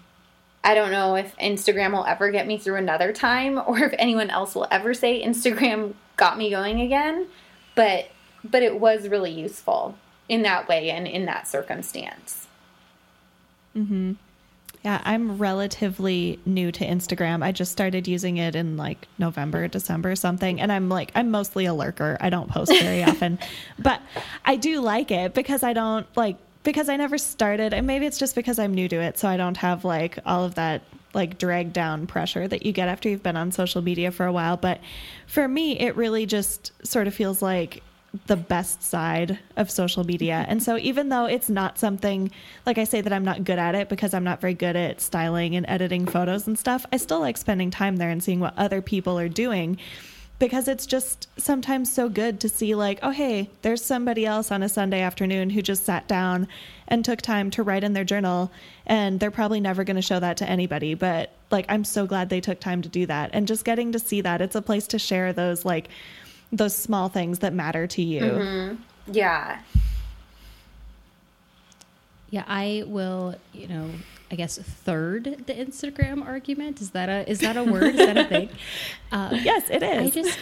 I 0.64 0.74
don't 0.74 0.92
know 0.92 1.16
if 1.16 1.36
Instagram 1.38 1.92
will 1.92 2.04
ever 2.04 2.30
get 2.30 2.46
me 2.46 2.56
through 2.56 2.76
another 2.76 3.12
time 3.12 3.60
or 3.66 3.78
if 3.80 3.94
anyone 3.98 4.30
else 4.30 4.54
will 4.54 4.68
ever 4.70 4.94
say 4.94 5.24
Instagram 5.24 5.94
got 6.16 6.38
me 6.38 6.50
going 6.50 6.80
again, 6.80 7.26
but 7.74 8.10
but 8.44 8.62
it 8.62 8.78
was 8.80 9.08
really 9.08 9.30
useful 9.30 9.96
in 10.28 10.42
that 10.42 10.68
way 10.68 10.90
and 10.90 11.06
in 11.06 11.26
that 11.26 11.46
circumstance. 11.46 12.46
Mhm. 13.76 14.16
Yeah, 14.82 15.00
I'm 15.04 15.38
relatively 15.38 16.40
new 16.44 16.72
to 16.72 16.84
Instagram. 16.84 17.44
I 17.44 17.52
just 17.52 17.70
started 17.70 18.08
using 18.08 18.38
it 18.38 18.56
in 18.56 18.76
like 18.76 19.06
November, 19.16 19.68
December, 19.68 20.16
something. 20.16 20.60
And 20.60 20.72
I'm 20.72 20.88
like, 20.88 21.12
I'm 21.14 21.30
mostly 21.30 21.66
a 21.66 21.74
lurker. 21.74 22.16
I 22.20 22.30
don't 22.30 22.50
post 22.50 22.72
very 22.72 23.02
often, 23.04 23.38
but 23.78 24.02
I 24.44 24.56
do 24.56 24.80
like 24.80 25.12
it 25.12 25.34
because 25.34 25.62
I 25.62 25.72
don't 25.72 26.06
like, 26.16 26.36
because 26.64 26.88
I 26.88 26.96
never 26.96 27.16
started. 27.16 27.72
And 27.72 27.86
maybe 27.86 28.06
it's 28.06 28.18
just 28.18 28.34
because 28.34 28.58
I'm 28.58 28.74
new 28.74 28.88
to 28.88 28.96
it. 28.96 29.18
So 29.18 29.28
I 29.28 29.36
don't 29.36 29.56
have 29.58 29.84
like 29.84 30.18
all 30.26 30.44
of 30.44 30.56
that 30.56 30.82
like 31.14 31.38
drag 31.38 31.72
down 31.72 32.06
pressure 32.06 32.48
that 32.48 32.64
you 32.64 32.72
get 32.72 32.88
after 32.88 33.08
you've 33.08 33.22
been 33.22 33.36
on 33.36 33.52
social 33.52 33.82
media 33.82 34.10
for 34.10 34.26
a 34.26 34.32
while. 34.32 34.56
But 34.56 34.80
for 35.28 35.46
me, 35.46 35.78
it 35.78 35.94
really 35.96 36.26
just 36.26 36.72
sort 36.84 37.06
of 37.06 37.14
feels 37.14 37.40
like 37.40 37.82
the 38.26 38.36
best 38.36 38.82
side 38.82 39.38
of 39.56 39.70
social 39.70 40.04
media. 40.04 40.44
And 40.48 40.62
so 40.62 40.76
even 40.76 41.08
though 41.08 41.24
it's 41.24 41.48
not 41.48 41.78
something 41.78 42.30
like 42.66 42.76
I 42.76 42.84
say 42.84 43.00
that 43.00 43.12
I'm 43.12 43.24
not 43.24 43.44
good 43.44 43.58
at 43.58 43.74
it 43.74 43.88
because 43.88 44.12
I'm 44.12 44.24
not 44.24 44.40
very 44.40 44.54
good 44.54 44.76
at 44.76 45.00
styling 45.00 45.56
and 45.56 45.64
editing 45.68 46.06
photos 46.06 46.46
and 46.46 46.58
stuff, 46.58 46.84
I 46.92 46.98
still 46.98 47.20
like 47.20 47.38
spending 47.38 47.70
time 47.70 47.96
there 47.96 48.10
and 48.10 48.22
seeing 48.22 48.40
what 48.40 48.54
other 48.58 48.82
people 48.82 49.18
are 49.18 49.28
doing 49.30 49.78
because 50.38 50.66
it's 50.66 50.86
just 50.86 51.28
sometimes 51.36 51.92
so 51.92 52.08
good 52.08 52.40
to 52.40 52.48
see 52.48 52.74
like, 52.74 52.98
oh 53.02 53.12
hey, 53.12 53.48
there's 53.62 53.82
somebody 53.82 54.26
else 54.26 54.50
on 54.50 54.62
a 54.62 54.68
Sunday 54.68 55.00
afternoon 55.00 55.48
who 55.50 55.62
just 55.62 55.86
sat 55.86 56.06
down 56.08 56.48
and 56.88 57.04
took 57.04 57.22
time 57.22 57.50
to 57.52 57.62
write 57.62 57.84
in 57.84 57.92
their 57.92 58.04
journal 58.04 58.50
and 58.84 59.20
they're 59.20 59.30
probably 59.30 59.60
never 59.60 59.84
going 59.84 59.96
to 59.96 60.02
show 60.02 60.18
that 60.18 60.36
to 60.38 60.50
anybody, 60.50 60.94
but 60.94 61.32
like 61.50 61.64
I'm 61.68 61.84
so 61.84 62.06
glad 62.06 62.28
they 62.28 62.40
took 62.40 62.60
time 62.60 62.82
to 62.82 62.88
do 62.88 63.06
that 63.06 63.30
and 63.32 63.46
just 63.46 63.64
getting 63.64 63.92
to 63.92 63.98
see 63.98 64.20
that 64.20 64.40
it's 64.42 64.56
a 64.56 64.62
place 64.62 64.88
to 64.88 64.98
share 64.98 65.32
those 65.32 65.64
like 65.64 65.88
those 66.52 66.76
small 66.76 67.08
things 67.08 67.40
that 67.40 67.52
matter 67.52 67.86
to 67.86 68.02
you. 68.02 68.20
Mm-hmm. 68.20 68.82
Yeah. 69.12 69.60
Yeah, 72.30 72.44
I 72.46 72.84
will, 72.86 73.34
you 73.52 73.68
know, 73.68 73.90
I 74.30 74.36
guess 74.36 74.56
third 74.56 75.24
the 75.46 75.52
Instagram 75.54 76.24
argument. 76.24 76.80
Is 76.80 76.92
that 76.92 77.08
a 77.08 77.28
is 77.30 77.40
that 77.40 77.56
a 77.56 77.64
word? 77.64 77.94
is 77.94 77.96
that 77.96 78.16
a 78.16 78.24
thing? 78.24 78.48
Uh, 79.10 79.28
yes, 79.42 79.68
it 79.68 79.82
is. 79.82 80.06
I 80.06 80.10
just 80.10 80.38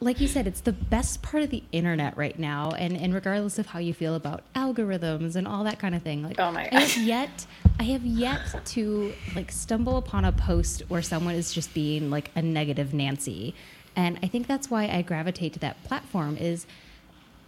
like 0.00 0.20
you 0.20 0.28
said, 0.28 0.46
it's 0.46 0.60
the 0.60 0.72
best 0.72 1.22
part 1.22 1.42
of 1.42 1.50
the 1.50 1.62
internet 1.72 2.16
right 2.16 2.38
now, 2.38 2.72
and 2.72 2.96
and 2.96 3.14
regardless 3.14 3.58
of 3.58 3.66
how 3.66 3.78
you 3.78 3.94
feel 3.94 4.14
about 4.14 4.42
algorithms 4.54 5.36
and 5.36 5.48
all 5.48 5.64
that 5.64 5.78
kind 5.78 5.94
of 5.94 6.02
thing, 6.02 6.22
like 6.22 6.38
oh 6.38 6.52
my 6.52 6.68
I 6.70 6.80
have 6.80 6.96
yet 7.02 7.46
I 7.80 7.84
have 7.84 8.04
yet 8.04 8.66
to 8.66 9.12
like 9.34 9.50
stumble 9.50 9.96
upon 9.96 10.24
a 10.24 10.32
post 10.32 10.82
where 10.88 11.02
someone 11.02 11.34
is 11.34 11.52
just 11.52 11.72
being 11.72 12.10
like 12.10 12.30
a 12.36 12.42
negative 12.42 12.92
Nancy, 12.92 13.54
and 13.98 14.16
I 14.22 14.28
think 14.28 14.46
that's 14.46 14.70
why 14.70 14.86
I 14.86 15.02
gravitate 15.02 15.54
to 15.54 15.58
that 15.58 15.82
platform 15.82 16.36
is 16.36 16.68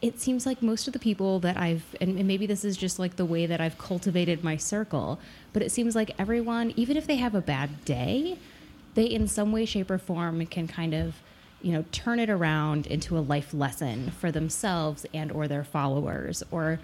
it 0.03 0.19
seems 0.19 0.47
like 0.47 0.61
most 0.63 0.89
of 0.89 0.93
the 0.93 0.99
people 0.99 1.39
that 1.41 1.57
I've, 1.57 1.85
and 2.01 2.27
maybe 2.27 2.45
this 2.45 2.65
is 2.65 2.77
just 2.77 2.99
like 2.99 3.15
the 3.15 3.25
way 3.25 3.47
that 3.47 3.61
I've 3.61 3.79
cultivated 3.79 4.43
my 4.43 4.57
circle, 4.57 5.21
but 5.53 5.63
it 5.63 5.71
seems 5.71 5.95
like 5.95 6.11
everyone, 6.19 6.73
even 6.75 6.97
if 6.97 7.07
they 7.07 7.17
have 7.17 7.37
a 7.37 7.41
bad 7.41 7.85
day, 7.85 8.37
they 8.95 9.05
in 9.05 9.29
some 9.29 9.53
way, 9.53 9.65
shape, 9.65 9.93
or 9.93 9.99
form 9.99 10.45
can 10.47 10.67
kind 10.67 10.93
of, 10.93 11.15
you 11.63 11.71
know, 11.71 11.85
turn 11.93 12.19
it 12.19 12.29
around 12.29 12.89
into 12.89 13.17
a 13.17 13.21
life 13.21 13.55
lesson 13.55 14.11
for 14.11 14.33
themselves 14.33 15.07
and 15.15 15.31
or 15.31 15.47
their 15.47 15.63
followers. 15.63 16.43
Or 16.51 16.81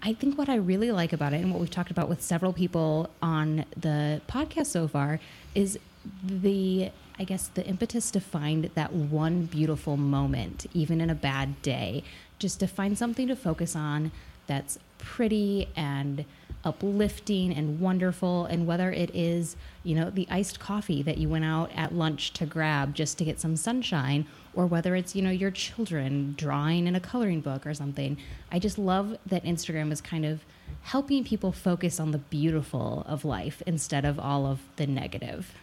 I 0.00 0.12
think 0.12 0.38
what 0.38 0.48
I 0.48 0.54
really 0.54 0.92
like 0.92 1.12
about 1.12 1.32
it, 1.32 1.40
and 1.40 1.50
what 1.50 1.58
we've 1.58 1.68
talked 1.68 1.90
about 1.90 2.08
with 2.08 2.22
several 2.22 2.52
people 2.52 3.10
on 3.20 3.64
the 3.76 4.20
podcast 4.28 4.66
so 4.66 4.86
far, 4.86 5.18
is 5.56 5.76
the 6.22 6.92
I 7.18 7.24
guess 7.24 7.48
the 7.48 7.66
impetus 7.66 8.10
to 8.12 8.20
find 8.20 8.70
that 8.74 8.92
one 8.92 9.46
beautiful 9.46 9.96
moment, 9.96 10.66
even 10.72 11.00
in 11.00 11.10
a 11.10 11.14
bad 11.14 11.60
day, 11.62 12.04
just 12.38 12.60
to 12.60 12.66
find 12.66 12.96
something 12.96 13.26
to 13.28 13.36
focus 13.36 13.74
on 13.74 14.12
that's 14.46 14.78
pretty 14.98 15.68
and 15.76 16.24
uplifting 16.64 17.52
and 17.52 17.80
wonderful 17.80 18.44
and 18.46 18.66
whether 18.66 18.90
it 18.90 19.14
is 19.14 19.56
you 19.84 19.94
know 19.94 20.10
the 20.10 20.26
iced 20.28 20.58
coffee 20.58 21.02
that 21.02 21.16
you 21.16 21.28
went 21.28 21.44
out 21.44 21.70
at 21.74 21.94
lunch 21.94 22.32
to 22.32 22.44
grab 22.44 22.94
just 22.94 23.16
to 23.16 23.24
get 23.24 23.38
some 23.38 23.54
sunshine 23.54 24.26
or 24.54 24.66
whether 24.66 24.96
it's 24.96 25.14
you 25.14 25.22
know 25.22 25.30
your 25.30 25.52
children 25.52 26.34
drawing 26.36 26.88
in 26.88 26.96
a 26.96 27.00
coloring 27.00 27.40
book 27.40 27.64
or 27.64 27.74
something. 27.74 28.16
I 28.50 28.58
just 28.58 28.76
love 28.76 29.16
that 29.26 29.44
instagram 29.44 29.92
is 29.92 30.00
kind 30.00 30.24
of 30.24 30.40
helping 30.82 31.22
people 31.22 31.52
focus 31.52 32.00
on 32.00 32.10
the 32.10 32.18
beautiful 32.18 33.04
of 33.06 33.24
life 33.24 33.62
instead 33.66 34.04
of 34.04 34.18
all 34.18 34.46
of 34.46 34.60
the 34.76 34.86
negative 34.86 35.54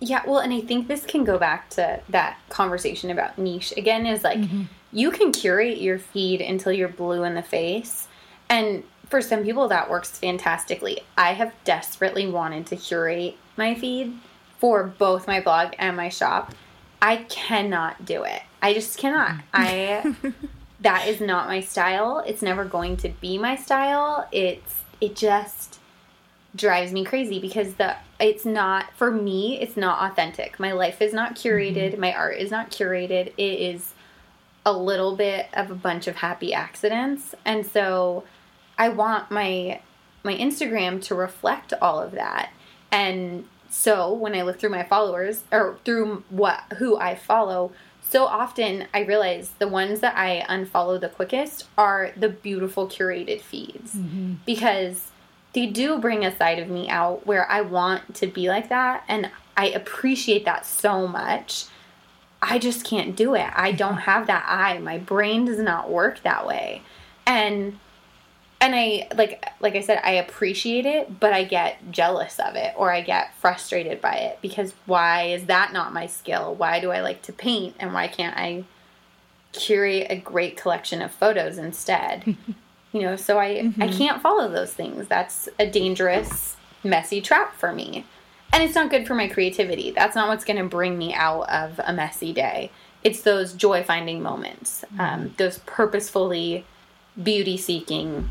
yeah, 0.00 0.22
well, 0.26 0.38
and 0.38 0.52
I 0.52 0.60
think 0.62 0.88
this 0.88 1.04
can 1.04 1.24
go 1.24 1.38
back 1.38 1.68
to 1.70 2.00
that 2.08 2.38
conversation 2.48 3.10
about 3.10 3.38
niche 3.38 3.74
again 3.76 4.06
is 4.06 4.24
like 4.24 4.38
mm-hmm. 4.38 4.62
you 4.92 5.10
can 5.10 5.30
curate 5.30 5.78
your 5.78 5.98
feed 5.98 6.40
until 6.40 6.72
you're 6.72 6.88
blue 6.88 7.22
in 7.24 7.34
the 7.34 7.42
face. 7.42 8.08
And 8.48 8.82
for 9.06 9.20
some 9.20 9.44
people, 9.44 9.68
that 9.68 9.90
works 9.90 10.18
fantastically. 10.18 11.00
I 11.18 11.34
have 11.34 11.52
desperately 11.64 12.26
wanted 12.26 12.66
to 12.66 12.76
curate 12.76 13.36
my 13.56 13.74
feed 13.74 14.14
for 14.58 14.84
both 14.84 15.26
my 15.26 15.40
blog 15.40 15.74
and 15.78 15.96
my 15.96 16.08
shop. 16.08 16.54
I 17.02 17.18
cannot 17.28 18.04
do 18.04 18.24
it. 18.24 18.42
I 18.62 18.72
just 18.72 18.98
cannot. 18.98 19.42
I 19.52 20.14
that 20.80 21.08
is 21.08 21.20
not 21.20 21.46
my 21.46 21.60
style. 21.60 22.22
It's 22.26 22.42
never 22.42 22.64
going 22.64 22.96
to 22.98 23.08
be 23.08 23.36
my 23.36 23.56
style. 23.56 24.26
It's 24.32 24.76
it 25.00 25.14
just 25.14 25.78
drives 26.56 26.92
me 26.92 27.04
crazy 27.04 27.38
because 27.38 27.74
the 27.74 27.96
it's 28.20 28.44
not 28.44 28.92
for 28.94 29.10
me 29.10 29.60
it's 29.60 29.76
not 29.76 30.10
authentic. 30.10 30.58
My 30.60 30.72
life 30.72 31.00
is 31.00 31.12
not 31.12 31.34
curated. 31.34 31.92
Mm-hmm. 31.92 32.00
my 32.00 32.12
art 32.12 32.36
is 32.36 32.50
not 32.50 32.70
curated. 32.70 33.32
It 33.36 33.60
is 33.60 33.94
a 34.66 34.72
little 34.72 35.16
bit 35.16 35.46
of 35.54 35.70
a 35.70 35.74
bunch 35.74 36.06
of 36.06 36.16
happy 36.16 36.52
accidents. 36.52 37.34
And 37.44 37.66
so 37.66 38.24
i 38.78 38.88
want 38.88 39.30
my 39.30 39.80
my 40.22 40.34
instagram 40.34 41.02
to 41.04 41.14
reflect 41.14 41.72
all 41.80 42.00
of 42.00 42.12
that. 42.12 42.50
And 42.92 43.46
so 43.70 44.12
when 44.12 44.34
i 44.34 44.42
look 44.42 44.58
through 44.58 44.70
my 44.70 44.84
followers 44.84 45.44
or 45.52 45.78
through 45.84 46.24
what 46.28 46.60
who 46.78 46.98
i 46.98 47.14
follow 47.14 47.72
so 48.02 48.24
often 48.24 48.86
i 48.92 49.00
realize 49.00 49.50
the 49.60 49.68
ones 49.68 50.00
that 50.00 50.16
i 50.16 50.44
unfollow 50.48 51.00
the 51.00 51.08
quickest 51.08 51.66
are 51.78 52.10
the 52.16 52.28
beautiful 52.28 52.88
curated 52.88 53.40
feeds. 53.40 53.94
Mm-hmm. 53.94 54.34
because 54.44 55.09
they 55.52 55.66
do 55.66 55.98
bring 55.98 56.24
a 56.24 56.36
side 56.36 56.58
of 56.58 56.68
me 56.68 56.88
out 56.88 57.26
where 57.26 57.50
I 57.50 57.60
want 57.60 58.14
to 58.16 58.26
be 58.26 58.48
like 58.48 58.68
that 58.68 59.04
and 59.08 59.30
I 59.56 59.66
appreciate 59.66 60.44
that 60.44 60.64
so 60.64 61.06
much. 61.06 61.66
I 62.40 62.58
just 62.58 62.84
can't 62.84 63.14
do 63.14 63.34
it. 63.34 63.50
I 63.54 63.72
don't 63.72 63.98
have 63.98 64.26
that 64.28 64.46
eye. 64.48 64.78
My 64.78 64.98
brain 64.98 65.44
does 65.44 65.58
not 65.58 65.90
work 65.90 66.22
that 66.22 66.46
way. 66.46 66.82
And 67.26 67.78
and 68.62 68.74
I 68.74 69.08
like 69.14 69.44
like 69.60 69.74
I 69.74 69.80
said 69.80 70.00
I 70.04 70.12
appreciate 70.12 70.86
it, 70.86 71.20
but 71.20 71.32
I 71.32 71.44
get 71.44 71.90
jealous 71.90 72.38
of 72.38 72.54
it 72.56 72.74
or 72.76 72.92
I 72.92 73.00
get 73.00 73.34
frustrated 73.34 74.00
by 74.00 74.14
it 74.14 74.38
because 74.40 74.74
why 74.86 75.24
is 75.24 75.46
that 75.46 75.72
not 75.72 75.92
my 75.92 76.06
skill? 76.06 76.54
Why 76.54 76.80
do 76.80 76.90
I 76.90 77.00
like 77.00 77.22
to 77.22 77.32
paint 77.32 77.76
and 77.78 77.92
why 77.92 78.08
can't 78.08 78.36
I 78.36 78.64
curate 79.52 80.06
a 80.10 80.16
great 80.16 80.56
collection 80.56 81.02
of 81.02 81.10
photos 81.10 81.58
instead? 81.58 82.36
you 82.92 83.02
know 83.02 83.16
so 83.16 83.38
i 83.38 83.54
mm-hmm. 83.54 83.82
i 83.82 83.88
can't 83.88 84.20
follow 84.20 84.48
those 84.48 84.72
things. 84.72 85.08
That's 85.08 85.48
a 85.58 85.68
dangerous 85.68 86.56
messy 86.82 87.20
trap 87.20 87.54
for 87.54 87.72
me. 87.72 88.04
And 88.52 88.62
it's 88.62 88.74
not 88.74 88.90
good 88.90 89.06
for 89.06 89.14
my 89.14 89.28
creativity. 89.28 89.92
That's 89.92 90.16
not 90.16 90.28
what's 90.28 90.44
going 90.44 90.56
to 90.56 90.64
bring 90.64 90.98
me 90.98 91.14
out 91.14 91.48
of 91.48 91.80
a 91.84 91.92
messy 91.92 92.32
day. 92.32 92.72
It's 93.04 93.22
those 93.22 93.52
joy 93.52 93.84
finding 93.84 94.22
moments 94.22 94.84
mm-hmm. 94.86 95.00
um, 95.00 95.34
those 95.36 95.58
purposefully 95.60 96.64
beauty 97.20 97.56
seeking 97.56 98.30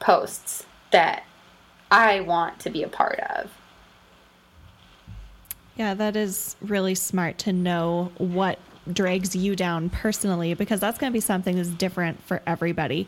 posts 0.00 0.66
that 0.90 1.24
i 1.90 2.20
want 2.20 2.58
to 2.60 2.70
be 2.70 2.82
a 2.82 2.88
part 2.88 3.18
of. 3.20 3.50
Yeah 5.76 5.94
that 5.94 6.16
is 6.16 6.56
really 6.60 6.94
smart 6.94 7.38
to 7.38 7.52
know 7.52 8.12
what 8.18 8.58
drags 8.92 9.36
you 9.36 9.54
down 9.54 9.88
personally 9.90 10.54
because 10.54 10.80
that's 10.80 10.98
going 10.98 11.12
to 11.12 11.14
be 11.14 11.20
something 11.20 11.56
that's 11.56 11.68
different 11.68 12.22
for 12.24 12.42
everybody 12.46 13.06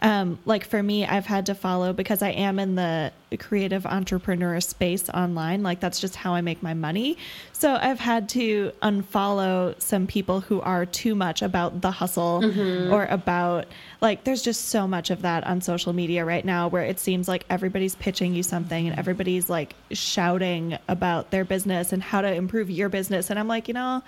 um, 0.00 0.38
like 0.44 0.64
for 0.64 0.82
me, 0.82 1.04
I've 1.04 1.26
had 1.26 1.46
to 1.46 1.54
follow 1.54 1.92
because 1.92 2.22
I 2.22 2.30
am 2.30 2.58
in 2.58 2.76
the 2.76 3.12
creative 3.38 3.84
entrepreneur 3.84 4.60
space 4.60 5.10
online. 5.10 5.62
Like 5.62 5.80
that's 5.80 6.00
just 6.00 6.14
how 6.14 6.34
I 6.34 6.40
make 6.40 6.62
my 6.62 6.72
money. 6.72 7.18
So 7.52 7.74
I've 7.74 7.98
had 7.98 8.28
to 8.30 8.72
unfollow 8.80 9.80
some 9.80 10.06
people 10.06 10.40
who 10.40 10.60
are 10.60 10.86
too 10.86 11.14
much 11.14 11.42
about 11.42 11.80
the 11.80 11.90
hustle 11.90 12.40
mm-hmm. 12.42 12.92
or 12.92 13.06
about 13.06 13.66
like 14.00 14.22
there's 14.22 14.42
just 14.42 14.66
so 14.66 14.86
much 14.86 15.10
of 15.10 15.22
that 15.22 15.44
on 15.44 15.60
social 15.60 15.92
media 15.92 16.24
right 16.24 16.44
now 16.44 16.68
where 16.68 16.84
it 16.84 17.00
seems 17.00 17.26
like 17.26 17.44
everybody's 17.50 17.96
pitching 17.96 18.34
you 18.34 18.44
something 18.44 18.88
and 18.88 18.98
everybody's 18.98 19.50
like 19.50 19.74
shouting 19.90 20.78
about 20.86 21.30
their 21.32 21.44
business 21.44 21.92
and 21.92 22.02
how 22.02 22.20
to 22.20 22.32
improve 22.32 22.70
your 22.70 22.88
business. 22.88 23.30
And 23.30 23.38
I'm 23.38 23.48
like, 23.48 23.66
you 23.66 23.74
know, 23.74 24.02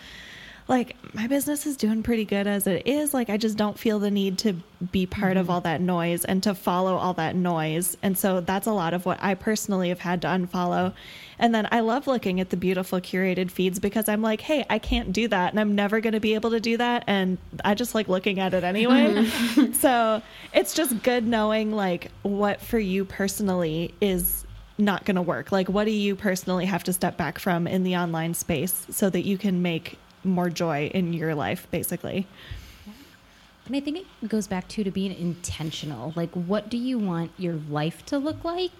like 0.68 0.96
my 1.14 1.26
business 1.26 1.66
is 1.66 1.76
doing 1.76 2.02
pretty 2.02 2.24
good 2.24 2.46
as 2.46 2.66
it 2.66 2.86
is. 2.86 3.12
Like 3.12 3.28
I 3.28 3.36
just 3.36 3.56
don't 3.56 3.78
feel 3.78 3.98
the 3.98 4.10
need 4.10 4.38
to 4.38 4.54
be 4.92 5.06
part 5.06 5.36
of 5.36 5.44
mm-hmm. 5.44 5.52
all 5.52 5.60
that 5.62 5.80
noise 5.80 6.24
and 6.24 6.42
to 6.44 6.54
follow 6.54 6.96
all 6.96 7.14
that 7.14 7.34
noise. 7.34 7.96
And 8.02 8.16
so 8.16 8.40
that's 8.40 8.66
a 8.66 8.72
lot 8.72 8.94
of 8.94 9.04
what 9.04 9.18
I 9.22 9.34
personally 9.34 9.88
have 9.88 10.00
had 10.00 10.22
to 10.22 10.28
unfollow. 10.28 10.94
And 11.38 11.54
then 11.54 11.68
I 11.72 11.80
love 11.80 12.06
looking 12.06 12.40
at 12.40 12.50
the 12.50 12.56
beautiful 12.56 13.00
curated 13.00 13.50
feeds 13.50 13.78
because 13.78 14.08
I'm 14.08 14.22
like, 14.22 14.40
hey, 14.42 14.64
I 14.70 14.78
can't 14.78 15.12
do 15.12 15.26
that 15.28 15.52
and 15.52 15.60
I'm 15.60 15.74
never 15.74 16.00
going 16.00 16.12
to 16.12 16.20
be 16.20 16.34
able 16.34 16.50
to 16.50 16.60
do 16.60 16.76
that. 16.76 17.04
And 17.06 17.38
I 17.64 17.74
just 17.74 17.94
like 17.94 18.08
looking 18.08 18.38
at 18.38 18.54
it 18.54 18.64
anyway. 18.64 19.14
Mm-hmm. 19.14 19.72
so 19.72 20.22
it's 20.52 20.74
just 20.74 21.02
good 21.02 21.26
knowing 21.26 21.72
like 21.72 22.10
what 22.22 22.60
for 22.60 22.78
you 22.78 23.04
personally 23.04 23.94
is 24.00 24.44
not 24.80 25.04
going 25.04 25.16
to 25.16 25.22
work. 25.22 25.52
Like, 25.52 25.68
what 25.68 25.84
do 25.84 25.90
you 25.90 26.16
personally 26.16 26.66
have 26.66 26.84
to 26.84 26.92
step 26.92 27.16
back 27.16 27.38
from 27.38 27.66
in 27.66 27.82
the 27.82 27.96
online 27.96 28.34
space 28.34 28.86
so 28.90 29.10
that 29.10 29.22
you 29.22 29.38
can 29.38 29.62
make 29.62 29.98
more 30.24 30.50
joy 30.50 30.90
in 30.92 31.12
your 31.12 31.34
life, 31.34 31.66
basically. 31.70 32.26
And 33.66 33.76
I 33.76 33.80
think 33.80 33.98
it 33.98 34.28
goes 34.28 34.48
back 34.48 34.66
to 34.68 34.84
to 34.84 34.90
being 34.90 35.14
intentional. 35.14 36.12
Like, 36.16 36.30
what 36.32 36.68
do 36.68 36.76
you 36.76 36.98
want 36.98 37.30
your 37.38 37.54
life 37.54 38.04
to 38.06 38.18
look 38.18 38.42
like? 38.42 38.72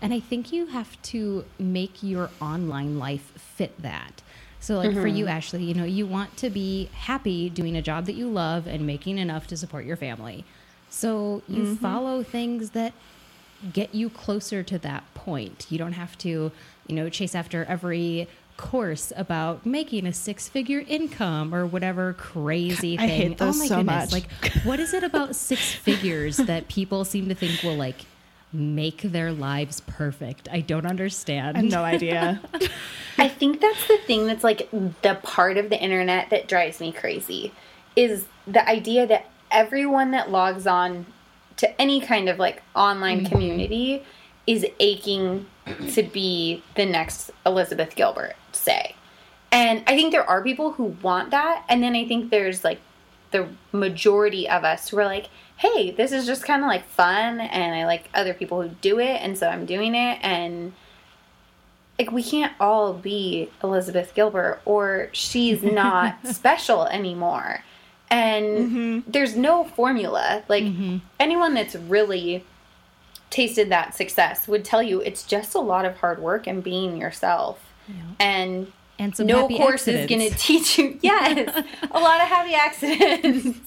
And 0.00 0.14
I 0.14 0.20
think 0.20 0.52
you 0.52 0.66
have 0.66 1.00
to 1.02 1.44
make 1.58 2.02
your 2.02 2.30
online 2.40 2.98
life 2.98 3.32
fit 3.36 3.80
that. 3.82 4.22
So, 4.60 4.76
like 4.76 4.90
mm-hmm. 4.90 5.00
for 5.00 5.06
you, 5.06 5.24
mm-hmm. 5.24 5.36
Ashley, 5.36 5.64
you 5.64 5.74
know, 5.74 5.84
you 5.84 6.06
want 6.06 6.36
to 6.38 6.50
be 6.50 6.90
happy 6.92 7.50
doing 7.50 7.76
a 7.76 7.82
job 7.82 8.06
that 8.06 8.14
you 8.14 8.28
love 8.28 8.66
and 8.66 8.86
making 8.86 9.18
enough 9.18 9.46
to 9.48 9.56
support 9.56 9.84
your 9.84 9.96
family. 9.96 10.44
So, 10.90 11.42
you 11.48 11.62
mm-hmm. 11.62 11.74
follow 11.74 12.22
things 12.22 12.70
that 12.70 12.92
get 13.72 13.94
you 13.94 14.10
closer 14.10 14.62
to 14.62 14.78
that 14.78 15.02
point. 15.14 15.66
You 15.70 15.78
don't 15.78 15.92
have 15.92 16.16
to, 16.18 16.52
you 16.86 16.94
know, 16.94 17.08
chase 17.08 17.34
after 17.34 17.64
every 17.64 18.28
course 18.56 19.12
about 19.16 19.64
making 19.66 20.06
a 20.06 20.12
six 20.12 20.48
figure 20.48 20.84
income 20.86 21.54
or 21.54 21.66
whatever 21.66 22.12
crazy 22.14 22.96
thing. 22.96 23.00
I 23.00 23.06
hate 23.08 23.38
those 23.38 23.56
oh 23.56 23.58
my 23.58 23.66
so 23.66 23.76
goodness. 23.76 24.12
Much. 24.12 24.22
Like, 24.22 24.64
what 24.64 24.80
is 24.80 24.94
it 24.94 25.02
about 25.02 25.36
six 25.36 25.72
figures 25.74 26.36
that 26.38 26.68
people 26.68 27.04
seem 27.04 27.28
to 27.28 27.34
think 27.34 27.62
will 27.62 27.76
like 27.76 28.04
make 28.52 29.02
their 29.02 29.32
lives 29.32 29.80
perfect? 29.82 30.48
I 30.50 30.60
don't 30.60 30.86
understand. 30.86 31.56
I 31.56 31.60
have 31.60 31.70
no 31.70 31.84
idea. 31.84 32.40
I 33.18 33.28
think 33.28 33.60
that's 33.60 33.88
the 33.88 33.98
thing 33.98 34.26
that's 34.26 34.44
like 34.44 34.68
the 34.70 35.18
part 35.22 35.56
of 35.56 35.70
the 35.70 35.80
internet 35.80 36.30
that 36.30 36.48
drives 36.48 36.80
me 36.80 36.92
crazy 36.92 37.52
is 37.94 38.26
the 38.46 38.66
idea 38.68 39.06
that 39.06 39.30
everyone 39.50 40.10
that 40.10 40.30
logs 40.30 40.66
on 40.66 41.06
to 41.56 41.80
any 41.80 42.00
kind 42.00 42.28
of 42.28 42.38
like 42.38 42.62
online 42.74 43.20
mm-hmm. 43.20 43.32
community 43.32 44.04
is 44.46 44.66
aching 44.78 45.46
to 45.92 46.02
be 46.02 46.62
the 46.74 46.86
next 46.86 47.30
Elizabeth 47.44 47.94
Gilbert, 47.94 48.34
say. 48.52 48.94
And 49.52 49.82
I 49.86 49.96
think 49.96 50.12
there 50.12 50.28
are 50.28 50.42
people 50.42 50.72
who 50.72 50.96
want 51.02 51.30
that. 51.30 51.64
And 51.68 51.82
then 51.82 51.94
I 51.94 52.06
think 52.06 52.30
there's 52.30 52.64
like 52.64 52.80
the 53.30 53.48
majority 53.72 54.48
of 54.48 54.64
us 54.64 54.88
who 54.88 54.98
are 54.98 55.04
like, 55.04 55.28
hey, 55.56 55.90
this 55.90 56.12
is 56.12 56.26
just 56.26 56.44
kind 56.44 56.62
of 56.62 56.68
like 56.68 56.86
fun. 56.86 57.40
And 57.40 57.74
I 57.74 57.86
like 57.86 58.08
other 58.14 58.34
people 58.34 58.62
who 58.62 58.68
do 58.80 58.98
it. 58.98 59.20
And 59.22 59.36
so 59.38 59.48
I'm 59.48 59.66
doing 59.66 59.94
it. 59.94 60.18
And 60.22 60.72
like, 61.98 62.12
we 62.12 62.22
can't 62.22 62.52
all 62.60 62.92
be 62.92 63.50
Elizabeth 63.62 64.14
Gilbert 64.14 64.60
or 64.64 65.08
she's 65.12 65.62
not 65.62 66.18
special 66.26 66.86
anymore. 66.86 67.64
And 68.10 68.46
mm-hmm. 68.46 69.10
there's 69.10 69.36
no 69.36 69.64
formula. 69.64 70.44
Like, 70.48 70.64
mm-hmm. 70.64 70.98
anyone 71.18 71.54
that's 71.54 71.74
really 71.74 72.44
tasted 73.30 73.70
that 73.70 73.94
success 73.94 74.46
would 74.48 74.64
tell 74.64 74.82
you 74.82 75.00
it's 75.00 75.24
just 75.24 75.54
a 75.54 75.60
lot 75.60 75.84
of 75.84 75.96
hard 75.96 76.20
work 76.20 76.46
and 76.46 76.62
being 76.62 76.96
yourself. 76.96 77.60
Yeah. 77.88 77.94
And 78.20 78.72
and 78.98 79.18
no 79.18 79.48
course 79.48 79.86
accidents. 79.88 80.12
is 80.12 80.18
going 80.18 80.30
to 80.30 80.38
teach 80.38 80.78
you. 80.78 80.98
Yes, 81.02 81.64
a 81.90 82.00
lot 82.00 82.20
of 82.20 82.28
happy 82.28 82.54
accidents. 82.54 83.58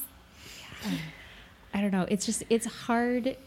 I 1.73 1.81
don't 1.81 1.91
know. 1.91 2.05
It's 2.09 2.25
just 2.25 2.43
it's 2.49 2.65
hard. 2.65 3.37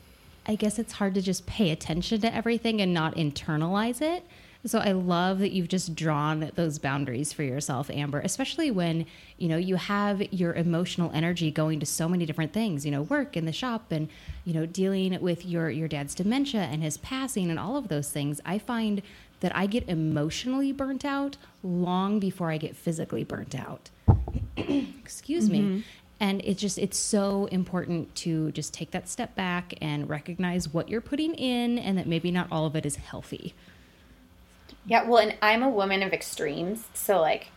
I 0.47 0.55
guess 0.55 0.79
it's 0.79 0.95
hard 0.95 1.15
to 1.15 1.23
just 1.23 1.47
pay 1.47 1.71
attention 1.71 2.21
to 2.21 2.35
everything 2.35 2.81
and 2.81 2.93
not 2.93 3.17
internalize 3.17 4.01
it. 4.01 4.25
So 4.65 4.79
I 4.79 4.93
love 4.93 5.41
that 5.41 5.51
you've 5.51 5.69
just 5.69 5.97
drawn 5.97 6.53
those 6.55 6.79
boundaries 6.79 7.33
for 7.33 7.43
yourself, 7.43 7.91
Amber, 7.91 8.21
especially 8.21 8.71
when, 8.71 9.07
you 9.37 9.49
know, 9.49 9.57
you 9.57 9.75
have 9.75 10.33
your 10.33 10.55
emotional 10.55 11.11
energy 11.13 11.51
going 11.51 11.81
to 11.81 11.87
so 11.87 12.09
many 12.09 12.27
different 12.27 12.53
things, 12.53 12.85
you 12.85 12.93
know, 12.93 13.03
work 13.03 13.37
in 13.37 13.45
the 13.45 13.53
shop 13.53 13.91
and, 13.91 14.09
you 14.45 14.55
know, 14.55 14.65
dealing 14.65 15.21
with 15.21 15.45
your 15.45 15.69
your 15.69 15.89
dad's 15.89 16.15
dementia 16.15 16.63
and 16.63 16.83
his 16.83 16.97
passing 16.97 17.51
and 17.51 17.59
all 17.59 17.77
of 17.77 17.89
those 17.89 18.11
things. 18.11 18.41
I 18.45 18.59
find 18.59 19.03
that 19.41 19.55
I 19.57 19.67
get 19.67 19.89
emotionally 19.89 20.71
burnt 20.71 21.05
out 21.05 21.37
long 21.65 22.21
before 22.21 22.53
I 22.53 22.59
get 22.59 22.77
physically 22.77 23.25
burnt 23.25 23.57
out. 23.57 23.91
Excuse 24.57 25.49
mm-hmm. 25.49 25.77
me 25.79 25.85
and 26.21 26.41
it's 26.45 26.61
just 26.61 26.79
it's 26.79 26.97
so 26.97 27.47
important 27.47 28.15
to 28.15 28.53
just 28.53 28.73
take 28.73 28.93
that 28.93 29.09
step 29.09 29.35
back 29.35 29.75
and 29.81 30.09
recognize 30.09 30.73
what 30.73 30.89
you're 30.89 31.01
putting 31.01 31.35
in 31.35 31.81
and 31.81 31.99
that 31.99 32.07
maybe 32.07 32.31
not 32.31 32.47
all 32.53 32.65
of 32.65 32.77
it 32.77 32.87
is 32.87 32.95
healthy 32.95 33.55
yeah, 34.87 35.05
well, 35.05 35.19
and 35.19 35.37
I'm 35.41 35.63
a 35.63 35.71
woman 35.71 36.03
of 36.03 36.13
extremes. 36.13 36.85
So, 36.95 37.21
like, 37.21 37.49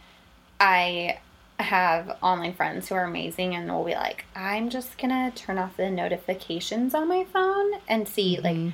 I 0.60 1.20
have 1.60 2.18
online 2.22 2.54
friends 2.54 2.90
who 2.90 2.96
are 2.96 3.04
amazing 3.04 3.56
and 3.56 3.72
will 3.72 3.86
be 3.86 3.96
like, 3.96 4.26
I'm 4.36 4.70
just 4.70 4.98
going 4.98 5.10
to 5.10 5.36
turn 5.36 5.58
off 5.58 5.78
the 5.78 5.90
notifications 5.90 6.94
on 6.94 7.08
my 7.08 7.26
phone 7.32 7.74
and 7.88 8.08
see, 8.08 8.38
mm-hmm. 8.38 8.66
like, 8.66 8.74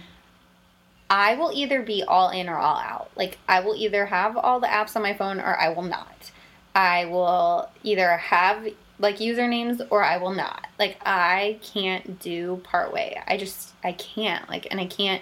I 1.10 1.36
will 1.36 1.52
either 1.54 1.82
be 1.82 2.04
all 2.04 2.30
in 2.30 2.48
or 2.48 2.58
all 2.58 2.78
out. 2.78 3.12
Like, 3.16 3.38
I 3.48 3.60
will 3.60 3.76
either 3.76 4.06
have 4.06 4.38
all 4.38 4.60
the 4.60 4.68
apps 4.68 4.96
on 4.96 5.02
my 5.02 5.14
phone 5.14 5.40
or 5.40 5.60
I 5.60 5.70
will 5.70 5.84
not. 5.84 6.32
I 6.74 7.06
will 7.06 7.70
either 7.84 8.16
have 8.16 8.66
like 8.98 9.18
usernames 9.18 9.86
or 9.90 10.04
I 10.04 10.18
will 10.18 10.34
not. 10.34 10.68
Like, 10.80 10.98
I 11.06 11.60
can't 11.62 12.20
do 12.20 12.62
part 12.64 12.94
way. 12.94 13.22
I 13.28 13.36
just, 13.36 13.74
I 13.84 13.92
can't. 13.92 14.48
Like, 14.48 14.68
and 14.72 14.80
I 14.80 14.86
can't 14.86 15.22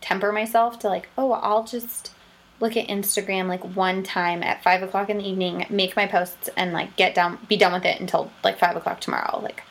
temper 0.00 0.30
myself 0.30 0.78
to, 0.80 0.88
like, 0.88 1.08
oh, 1.18 1.32
I'll 1.32 1.64
just 1.64 2.12
look 2.60 2.76
at 2.76 2.88
Instagram 2.88 3.48
like 3.48 3.64
one 3.76 4.02
time 4.02 4.42
at 4.42 4.62
five 4.62 4.82
o'clock 4.82 5.10
in 5.10 5.18
the 5.18 5.28
evening, 5.28 5.66
make 5.70 5.96
my 5.96 6.06
posts, 6.06 6.48
and 6.56 6.72
like 6.72 6.96
get 6.96 7.14
down, 7.14 7.38
be 7.48 7.56
done 7.56 7.72
with 7.72 7.84
it 7.84 8.00
until 8.00 8.30
like 8.42 8.58
five 8.58 8.76
o'clock 8.76 9.00
tomorrow. 9.00 9.40
Like, 9.40 9.62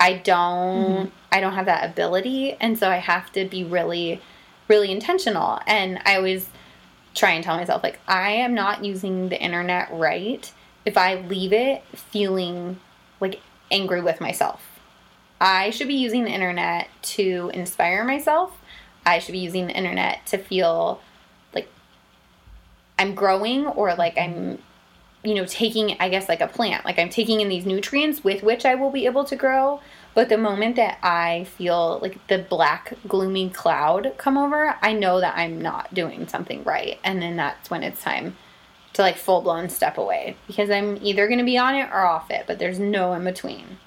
I 0.00 0.14
don't, 0.14 1.06
mm-hmm. 1.06 1.08
I 1.30 1.40
don't 1.40 1.54
have 1.54 1.66
that 1.66 1.88
ability, 1.88 2.54
and 2.60 2.78
so 2.78 2.90
I 2.90 2.96
have 2.96 3.32
to 3.32 3.44
be 3.44 3.64
really, 3.64 4.20
really 4.68 4.90
intentional. 4.90 5.60
And 5.66 6.00
I 6.04 6.16
always 6.16 6.48
try 7.14 7.30
and 7.32 7.44
tell 7.44 7.56
myself 7.56 7.82
like 7.82 8.00
I 8.08 8.32
am 8.32 8.54
not 8.54 8.84
using 8.84 9.28
the 9.28 9.40
internet 9.40 9.88
right 9.92 10.50
if 10.84 10.96
I 10.96 11.16
leave 11.16 11.52
it 11.52 11.84
feeling 11.94 12.80
like 13.20 13.40
angry 13.70 14.00
with 14.00 14.20
myself. 14.20 14.62
I 15.40 15.70
should 15.70 15.88
be 15.88 15.94
using 15.94 16.24
the 16.24 16.30
internet 16.30 16.88
to 17.02 17.50
inspire 17.52 18.04
myself. 18.04 18.56
I 19.04 19.18
should 19.18 19.32
be 19.32 19.38
using 19.38 19.66
the 19.66 19.76
internet 19.76 20.24
to 20.26 20.38
feel 20.38 21.00
I'm 23.02 23.14
growing 23.16 23.66
or 23.66 23.94
like 23.94 24.16
I'm 24.16 24.58
you 25.24 25.34
know 25.34 25.44
taking 25.44 25.96
I 26.00 26.08
guess 26.08 26.28
like 26.28 26.40
a 26.40 26.46
plant. 26.46 26.84
Like 26.84 26.98
I'm 26.98 27.10
taking 27.10 27.40
in 27.40 27.48
these 27.48 27.66
nutrients 27.66 28.22
with 28.22 28.42
which 28.42 28.64
I 28.64 28.76
will 28.76 28.90
be 28.90 29.06
able 29.06 29.24
to 29.24 29.36
grow 29.36 29.80
but 30.14 30.28
the 30.28 30.38
moment 30.38 30.76
that 30.76 30.98
I 31.02 31.44
feel 31.56 31.98
like 32.00 32.24
the 32.28 32.38
black 32.38 32.94
gloomy 33.08 33.50
cloud 33.50 34.14
come 34.18 34.38
over 34.38 34.76
I 34.80 34.92
know 34.92 35.20
that 35.20 35.36
I'm 35.36 35.60
not 35.60 35.92
doing 35.92 36.28
something 36.28 36.62
right 36.62 36.98
and 37.02 37.20
then 37.20 37.36
that's 37.36 37.70
when 37.70 37.82
it's 37.82 38.02
time 38.02 38.36
to 38.92 39.02
like 39.02 39.16
full 39.16 39.40
blown 39.40 39.68
step 39.68 39.98
away 39.98 40.36
because 40.46 40.70
I'm 40.70 40.98
either 41.02 41.26
going 41.26 41.38
to 41.38 41.44
be 41.44 41.58
on 41.58 41.74
it 41.74 41.88
or 41.90 42.06
off 42.06 42.30
it 42.30 42.44
but 42.46 42.58
there's 42.58 42.78
no 42.78 43.14
in 43.14 43.24
between 43.24 43.78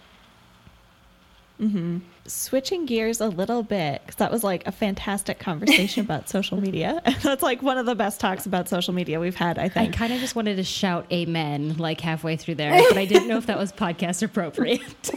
mhm 1.60 2.01
switching 2.28 2.86
gears 2.86 3.22
a 3.22 3.28
little 3.28 3.64
bit 3.64 4.01
because 4.01 4.16
that 4.16 4.32
was 4.32 4.43
like 4.43 4.66
a 4.68 4.72
fantastic 4.72 5.39
conversation 5.39 6.03
about 6.03 6.28
social 6.36 6.60
media. 6.60 7.01
That's 7.22 7.43
like 7.43 7.62
one 7.62 7.78
of 7.78 7.86
the 7.86 7.95
best 7.95 8.20
talks 8.20 8.45
about 8.45 8.68
social 8.68 8.93
media 8.93 9.20
we've 9.20 9.36
had. 9.36 9.58
I 9.58 9.70
think. 9.70 9.93
I 9.93 9.97
kind 9.97 10.14
of 10.14 10.20
just 10.20 10.36
wanted 10.36 10.58
to 10.58 10.64
shout 10.64 11.06
"Amen" 11.12 11.78
like 11.78 12.01
halfway 12.01 12.36
through 12.38 12.56
there, 12.56 12.72
but 12.89 12.97
I 12.97 13.06
didn't 13.06 13.28
know 13.28 13.38
if 13.38 13.45
that 13.47 13.58
was 13.58 13.72
podcast 13.72 14.24
appropriate. 14.24 14.82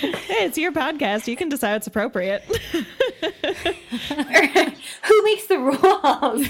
hey, 0.00 0.44
it's 0.44 0.58
your 0.58 0.72
podcast. 0.72 1.26
You 1.26 1.36
can 1.36 1.48
decide 1.48 1.76
it's 1.76 1.86
appropriate. 1.86 2.42
Who 5.04 5.22
makes 5.24 5.46
the 5.46 5.58
rules? 5.58 6.46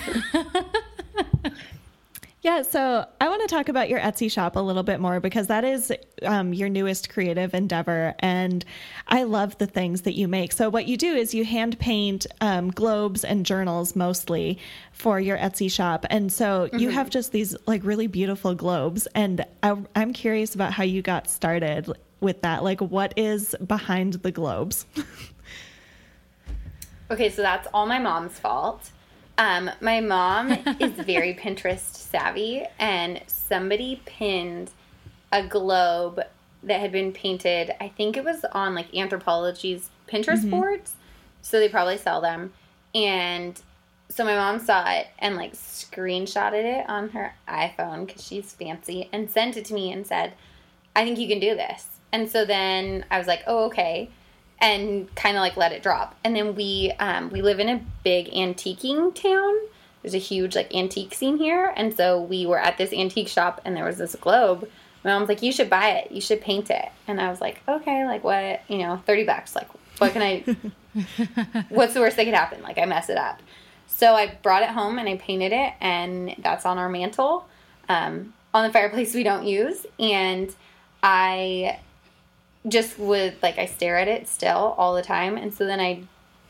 Yeah, 2.42 2.62
so 2.62 3.06
I 3.20 3.28
want 3.28 3.40
to 3.42 3.46
talk 3.46 3.68
about 3.68 3.88
your 3.88 4.00
Etsy 4.00 4.28
shop 4.28 4.56
a 4.56 4.60
little 4.60 4.82
bit 4.82 4.98
more 4.98 5.20
because 5.20 5.46
that 5.46 5.64
is 5.64 5.92
um, 6.24 6.52
your 6.52 6.68
newest 6.68 7.08
creative 7.08 7.54
endeavor. 7.54 8.16
And 8.18 8.64
I 9.06 9.22
love 9.22 9.56
the 9.58 9.68
things 9.68 10.02
that 10.02 10.14
you 10.14 10.26
make. 10.26 10.50
So, 10.50 10.68
what 10.68 10.88
you 10.88 10.96
do 10.96 11.14
is 11.14 11.32
you 11.34 11.44
hand 11.44 11.78
paint 11.78 12.26
um, 12.40 12.72
globes 12.72 13.22
and 13.22 13.46
journals 13.46 13.94
mostly 13.94 14.58
for 14.92 15.20
your 15.20 15.38
Etsy 15.38 15.70
shop. 15.70 16.04
And 16.10 16.32
so 16.32 16.66
mm-hmm. 16.66 16.78
you 16.78 16.90
have 16.90 17.10
just 17.10 17.30
these 17.30 17.54
like 17.66 17.84
really 17.84 18.08
beautiful 18.08 18.56
globes. 18.56 19.06
And 19.14 19.46
I, 19.62 19.76
I'm 19.94 20.12
curious 20.12 20.56
about 20.56 20.72
how 20.72 20.82
you 20.82 21.00
got 21.00 21.30
started 21.30 21.92
with 22.20 22.42
that. 22.42 22.64
Like, 22.64 22.80
what 22.80 23.14
is 23.16 23.54
behind 23.64 24.14
the 24.14 24.32
globes? 24.32 24.84
okay, 27.12 27.30
so 27.30 27.40
that's 27.40 27.68
all 27.72 27.86
my 27.86 28.00
mom's 28.00 28.36
fault. 28.40 28.90
Um, 29.42 29.70
my 29.80 29.98
mom 29.98 30.52
is 30.80 30.92
very 30.92 31.34
Pinterest 31.34 31.96
savvy, 31.96 32.64
and 32.78 33.20
somebody 33.26 34.00
pinned 34.06 34.70
a 35.32 35.44
globe 35.44 36.20
that 36.62 36.78
had 36.78 36.92
been 36.92 37.10
painted. 37.10 37.72
I 37.80 37.88
think 37.88 38.16
it 38.16 38.22
was 38.22 38.44
on 38.52 38.76
like 38.76 38.92
Anthropologie's 38.92 39.90
Pinterest 40.08 40.48
boards, 40.48 40.94
so 41.40 41.58
they 41.58 41.68
probably 41.68 41.98
sell 41.98 42.20
them. 42.20 42.52
And 42.94 43.60
so 44.08 44.24
my 44.24 44.36
mom 44.36 44.60
saw 44.60 44.88
it 44.92 45.08
and 45.18 45.34
like 45.34 45.54
screenshotted 45.54 46.80
it 46.80 46.88
on 46.88 47.08
her 47.08 47.34
iPhone 47.48 48.06
because 48.06 48.24
she's 48.24 48.52
fancy 48.52 49.08
and 49.12 49.28
sent 49.28 49.56
it 49.56 49.64
to 49.64 49.74
me 49.74 49.90
and 49.90 50.06
said, 50.06 50.34
I 50.94 51.04
think 51.04 51.18
you 51.18 51.26
can 51.26 51.40
do 51.40 51.56
this. 51.56 51.88
And 52.12 52.30
so 52.30 52.44
then 52.44 53.06
I 53.10 53.18
was 53.18 53.26
like, 53.26 53.42
oh, 53.48 53.64
okay. 53.64 54.08
And 54.62 55.14
kind 55.14 55.36
of 55.36 55.40
like 55.40 55.56
let 55.56 55.72
it 55.72 55.82
drop. 55.82 56.16
And 56.24 56.34
then 56.34 56.54
we 56.54 56.92
um, 56.98 57.30
we 57.30 57.42
live 57.42 57.60
in 57.60 57.68
a 57.68 57.84
big 58.04 58.30
antiquing 58.30 59.14
town. 59.14 59.54
There's 60.02 60.14
a 60.14 60.18
huge 60.18 60.54
like 60.54 60.74
antique 60.74 61.14
scene 61.14 61.36
here. 61.36 61.72
And 61.76 61.94
so 61.94 62.20
we 62.20 62.46
were 62.46 62.58
at 62.58 62.78
this 62.78 62.92
antique 62.92 63.28
shop 63.28 63.60
and 63.64 63.76
there 63.76 63.84
was 63.84 63.98
this 63.98 64.14
globe. 64.14 64.68
My 65.04 65.10
mom's 65.10 65.28
like, 65.28 65.42
you 65.42 65.52
should 65.52 65.68
buy 65.68 65.90
it. 65.90 66.12
You 66.12 66.20
should 66.20 66.40
paint 66.40 66.70
it. 66.70 66.88
And 67.08 67.20
I 67.20 67.28
was 67.28 67.40
like, 67.40 67.60
okay, 67.68 68.04
like 68.06 68.22
what? 68.22 68.62
You 68.68 68.78
know, 68.78 69.02
30 69.04 69.24
bucks. 69.24 69.56
Like, 69.56 69.68
what 69.98 70.12
can 70.12 70.22
I, 70.22 70.44
what's 71.68 71.94
the 71.94 72.00
worst 72.00 72.16
that 72.16 72.24
could 72.24 72.34
happen? 72.34 72.62
Like, 72.62 72.78
I 72.78 72.84
mess 72.84 73.08
it 73.08 73.16
up. 73.16 73.40
So 73.86 74.14
I 74.14 74.38
brought 74.42 74.62
it 74.62 74.70
home 74.70 74.98
and 74.98 75.08
I 75.08 75.16
painted 75.16 75.52
it, 75.52 75.74
and 75.80 76.34
that's 76.38 76.64
on 76.64 76.78
our 76.78 76.88
mantle. 76.88 77.46
Um, 77.88 78.32
on 78.54 78.66
the 78.66 78.72
fireplace 78.72 79.14
we 79.14 79.22
don't 79.22 79.46
use. 79.46 79.86
And 79.98 80.54
I 81.02 81.78
just 82.66 82.98
would, 82.98 83.36
like, 83.42 83.58
I 83.58 83.66
stare 83.66 83.98
at 83.98 84.08
it 84.08 84.28
still 84.28 84.74
all 84.78 84.94
the 84.94 85.02
time. 85.02 85.36
And 85.36 85.52
so 85.52 85.66
then 85.66 85.80
I 85.80 86.04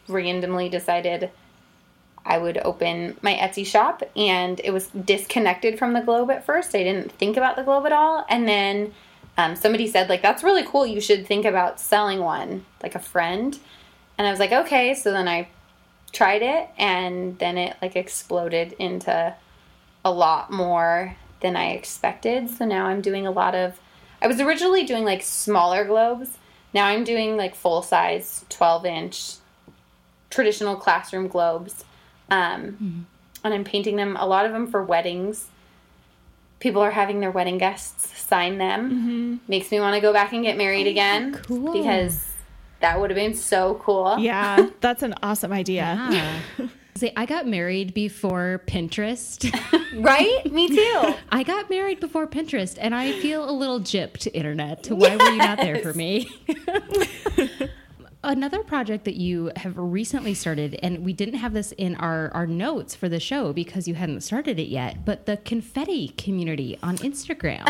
randomly 0.08 0.68
decided 0.68 1.30
I 2.24 2.38
would 2.38 2.58
open 2.58 3.16
my 3.22 3.34
Etsy 3.34 3.66
shop, 3.66 4.02
and 4.14 4.60
it 4.62 4.70
was 4.70 4.86
disconnected 4.88 5.78
from 5.78 5.92
the 5.92 6.00
globe 6.00 6.30
at 6.30 6.46
first. 6.46 6.74
I 6.74 6.82
didn't 6.82 7.12
think 7.12 7.36
about 7.36 7.56
the 7.56 7.64
globe 7.64 7.86
at 7.86 7.92
all. 7.92 8.24
And 8.28 8.46
then 8.46 8.94
um, 9.36 9.56
somebody 9.56 9.86
said, 9.86 10.08
like, 10.08 10.22
that's 10.22 10.44
really 10.44 10.64
cool. 10.64 10.86
You 10.86 11.00
should 11.00 11.26
think 11.26 11.44
about 11.44 11.80
selling 11.80 12.20
one, 12.20 12.64
like 12.82 12.94
a 12.94 13.00
friend. 13.00 13.58
And 14.18 14.26
I 14.26 14.30
was 14.30 14.38
like, 14.38 14.52
okay. 14.52 14.94
So 14.94 15.10
then 15.10 15.26
I 15.26 15.48
tried 16.12 16.42
it 16.42 16.68
and 16.76 17.38
then 17.38 17.56
it 17.56 17.74
like 17.80 17.96
exploded 17.96 18.74
into 18.78 19.34
a 20.04 20.10
lot 20.12 20.50
more 20.50 21.16
than 21.40 21.56
I 21.56 21.70
expected. 21.70 22.50
So 22.50 22.66
now 22.66 22.86
I'm 22.86 23.00
doing 23.00 23.26
a 23.26 23.30
lot 23.30 23.54
of 23.54 23.80
I 24.22 24.26
was 24.28 24.40
originally 24.40 24.84
doing 24.84 25.04
like 25.04 25.22
smaller 25.22 25.84
globes. 25.84 26.38
Now 26.72 26.86
I'm 26.86 27.04
doing 27.04 27.36
like 27.36 27.54
full 27.54 27.82
size 27.82 28.44
12 28.48 28.86
inch 28.86 29.32
traditional 30.30 30.76
classroom 30.76 31.28
globes. 31.28 31.84
Um, 32.30 32.62
Mm-hmm. 32.62 33.00
And 33.44 33.52
I'm 33.52 33.64
painting 33.64 33.96
them, 33.96 34.16
a 34.20 34.24
lot 34.24 34.46
of 34.46 34.52
them 34.52 34.68
for 34.68 34.84
weddings. 34.84 35.48
People 36.60 36.80
are 36.80 36.92
having 36.92 37.18
their 37.18 37.32
wedding 37.32 37.58
guests 37.58 38.16
sign 38.16 38.58
them. 38.58 39.40
Makes 39.48 39.72
me 39.72 39.80
want 39.80 39.96
to 39.96 40.00
go 40.00 40.12
back 40.12 40.32
and 40.32 40.44
get 40.44 40.56
married 40.56 40.86
again. 40.86 41.34
Mm-hmm. 41.34 41.52
Oh, 41.52 41.72
cool. 41.72 41.72
Because 41.72 42.24
that 42.78 43.00
would 43.00 43.10
have 43.10 43.16
been 43.16 43.34
so 43.34 43.80
cool. 43.82 44.16
Yeah, 44.20 44.68
that's 44.80 45.02
an 45.02 45.14
awesome 45.24 45.52
idea. 45.52 46.08
Yeah. 46.12 46.68
See, 46.94 47.10
I 47.16 47.26
got 47.26 47.46
married 47.46 47.94
before 47.94 48.62
Pinterest. 48.66 49.50
Right? 49.94 50.50
Me 50.50 50.68
too. 50.68 51.14
I 51.30 51.42
got 51.42 51.68
married 51.68 52.00
before 52.00 52.26
Pinterest, 52.26 52.78
and 52.80 52.94
I 52.94 53.12
feel 53.12 53.48
a 53.48 53.52
little 53.52 53.78
gypped, 53.78 54.26
internet. 54.32 54.86
Why 54.90 55.16
were 55.16 55.30
you 55.30 55.36
not 55.36 55.58
there 55.58 55.80
for 55.80 55.92
me? 55.92 56.30
Another 58.24 58.62
project 58.62 59.04
that 59.04 59.16
you 59.16 59.50
have 59.56 59.76
recently 59.76 60.32
started, 60.32 60.78
and 60.82 61.04
we 61.04 61.12
didn't 61.12 61.34
have 61.34 61.52
this 61.52 61.72
in 61.72 61.96
our, 61.96 62.30
our 62.32 62.46
notes 62.46 62.94
for 62.94 63.08
the 63.10 63.20
show 63.20 63.52
because 63.52 63.86
you 63.86 63.94
hadn't 63.94 64.22
started 64.22 64.58
it 64.58 64.68
yet, 64.68 65.04
but 65.04 65.26
the 65.26 65.36
confetti 65.38 66.08
community 66.16 66.78
on 66.82 66.96
Instagram. 66.98 67.66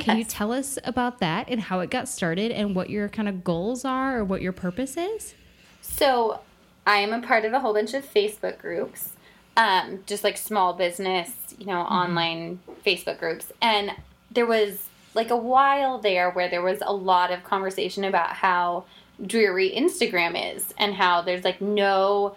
Can 0.00 0.16
you 0.16 0.24
tell 0.24 0.52
us 0.52 0.78
about 0.84 1.18
that 1.18 1.48
and 1.50 1.60
how 1.60 1.80
it 1.80 1.90
got 1.90 2.08
started 2.08 2.52
and 2.52 2.74
what 2.74 2.88
your 2.88 3.08
kind 3.10 3.28
of 3.28 3.44
goals 3.44 3.84
are 3.84 4.20
or 4.20 4.24
what 4.24 4.40
your 4.40 4.52
purpose 4.52 4.96
is? 4.96 5.34
So, 5.82 6.40
I 6.86 6.98
am 6.98 7.12
a 7.12 7.24
part 7.24 7.44
of 7.44 7.52
a 7.52 7.60
whole 7.60 7.74
bunch 7.74 7.94
of 7.94 8.04
Facebook 8.04 8.58
groups, 8.58 9.10
um, 9.56 10.00
just 10.06 10.24
like 10.24 10.36
small 10.36 10.72
business, 10.72 11.30
you 11.58 11.66
know, 11.66 11.80
online 11.80 12.60
Facebook 12.84 13.18
groups. 13.18 13.52
And 13.60 13.92
there 14.30 14.46
was 14.46 14.88
like 15.14 15.30
a 15.30 15.36
while 15.36 15.98
there 15.98 16.30
where 16.30 16.48
there 16.48 16.62
was 16.62 16.78
a 16.82 16.92
lot 16.92 17.32
of 17.32 17.44
conversation 17.44 18.04
about 18.04 18.30
how 18.30 18.84
dreary 19.24 19.70
Instagram 19.70 20.56
is 20.56 20.72
and 20.78 20.94
how 20.94 21.20
there's 21.20 21.44
like 21.44 21.60
no 21.60 22.36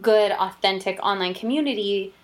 good, 0.00 0.32
authentic 0.32 0.98
online 1.02 1.34
community 1.34 2.14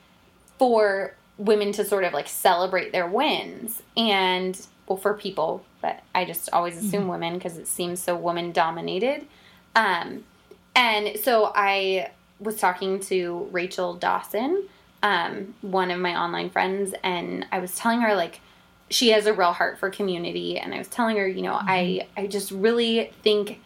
for 0.58 1.14
women 1.36 1.72
to 1.72 1.84
sort 1.84 2.04
of 2.04 2.12
like 2.12 2.28
celebrate 2.28 2.92
their 2.92 3.06
wins. 3.06 3.82
And 3.96 4.58
well 4.86 4.96
for 4.96 5.14
people 5.14 5.64
but 5.80 6.02
i 6.14 6.24
just 6.24 6.48
always 6.52 6.76
assume 6.76 7.08
women 7.08 7.34
because 7.34 7.56
it 7.56 7.66
seems 7.66 8.02
so 8.02 8.16
woman 8.16 8.52
dominated 8.52 9.26
um, 9.74 10.24
and 10.76 11.18
so 11.18 11.50
i 11.56 12.08
was 12.38 12.56
talking 12.56 13.00
to 13.00 13.48
rachel 13.50 13.94
dawson 13.94 14.68
um, 15.02 15.54
one 15.60 15.90
of 15.90 16.00
my 16.00 16.16
online 16.16 16.50
friends 16.50 16.94
and 17.02 17.46
i 17.50 17.58
was 17.58 17.74
telling 17.74 18.00
her 18.00 18.14
like 18.14 18.40
she 18.88 19.10
has 19.10 19.26
a 19.26 19.32
real 19.32 19.52
heart 19.52 19.78
for 19.78 19.90
community. 19.90 20.58
And 20.58 20.74
i 20.74 20.78
was 20.78 20.88
telling 20.88 21.16
her 21.16 21.26
you 21.26 21.42
know 21.42 21.54
i 21.54 22.06
i 22.16 22.26
just 22.26 22.50
really 22.50 23.12
think 23.22 23.60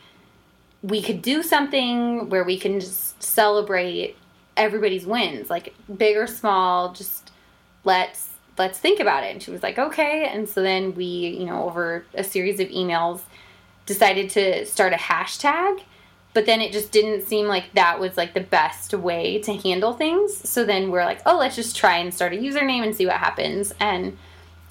we 0.82 1.02
could 1.02 1.20
do 1.20 1.42
something 1.42 2.30
where 2.30 2.44
we 2.44 2.58
can 2.58 2.80
just 2.80 3.22
celebrate 3.22 4.16
everybody's 4.56 5.06
wins 5.06 5.50
like 5.50 5.74
big 5.94 6.16
or 6.16 6.26
small 6.26 6.92
just 6.92 7.30
let's 7.84 8.30
let's 8.58 8.78
think 8.78 9.00
about 9.00 9.24
it. 9.24 9.32
And 9.32 9.42
she 9.42 9.50
was 9.50 9.62
like 9.62 9.78
okay. 9.78 10.26
And 10.26 10.48
so 10.48 10.62
then 10.62 10.94
we 10.94 11.04
you 11.04 11.46
know 11.46 11.64
over 11.64 12.04
a 12.14 12.24
series 12.24 12.61
of 12.61 12.68
emails 12.68 13.20
decided 13.86 14.30
to 14.30 14.66
start 14.66 14.92
a 14.92 14.96
hashtag 14.96 15.82
but 16.33 16.47
then 16.47 16.61
it 16.61 16.72
just 16.72 16.93
didn't 16.93 17.26
seem 17.26 17.47
like 17.47 17.72
that 17.74 17.99
was 17.99 18.16
like 18.16 18.35
the 18.35 18.41
best 18.41 18.95
way 18.95 19.41
to 19.43 19.55
handle 19.55 19.93
things. 19.93 20.49
So 20.49 20.64
then 20.64 20.91
we're 20.91 21.05
like 21.05 21.20
oh 21.26 21.39
let's 21.39 21.57
just 21.57 21.76
try 21.76 21.99
and 21.99 22.12
start 22.12 22.33
a 22.33 22.37
username 22.37 22.85
and 22.85 22.95
see 22.95 23.07
what 23.07 23.16
happens. 23.16 23.72
And 23.81 24.16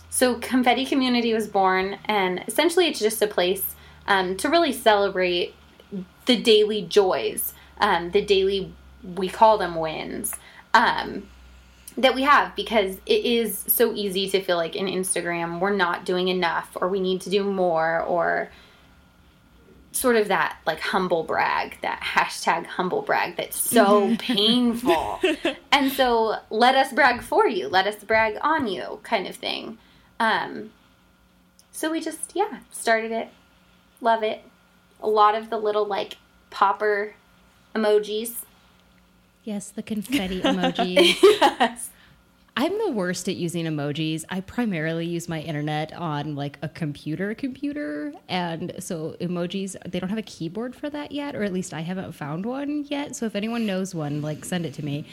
so 0.09 0.35
confetti 0.35 0.85
community 0.85 1.33
was 1.33 1.47
born 1.47 1.97
and 2.05 2.43
essentially 2.47 2.87
it's 2.87 2.99
just 2.99 3.21
a 3.21 3.27
place 3.27 3.75
um, 4.07 4.35
to 4.37 4.49
really 4.49 4.73
celebrate 4.73 5.53
the 6.25 6.35
daily 6.35 6.81
joys 6.81 7.53
um, 7.79 8.11
the 8.11 8.21
daily 8.21 8.73
we 9.15 9.29
call 9.29 9.57
them 9.57 9.75
wins 9.75 10.35
um, 10.73 11.27
that 11.95 12.15
we 12.15 12.23
have 12.23 12.55
because 12.55 12.97
it 13.05 13.25
is 13.25 13.57
so 13.67 13.93
easy 13.93 14.29
to 14.29 14.41
feel 14.41 14.57
like 14.57 14.75
in 14.75 14.87
instagram 14.87 15.59
we're 15.59 15.75
not 15.75 16.05
doing 16.05 16.27
enough 16.27 16.75
or 16.81 16.87
we 16.87 16.99
need 16.99 17.21
to 17.21 17.29
do 17.29 17.43
more 17.43 18.01
or 18.01 18.49
sort 19.91 20.15
of 20.15 20.27
that 20.27 20.57
like 20.65 20.79
humble 20.79 21.23
brag 21.23 21.77
that 21.81 21.99
hashtag 22.01 22.65
humble 22.65 23.01
brag 23.01 23.35
that's 23.37 23.57
so 23.57 24.15
painful. 24.17 25.19
And 25.71 25.93
so 25.93 26.35
let 26.49 26.75
us 26.75 26.91
brag 26.91 27.21
for 27.21 27.47
you 27.47 27.69
let 27.69 27.87
us 27.87 28.03
brag 28.03 28.37
on 28.41 28.67
you 28.67 28.99
kind 29.03 29.27
of 29.27 29.35
thing. 29.35 29.77
Um, 30.19 30.71
so 31.71 31.91
we 31.91 32.01
just 32.01 32.33
yeah 32.35 32.59
started 32.71 33.11
it. 33.11 33.29
Love 34.01 34.23
it. 34.23 34.43
A 35.01 35.07
lot 35.07 35.35
of 35.35 35.49
the 35.49 35.57
little 35.57 35.85
like 35.85 36.17
popper 36.49 37.15
emojis. 37.73 38.43
Yes, 39.43 39.69
the 39.69 39.81
confetti 39.81 40.41
emoji. 40.41 41.17
yes 41.23 41.91
I'm 42.57 42.77
the 42.77 42.91
worst 42.91 43.29
at 43.29 43.35
using 43.35 43.65
emojis. 43.65 44.25
I 44.29 44.41
primarily 44.41 45.05
use 45.05 45.29
my 45.29 45.39
internet 45.39 45.93
on 45.93 46.35
like 46.35 46.57
a 46.61 46.69
computer 46.69 47.33
computer. 47.33 48.11
And 48.27 48.73
so 48.79 49.15
emojis, 49.21 49.75
they 49.89 49.99
don't 49.99 50.09
have 50.09 50.17
a 50.17 50.23
keyboard 50.23 50.75
for 50.75 50.89
that 50.89 51.11
yet, 51.11 51.35
or 51.35 51.43
at 51.43 51.53
least 51.53 51.73
I 51.73 51.81
haven't 51.81 52.11
found 52.13 52.45
one 52.45 52.85
yet. 52.89 53.15
So 53.15 53.25
if 53.25 53.35
anyone 53.35 53.65
knows 53.65 53.95
one, 53.95 54.21
like 54.21 54.43
send 54.43 54.65
it 54.65 54.73
to 54.75 54.83
me. 54.83 55.05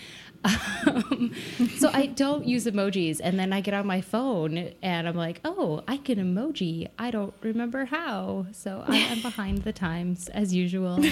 Um, 0.44 1.34
so 1.78 1.90
I 1.92 2.06
don't 2.06 2.46
use 2.46 2.66
emojis. 2.66 3.20
And 3.22 3.38
then 3.38 3.52
I 3.52 3.60
get 3.60 3.74
on 3.74 3.86
my 3.86 4.00
phone 4.00 4.72
and 4.82 5.08
I'm 5.08 5.16
like, 5.16 5.40
oh, 5.44 5.82
I 5.88 5.96
can 5.96 6.18
emoji. 6.18 6.88
I 6.98 7.10
don't 7.10 7.34
remember 7.42 7.84
how. 7.86 8.46
So 8.52 8.84
I, 8.86 9.08
I'm 9.10 9.22
behind 9.22 9.62
the 9.62 9.72
times 9.72 10.28
as 10.28 10.54
usual. 10.54 11.04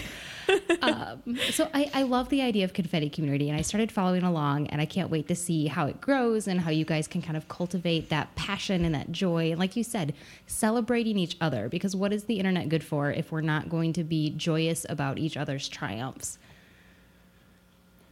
um, 0.82 1.38
so 1.50 1.68
I, 1.72 1.90
I 1.94 2.02
love 2.02 2.28
the 2.28 2.42
idea 2.42 2.64
of 2.64 2.72
confetti 2.72 3.08
community 3.08 3.48
and 3.48 3.58
i 3.58 3.62
started 3.62 3.90
following 3.90 4.22
along 4.22 4.66
and 4.68 4.80
i 4.80 4.86
can't 4.86 5.10
wait 5.10 5.28
to 5.28 5.34
see 5.34 5.66
how 5.66 5.86
it 5.86 6.00
grows 6.00 6.46
and 6.46 6.60
how 6.60 6.70
you 6.70 6.84
guys 6.84 7.06
can 7.06 7.22
kind 7.22 7.36
of 7.36 7.48
cultivate 7.48 8.08
that 8.10 8.34
passion 8.34 8.84
and 8.84 8.94
that 8.94 9.10
joy 9.12 9.50
and 9.50 9.58
like 9.58 9.76
you 9.76 9.84
said 9.84 10.14
celebrating 10.46 11.18
each 11.18 11.36
other 11.40 11.68
because 11.68 11.96
what 11.96 12.12
is 12.12 12.24
the 12.24 12.38
internet 12.38 12.68
good 12.68 12.84
for 12.84 13.10
if 13.10 13.32
we're 13.32 13.40
not 13.40 13.68
going 13.68 13.92
to 13.92 14.04
be 14.04 14.30
joyous 14.30 14.84
about 14.88 15.18
each 15.18 15.36
other's 15.36 15.68
triumphs 15.68 16.38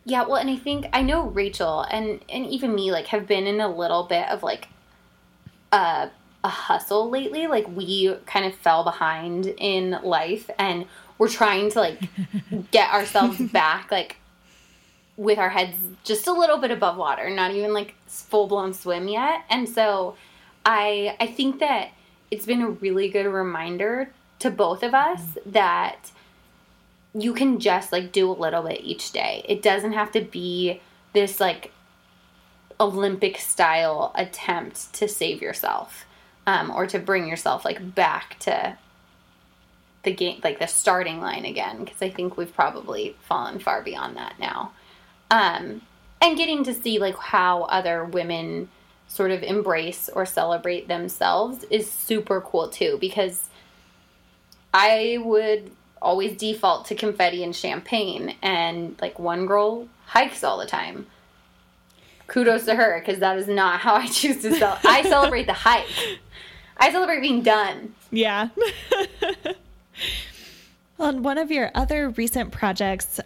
Yeah, 0.04 0.24
well, 0.24 0.36
and 0.36 0.50
I 0.50 0.56
think 0.56 0.86
I 0.92 1.02
know 1.02 1.28
Rachel 1.28 1.82
and 1.82 2.20
and 2.28 2.46
even 2.46 2.74
me 2.74 2.90
like 2.90 3.06
have 3.08 3.26
been 3.26 3.46
in 3.46 3.60
a 3.60 3.68
little 3.68 4.04
bit 4.04 4.28
of 4.28 4.42
like 4.42 4.68
a 5.70 6.10
a 6.44 6.48
hustle 6.48 7.08
lately. 7.08 7.46
Like 7.46 7.68
we 7.68 8.16
kind 8.26 8.44
of 8.44 8.54
fell 8.54 8.84
behind 8.84 9.46
in 9.58 9.98
life 10.02 10.50
and 10.58 10.86
we're 11.18 11.28
trying 11.28 11.70
to 11.72 11.80
like 11.80 12.00
get 12.70 12.92
ourselves 12.92 13.40
back 13.52 13.90
like 13.90 14.16
with 15.16 15.38
our 15.38 15.50
heads 15.50 15.76
just 16.04 16.26
a 16.26 16.32
little 16.32 16.58
bit 16.58 16.70
above 16.70 16.96
water, 16.96 17.30
not 17.30 17.52
even 17.52 17.72
like 17.72 17.94
full 18.06 18.48
blown 18.48 18.74
swim 18.74 19.08
yet. 19.08 19.44
And 19.50 19.68
so 19.68 20.16
I 20.66 21.16
I 21.20 21.28
think 21.28 21.60
that 21.60 21.90
it's 22.30 22.46
been 22.46 22.62
a 22.62 22.70
really 22.70 23.08
good 23.08 23.26
reminder 23.26 24.12
to 24.40 24.50
both 24.50 24.82
of 24.82 24.94
us 24.94 25.20
mm. 25.20 25.52
that 25.52 26.11
you 27.14 27.34
can 27.34 27.60
just 27.60 27.92
like 27.92 28.12
do 28.12 28.30
a 28.30 28.32
little 28.32 28.62
bit 28.62 28.80
each 28.82 29.12
day. 29.12 29.44
It 29.48 29.62
doesn't 29.62 29.92
have 29.92 30.12
to 30.12 30.20
be 30.20 30.80
this 31.12 31.40
like 31.40 31.72
Olympic 32.80 33.38
style 33.38 34.12
attempt 34.14 34.92
to 34.94 35.06
save 35.06 35.42
yourself 35.42 36.06
um, 36.46 36.70
or 36.70 36.86
to 36.86 36.98
bring 36.98 37.28
yourself 37.28 37.64
like 37.64 37.94
back 37.94 38.38
to 38.40 38.76
the 40.02 40.12
game, 40.12 40.40
like 40.42 40.58
the 40.58 40.66
starting 40.66 41.20
line 41.20 41.44
again, 41.44 41.84
because 41.84 42.02
I 42.02 42.10
think 42.10 42.36
we've 42.36 42.52
probably 42.52 43.16
fallen 43.22 43.58
far 43.58 43.82
beyond 43.82 44.16
that 44.16 44.38
now. 44.38 44.72
Um, 45.30 45.82
and 46.20 46.36
getting 46.36 46.64
to 46.64 46.74
see 46.74 46.98
like 46.98 47.16
how 47.16 47.62
other 47.64 48.04
women 48.04 48.68
sort 49.06 49.30
of 49.30 49.42
embrace 49.42 50.08
or 50.08 50.24
celebrate 50.24 50.88
themselves 50.88 51.64
is 51.70 51.90
super 51.90 52.40
cool 52.40 52.68
too, 52.68 52.96
because 53.00 53.48
I 54.72 55.18
would 55.22 55.70
always 56.02 56.36
default 56.36 56.86
to 56.86 56.94
confetti 56.94 57.42
and 57.42 57.54
champagne, 57.54 58.34
and 58.42 58.96
like 59.00 59.18
one 59.18 59.46
girl 59.46 59.88
hikes 60.06 60.44
all 60.44 60.58
the 60.58 60.66
time. 60.66 61.06
Kudos 62.26 62.64
to 62.64 62.74
her, 62.74 63.00
because 63.00 63.20
that 63.20 63.38
is 63.38 63.48
not 63.48 63.80
how 63.80 63.94
I 63.94 64.06
choose 64.06 64.42
to 64.42 64.54
celebrate. 64.54 64.90
I 64.90 65.02
celebrate 65.02 65.46
the 65.46 65.52
hike. 65.52 65.86
I 66.76 66.90
celebrate 66.90 67.20
being 67.20 67.42
done. 67.42 67.94
Yeah. 68.10 68.48
On 70.98 71.22
one 71.22 71.38
of 71.38 71.50
your 71.50 71.70
other 71.74 72.10
recent 72.10 72.52
projects, 72.52 73.20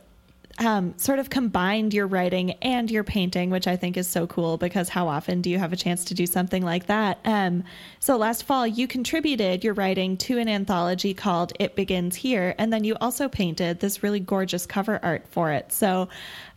um, 0.59 0.95
sort 0.97 1.19
of 1.19 1.29
combined 1.29 1.93
your 1.93 2.07
writing 2.07 2.53
and 2.63 2.91
your 2.91 3.05
painting, 3.05 3.51
which 3.51 3.67
I 3.67 3.77
think 3.77 3.97
is 3.97 4.09
so 4.09 4.27
cool 4.27 4.57
because 4.57 4.89
how 4.89 5.07
often 5.07 5.43
do 5.43 5.51
you 5.51 5.59
have 5.59 5.73
a 5.73 5.77
chance 5.77 6.05
to 6.07 6.15
do 6.15 6.27
something 6.27 6.63
like 6.63 6.87
that? 6.87 7.19
Um, 7.25 7.65
so 8.01 8.17
last 8.17 8.45
fall, 8.45 8.67
you 8.67 8.89
contributed 8.89 9.63
your 9.63 9.75
writing 9.75 10.17
to 10.19 10.39
an 10.39 10.49
anthology 10.49 11.13
called 11.13 11.53
It 11.61 11.77
Begins 11.77 12.17
Here, 12.17 12.55
and 12.57 12.73
then 12.73 12.85
you 12.85 12.97
also 13.01 13.29
painted 13.29 13.81
this 13.81 14.03
really 14.03 14.21
gorgeous 14.21 14.65
cover 14.65 14.99
art 15.03 15.29
for 15.29 15.53
it. 15.53 15.73
So 15.73 16.09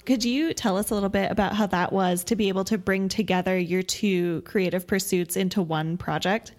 could 0.06 0.24
you 0.24 0.54
tell 0.54 0.78
us 0.78 0.92
a 0.92 0.94
little 0.94 1.10
bit 1.10 1.30
about 1.30 1.54
how 1.54 1.68
that 1.68 1.92
was 1.92 2.24
to 2.26 2.36
be 2.38 2.48
able 2.48 2.64
to 2.66 2.78
bring 2.78 3.10
together 3.10 3.58
your 3.58 3.84
two 3.84 4.42
creative 4.44 4.88
pursuits 4.88 5.36
into 5.36 5.62
one 5.62 5.98
project? 5.98 6.54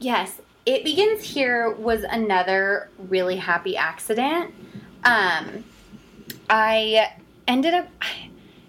Yes, 0.00 0.40
It 0.66 0.82
Begins 0.82 1.22
Here 1.22 1.70
was 1.70 2.02
another 2.02 2.90
really 2.98 3.36
happy 3.36 3.76
accident. 3.76 4.52
Um, 5.04 5.64
I 6.48 7.12
ended 7.46 7.74
up, 7.74 7.88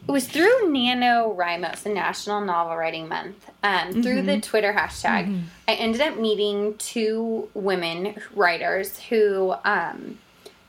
it 0.07 0.11
was 0.11 0.27
through 0.27 0.71
Nano 0.71 1.33
NaNoWriMo, 1.35 1.75
so 1.77 1.93
National 1.93 2.41
Novel 2.41 2.75
Writing 2.75 3.07
Month, 3.07 3.49
um, 3.63 4.01
through 4.01 4.23
the 4.23 4.41
Twitter 4.41 4.73
hashtag. 4.73 5.41
I 5.67 5.73
ended 5.73 6.01
up 6.01 6.17
meeting 6.17 6.75
two 6.77 7.49
women 7.53 8.15
writers 8.33 8.99
who 8.99 9.53
um, 9.63 10.17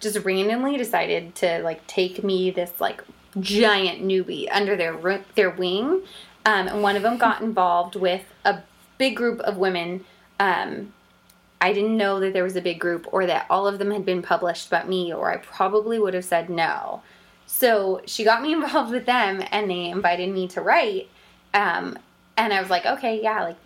just 0.01 0.19
randomly 0.25 0.77
decided 0.77 1.35
to 1.37 1.61
like 1.63 1.87
take 1.87 2.25
me 2.25 2.51
this 2.51 2.73
like 2.81 3.03
giant 3.39 4.03
newbie 4.03 4.49
under 4.51 4.77
their 4.77 5.23
their 5.35 5.51
wing. 5.51 6.03
Um, 6.45 6.69
and 6.69 6.83
one 6.83 6.97
of 6.97 7.03
them 7.03 7.19
got 7.19 7.41
involved 7.43 7.97
with 7.97 8.25
a 8.45 8.61
big 8.99 9.17
group 9.17 9.41
of 9.41 9.57
women 9.57 10.05
um, 10.39 10.93
I 11.61 11.73
didn't 11.73 11.97
know 11.97 12.21
that 12.21 12.33
there 12.33 12.45
was 12.45 12.57
a 12.57 12.63
big 12.63 12.81
group 12.81 13.07
or 13.13 13.27
that 13.27 13.47
all 13.51 13.67
of 13.67 13.79
them 13.79 13.91
had 13.91 14.07
been 14.07 14.23
published 14.23 14.71
but 14.71 14.89
me, 14.89 15.13
or 15.13 15.31
I 15.31 15.37
probably 15.37 15.99
would 15.99 16.15
have 16.15 16.25
said 16.25 16.49
no. 16.49 17.03
So 17.47 18.01
she 18.07 18.25
got 18.25 18.43
me 18.43 18.53
involved 18.55 18.93
with 18.93 19.07
them 19.07 19.43
and 19.51 19.71
they 19.71 19.87
invited 19.87 20.31
me 20.31 20.49
to 20.49 20.61
write. 20.61 21.09
Um, 21.53 21.99
and 22.37 22.53
I 22.53 22.61
was 22.61 22.71
like, 22.71 22.87
okay, 22.87 23.23
yeah, 23.23 23.43
like 23.43 23.57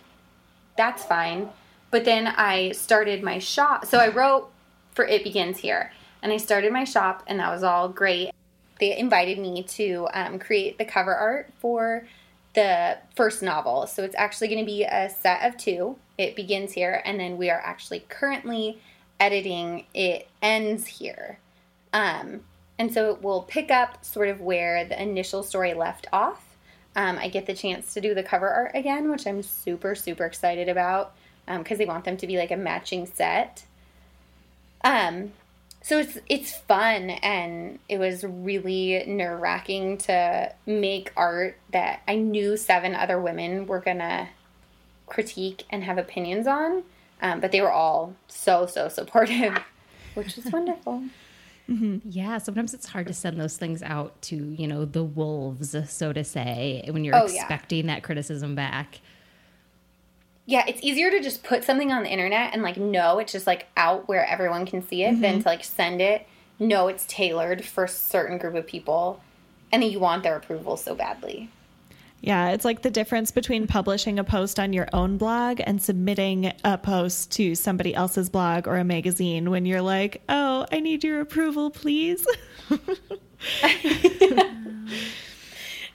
that's 0.77 1.05
fine. 1.05 1.49
But 1.91 2.03
then 2.03 2.27
I 2.27 2.71
started 2.73 3.23
my 3.23 3.39
shop. 3.39 3.85
So 3.85 3.99
I 3.99 4.09
wrote 4.09 4.49
for 4.91 5.05
It 5.05 5.23
Begins 5.23 5.59
Here 5.59 5.93
and 6.21 6.33
I 6.33 6.37
started 6.37 6.73
my 6.73 6.83
shop 6.83 7.23
and 7.27 7.39
that 7.39 7.51
was 7.51 7.63
all 7.63 7.87
great. 7.87 8.31
They 8.79 8.97
invited 8.97 9.39
me 9.39 9.63
to 9.63 10.09
um, 10.13 10.39
create 10.39 10.77
the 10.77 10.83
cover 10.83 11.15
art 11.15 11.53
for 11.59 12.05
the 12.55 12.97
first 13.15 13.41
novel. 13.41 13.87
So 13.87 14.03
it's 14.03 14.15
actually 14.15 14.49
going 14.49 14.59
to 14.59 14.65
be 14.65 14.83
a 14.83 15.09
set 15.09 15.45
of 15.45 15.55
two. 15.57 15.97
It 16.17 16.35
begins 16.35 16.73
here, 16.73 17.01
and 17.05 17.19
then 17.19 17.37
we 17.37 17.49
are 17.49 17.61
actually 17.63 18.05
currently 18.09 18.79
editing 19.19 19.85
It 19.93 20.27
Ends 20.41 20.87
Here. 20.87 21.39
Um, 21.93 22.41
and 22.77 22.93
so 22.93 23.11
it 23.11 23.21
will 23.21 23.43
pick 23.43 23.71
up 23.71 24.03
sort 24.03 24.27
of 24.27 24.41
where 24.41 24.85
the 24.85 25.01
initial 25.01 25.43
story 25.43 25.73
left 25.73 26.07
off. 26.11 26.57
Um, 26.95 27.17
I 27.17 27.27
get 27.27 27.45
the 27.45 27.53
chance 27.53 27.93
to 27.93 28.01
do 28.01 28.13
the 28.13 28.23
cover 28.23 28.49
art 28.49 28.71
again, 28.73 29.11
which 29.11 29.27
I'm 29.27 29.43
super, 29.43 29.95
super 29.95 30.25
excited 30.25 30.69
about 30.69 31.13
because 31.45 31.73
um, 31.73 31.77
they 31.77 31.85
want 31.85 32.05
them 32.05 32.17
to 32.17 32.27
be 32.27 32.37
like 32.37 32.51
a 32.51 32.57
matching 32.57 33.05
set. 33.05 33.63
Um, 34.83 35.33
so 35.81 35.99
it's 35.99 36.17
it's 36.27 36.51
fun 36.51 37.11
and 37.11 37.77
it 37.87 37.99
was 37.99 38.23
really 38.23 39.03
nerve 39.05 39.39
wracking 39.39 39.99
to 39.99 40.51
make 40.65 41.13
art 41.15 41.57
that 41.71 42.01
I 42.07 42.15
knew 42.15 42.57
seven 42.57 42.95
other 42.95 43.21
women 43.21 43.67
were 43.67 43.81
gonna 43.81 44.29
critique 45.07 45.63
and 45.69 45.83
have 45.83 45.97
opinions 45.97 46.47
on, 46.47 46.83
um, 47.21 47.39
but 47.39 47.51
they 47.51 47.61
were 47.61 47.71
all 47.71 48.15
so 48.27 48.65
so 48.65 48.87
supportive, 48.89 49.57
which 50.15 50.35
was 50.35 50.45
wonderful. 50.51 51.03
Yeah, 51.67 52.37
sometimes 52.37 52.75
it's 52.75 52.85
hard 52.85 53.07
to 53.07 53.13
send 53.13 53.41
those 53.41 53.57
things 53.57 53.81
out 53.81 54.21
to, 54.23 54.35
you 54.35 54.67
know, 54.67 54.85
the 54.85 55.03
wolves, 55.03 55.75
so 55.89 56.13
to 56.13 56.23
say, 56.23 56.87
when 56.91 57.03
you're 57.03 57.15
Oh, 57.15 57.25
yeah. 57.27 57.41
expecting 57.41 57.87
that 57.87 58.03
criticism 58.03 58.53
back. 58.53 58.99
Yeah, 60.45 60.63
it's 60.67 60.79
easier 60.83 61.09
to 61.09 61.19
just 61.21 61.43
put 61.43 61.63
something 61.63 61.91
on 61.91 62.03
the 62.03 62.09
internet 62.11 62.53
and 62.53 62.61
like 62.61 62.77
know 62.77 63.17
it's 63.17 63.31
just 63.31 63.47
like 63.47 63.65
out 63.75 64.07
where 64.07 64.23
everyone 64.27 64.67
can 64.67 64.83
see 64.87 65.03
it 65.05 65.19
than 65.21 65.41
to 65.41 65.47
like 65.47 65.63
send 65.63 66.01
it, 66.01 66.27
know 66.59 66.87
it's 66.87 67.03
tailored 67.07 67.65
for 67.65 67.85
a 67.85 67.89
certain 67.89 68.37
group 68.37 68.53
of 68.53 68.67
people, 68.67 69.21
and 69.71 69.81
then 69.81 69.89
you 69.89 69.99
want 69.99 70.21
their 70.21 70.35
approval 70.35 70.77
so 70.77 70.93
badly. 70.93 71.49
Yeah, 72.25 72.49
it's 72.49 72.65
like 72.65 72.81
the 72.81 72.89
difference 72.89 73.29
between 73.29 73.67
publishing 73.67 74.17
a 74.17 74.23
post 74.23 74.59
on 74.59 74.73
your 74.73 74.87
own 74.93 75.17
blog 75.17 75.61
and 75.63 75.79
submitting 75.79 76.51
a 76.63 76.75
post 76.75 77.29
to 77.33 77.53
somebody 77.53 77.93
else's 77.93 78.31
blog 78.31 78.67
or 78.67 78.77
a 78.77 78.83
magazine 78.83 79.51
when 79.51 79.67
you're 79.67 79.83
like, 79.83 80.23
oh, 80.27 80.65
I 80.71 80.79
need 80.79 81.03
your 81.03 81.21
approval, 81.21 81.69
please. 81.69 82.25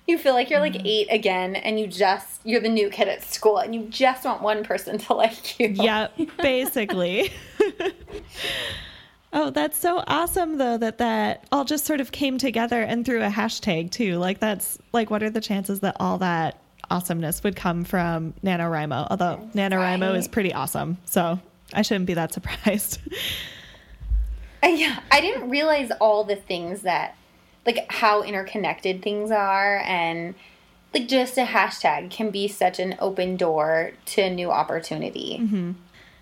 You 0.06 0.18
feel 0.18 0.34
like 0.34 0.50
you're 0.50 0.58
like 0.58 0.84
eight 0.84 1.06
again, 1.08 1.54
and 1.54 1.78
you 1.78 1.86
just 1.86 2.40
you're 2.42 2.60
the 2.60 2.68
new 2.68 2.90
kid 2.90 3.06
at 3.06 3.22
school, 3.22 3.58
and 3.58 3.72
you 3.72 3.86
just 3.90 4.24
want 4.24 4.42
one 4.42 4.64
person 4.64 4.98
to 4.98 5.14
like 5.14 5.60
you. 5.60 5.68
yep, 5.68 6.18
basically. 6.42 7.32
oh, 9.32 9.50
that's 9.50 9.78
so 9.78 10.02
awesome 10.06 10.58
though 10.58 10.78
that 10.78 10.98
that 10.98 11.44
all 11.52 11.64
just 11.64 11.84
sort 11.84 12.00
of 12.00 12.12
came 12.12 12.38
together 12.38 12.82
and 12.82 13.04
through 13.04 13.22
a 13.22 13.28
hashtag 13.28 13.90
too. 13.90 14.18
Like 14.18 14.40
that's 14.40 14.78
like 14.92 15.10
what 15.10 15.22
are 15.22 15.30
the 15.30 15.40
chances 15.40 15.80
that 15.80 15.96
all 16.00 16.18
that 16.18 16.60
awesomeness 16.90 17.42
would 17.44 17.56
come 17.56 17.84
from 17.84 18.34
NaNoWriMo? 18.44 19.08
Although 19.10 19.48
NaNoWriMo 19.54 20.16
is 20.16 20.28
pretty 20.28 20.52
awesome. 20.52 20.98
So 21.04 21.38
I 21.72 21.82
shouldn't 21.82 22.06
be 22.06 22.14
that 22.14 22.32
surprised. 22.34 23.00
Yeah, 24.62 25.00
I 25.10 25.20
didn't 25.20 25.48
realize 25.48 25.90
all 26.00 26.24
the 26.24 26.36
things 26.36 26.82
that, 26.82 27.16
like 27.66 27.90
how 27.90 28.22
interconnected 28.22 29.02
things 29.02 29.30
are, 29.30 29.78
and 29.78 30.34
like 30.92 31.08
just 31.08 31.38
a 31.38 31.44
hashtag 31.44 32.10
can 32.10 32.30
be 32.30 32.48
such 32.48 32.78
an 32.78 32.96
open 32.98 33.36
door 33.36 33.92
to 34.06 34.22
a 34.22 34.30
new 34.30 34.50
opportunity. 34.50 35.38
Mm-hmm. 35.40 35.72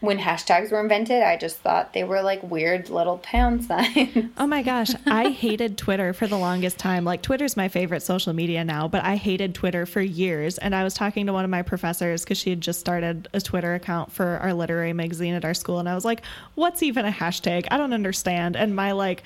When 0.00 0.18
hashtags 0.18 0.70
were 0.70 0.80
invented, 0.80 1.22
I 1.24 1.36
just 1.36 1.56
thought 1.56 1.92
they 1.92 2.04
were 2.04 2.22
like 2.22 2.40
weird 2.44 2.88
little 2.88 3.18
pound 3.18 3.64
signs. 3.64 4.26
Oh 4.38 4.46
my 4.46 4.62
gosh, 4.62 4.90
I 5.06 5.30
hated 5.30 5.76
Twitter 5.76 6.12
for 6.12 6.26
the 6.26 6.38
longest 6.38 6.78
time. 6.78 7.04
Like 7.04 7.22
Twitter's 7.22 7.56
my 7.56 7.68
favorite 7.68 8.02
social 8.02 8.32
media 8.32 8.64
now, 8.64 8.86
but 8.86 9.02
I 9.02 9.16
hated 9.16 9.54
Twitter 9.54 9.84
for 9.84 10.00
years. 10.00 10.58
And 10.58 10.74
I 10.74 10.84
was 10.84 10.94
talking 10.94 11.26
to 11.26 11.32
one 11.32 11.44
of 11.44 11.50
my 11.50 11.62
professors 11.62 12.22
because 12.22 12.38
she 12.38 12.50
had 12.50 12.60
just 12.60 12.78
started 12.78 13.28
a 13.34 13.40
Twitter 13.40 13.74
account 13.74 14.12
for 14.12 14.38
our 14.38 14.52
literary 14.52 14.92
magazine 14.92 15.34
at 15.34 15.44
our 15.44 15.54
school, 15.54 15.80
and 15.80 15.88
I 15.88 15.94
was 15.94 16.04
like, 16.04 16.22
"What's 16.54 16.82
even 16.82 17.04
a 17.04 17.10
hashtag? 17.10 17.66
I 17.70 17.76
don't 17.78 17.92
understand." 17.92 18.56
And 18.56 18.76
my 18.76 18.92
like 18.92 19.24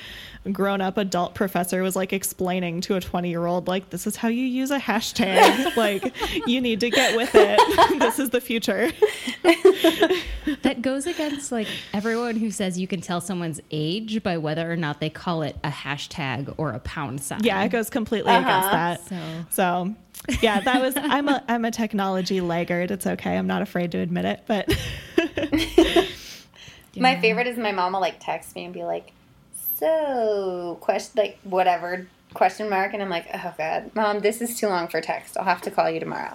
grown-up 0.51 0.97
adult 0.97 1.35
professor 1.35 1.83
was 1.83 1.95
like 1.95 2.12
explaining 2.12 2.81
to 2.83 2.97
a 2.97 3.01
20-year-old 3.01 3.68
like, 3.68 3.91
"This 3.91 4.07
is 4.07 4.16
how 4.16 4.29
you 4.29 4.45
use 4.45 4.70
a 4.70 4.79
hashtag. 4.79 5.77
like, 5.77 6.14
you 6.47 6.61
need 6.61 6.81
to 6.81 6.91
get 6.91 7.16
with 7.16 7.35
it. 7.35 7.99
this 7.99 8.18
is 8.18 8.31
the 8.31 8.41
future." 8.41 8.91
That 10.62 10.82
goes 10.82 11.06
against 11.06 11.50
like 11.52 11.68
everyone 11.92 12.36
who 12.36 12.50
says 12.50 12.78
you 12.78 12.86
can 12.86 13.00
tell 13.00 13.20
someone's 13.20 13.60
age 13.70 14.22
by 14.22 14.38
whether 14.38 14.70
or 14.70 14.76
not 14.76 15.00
they 15.00 15.10
call 15.10 15.42
it 15.42 15.56
a 15.64 15.70
hashtag 15.70 16.54
or 16.56 16.70
a 16.70 16.78
pound 16.80 17.20
sign. 17.22 17.42
Yeah, 17.42 17.62
it 17.62 17.70
goes 17.70 17.90
completely 17.90 18.30
uh-huh. 18.30 18.48
against 18.48 18.70
that. 18.70 19.08
So 19.08 19.44
So, 19.50 19.94
yeah, 20.40 20.60
that 20.60 20.80
was 20.80 20.94
I'm 20.96 21.28
a 21.28 21.42
I'm 21.48 21.64
a 21.64 21.70
technology 21.70 22.40
laggard. 22.40 22.90
It's 22.90 23.06
okay. 23.06 23.36
I'm 23.36 23.46
not 23.46 23.62
afraid 23.62 23.92
to 23.92 23.98
admit 23.98 24.24
it, 24.24 24.42
but 24.46 24.68
My 26.96 27.18
favorite 27.20 27.46
is 27.46 27.56
my 27.56 27.72
mom 27.72 27.94
will 27.94 28.00
like 28.00 28.16
text 28.20 28.54
me 28.54 28.64
and 28.64 28.74
be 28.74 28.84
like, 28.84 29.12
"So, 29.78 30.76
question 30.80 31.12
like 31.16 31.38
whatever 31.42 32.06
question 32.34 32.68
mark, 32.68 32.94
and 32.94 33.02
I'm 33.02 33.08
like, 33.08 33.26
oh 33.32 33.54
god, 33.56 33.94
mom, 33.94 34.20
this 34.20 34.40
is 34.40 34.58
too 34.58 34.68
long 34.68 34.88
for 34.88 35.00
text. 35.00 35.36
I'll 35.36 35.44
have 35.44 35.62
to 35.62 35.70
call 35.70 35.90
you 35.90 36.00
tomorrow. 36.00 36.34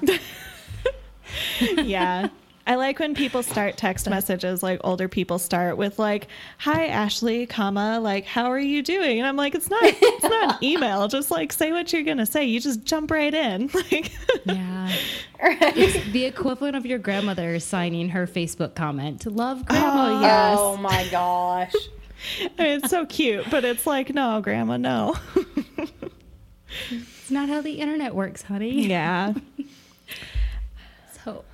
yeah. 1.60 2.30
I 2.68 2.76
like 2.76 3.00
when 3.00 3.16
people 3.16 3.42
start 3.44 3.78
text 3.78 4.08
messages 4.10 4.62
like 4.62 4.80
older 4.84 5.08
people 5.08 5.40
start 5.40 5.78
with 5.78 5.98
like, 5.98 6.28
"Hi 6.60 6.88
Ashley, 6.88 7.46
comma, 7.48 8.00
like 8.00 8.26
how 8.26 8.52
are 8.52 8.60
you 8.60 8.84
doing?" 8.84 9.18
And 9.20 9.28
I'm 9.28 9.38
like, 9.38 9.56
"It's 9.56 9.70
not 9.70 9.82
it's 9.84 10.24
not 10.24 10.56
an 10.56 10.58
email. 10.64 11.08
Just 11.08 11.32
like 11.32 11.54
say 11.54 11.72
what 11.72 11.92
you're 11.94 12.04
going 12.04 12.18
to 12.18 12.26
say. 12.26 12.44
You 12.46 12.60
just 12.60 12.84
jump 12.84 13.10
right 13.10 13.34
in." 13.34 13.70
Like 13.92 14.12
Yeah. 14.46 14.94
It's 15.40 16.12
the 16.12 16.26
equivalent 16.26 16.76
of 16.76 16.86
your 16.86 17.00
grandmother 17.00 17.60
signing 17.60 18.10
her 18.10 18.28
Facebook 18.28 18.76
comment. 18.76 19.22
To 19.22 19.30
love 19.30 19.66
grandma, 19.66 20.18
oh, 20.18 20.22
yes. 20.22 20.58
Oh 20.60 20.78
my 20.78 21.08
gosh. 21.10 21.74
I 22.42 22.64
mean, 22.64 22.80
it's 22.80 22.90
so 22.90 23.06
cute, 23.06 23.50
but 23.50 23.64
it's 23.64 23.88
like, 23.88 24.14
"No, 24.14 24.42
grandma, 24.42 24.78
no." 24.78 25.16
It's 26.90 27.32
not 27.32 27.50
how 27.50 27.62
the 27.62 27.74
internet 27.74 28.14
works, 28.16 28.42
honey. 28.42 28.88
yeah. 28.88 29.34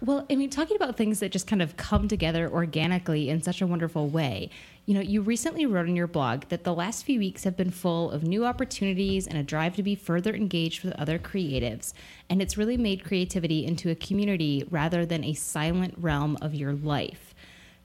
Well, 0.02 0.26
I 0.30 0.36
mean, 0.36 0.52
talking 0.52 0.76
about 0.76 0.98
things 0.98 1.20
that 1.20 1.32
just 1.32 1.48
kind 1.48 1.62
of 1.62 1.78
come 1.78 2.08
together 2.08 2.48
organically 2.48 3.30
in 3.30 3.42
such 3.42 3.60
a 3.60 3.66
wonderful 3.66 4.08
way. 4.08 4.52
You 4.86 4.94
know, 4.94 5.02
you 5.02 5.22
recently 5.22 5.66
wrote 5.66 5.88
in 5.88 5.96
your 5.96 6.08
blog 6.08 6.44
that 6.50 6.64
the 6.64 6.76
last 6.76 7.06
few 7.06 7.18
weeks 7.18 7.44
have 7.44 7.58
been 7.58 7.72
full 7.72 8.12
of 8.12 8.24
new 8.24 8.46
opportunities 8.46 9.26
and 9.26 9.38
a 9.38 9.44
drive 9.44 9.76
to 9.78 9.84
be 9.84 9.96
further 9.96 10.36
engaged 10.36 10.84
with 10.84 10.94
other 10.94 11.18
creatives. 11.18 11.94
And 12.30 12.42
it's 12.42 12.58
really 12.58 12.78
made 12.78 13.04
creativity 13.04 13.66
into 13.66 13.90
a 13.90 13.96
community 13.96 14.68
rather 14.70 15.08
than 15.08 15.24
a 15.24 15.34
silent 15.34 15.96
realm 15.98 16.38
of 16.42 16.54
your 16.54 16.74
life. 16.74 17.34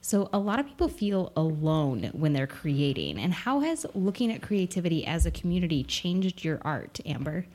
So, 0.01 0.29
a 0.31 0.39
lot 0.39 0.59
of 0.59 0.67
people 0.67 0.87
feel 0.89 1.33
alone 1.35 2.11
when 2.13 2.33
they're 2.33 2.47
creating. 2.47 3.17
And 3.17 3.33
how 3.33 3.61
has 3.61 3.85
looking 3.93 4.31
at 4.31 4.41
creativity 4.41 5.05
as 5.05 5.25
a 5.25 5.31
community 5.31 5.83
changed 5.83 6.43
your 6.43 6.61
art, 6.63 6.99
Amber? 7.05 7.45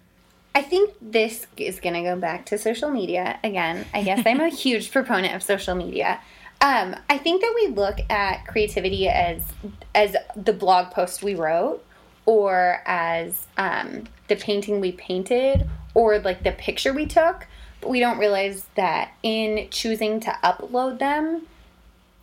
I 0.55 0.63
think 0.63 0.95
this 1.01 1.47
is 1.57 1.81
going 1.81 1.95
to 1.95 2.03
go 2.03 2.17
back 2.17 2.47
to 2.47 2.59
social 2.59 2.91
media 2.91 3.39
again. 3.43 3.85
I 3.93 4.05
guess 4.05 4.23
I'm 4.25 4.41
a 4.41 4.49
huge 4.65 4.93
proponent 4.93 5.35
of 5.35 5.43
social 5.43 5.75
media. 5.75 6.21
Um, 6.61 6.95
I 7.11 7.19
think 7.19 7.43
that 7.43 7.53
we 7.55 7.75
look 7.75 7.99
at 8.09 8.47
creativity 8.47 9.09
as 9.09 9.43
as 9.95 10.17
the 10.37 10.53
blog 10.53 10.93
post 10.93 11.23
we 11.23 11.35
wrote, 11.35 11.85
or 12.25 12.81
as 12.87 13.47
um, 13.59 14.05
the 14.29 14.37
painting 14.37 14.81
we 14.81 14.93
painted, 14.93 15.69
or 15.93 16.21
like 16.21 16.45
the 16.45 16.53
picture 16.53 16.93
we 16.93 17.07
took. 17.07 17.47
But 17.81 17.91
we 17.91 18.01
don't 18.01 18.19
realize 18.19 18.67
that 18.77 19.13
in 19.23 19.69
choosing 19.71 20.21
to 20.21 20.31
upload 20.43 21.01
them, 21.01 21.49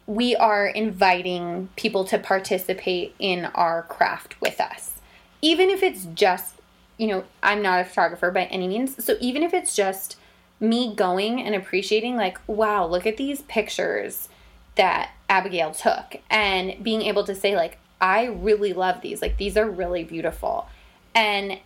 we 0.07 0.35
are 0.37 0.67
inviting 0.67 1.69
people 1.75 2.05
to 2.05 2.17
participate 2.17 3.13
in 3.19 3.45
our 3.45 3.83
craft 3.83 4.39
with 4.41 4.59
us, 4.59 5.01
even 5.41 5.69
if 5.69 5.83
it's 5.83 6.05
just 6.05 6.55
you 7.01 7.07
know, 7.07 7.23
I'm 7.41 7.63
not 7.63 7.81
a 7.81 7.83
photographer 7.83 8.29
by 8.29 8.43
any 8.43 8.67
means. 8.67 9.03
So 9.03 9.17
even 9.19 9.41
if 9.41 9.55
it's 9.55 9.75
just 9.75 10.17
me 10.59 10.93
going 10.93 11.41
and 11.41 11.55
appreciating, 11.55 12.15
like, 12.15 12.37
wow, 12.45 12.85
look 12.85 13.07
at 13.07 13.17
these 13.17 13.41
pictures 13.41 14.29
that 14.75 15.09
Abigail 15.27 15.71
took, 15.71 16.17
and 16.29 16.75
being 16.83 17.01
able 17.01 17.23
to 17.23 17.33
say, 17.33 17.55
like, 17.55 17.79
I 17.99 18.25
really 18.25 18.73
love 18.73 19.01
these. 19.01 19.19
Like, 19.19 19.37
these 19.37 19.57
are 19.57 19.67
really 19.67 20.03
beautiful. 20.03 20.69
And 21.15 21.57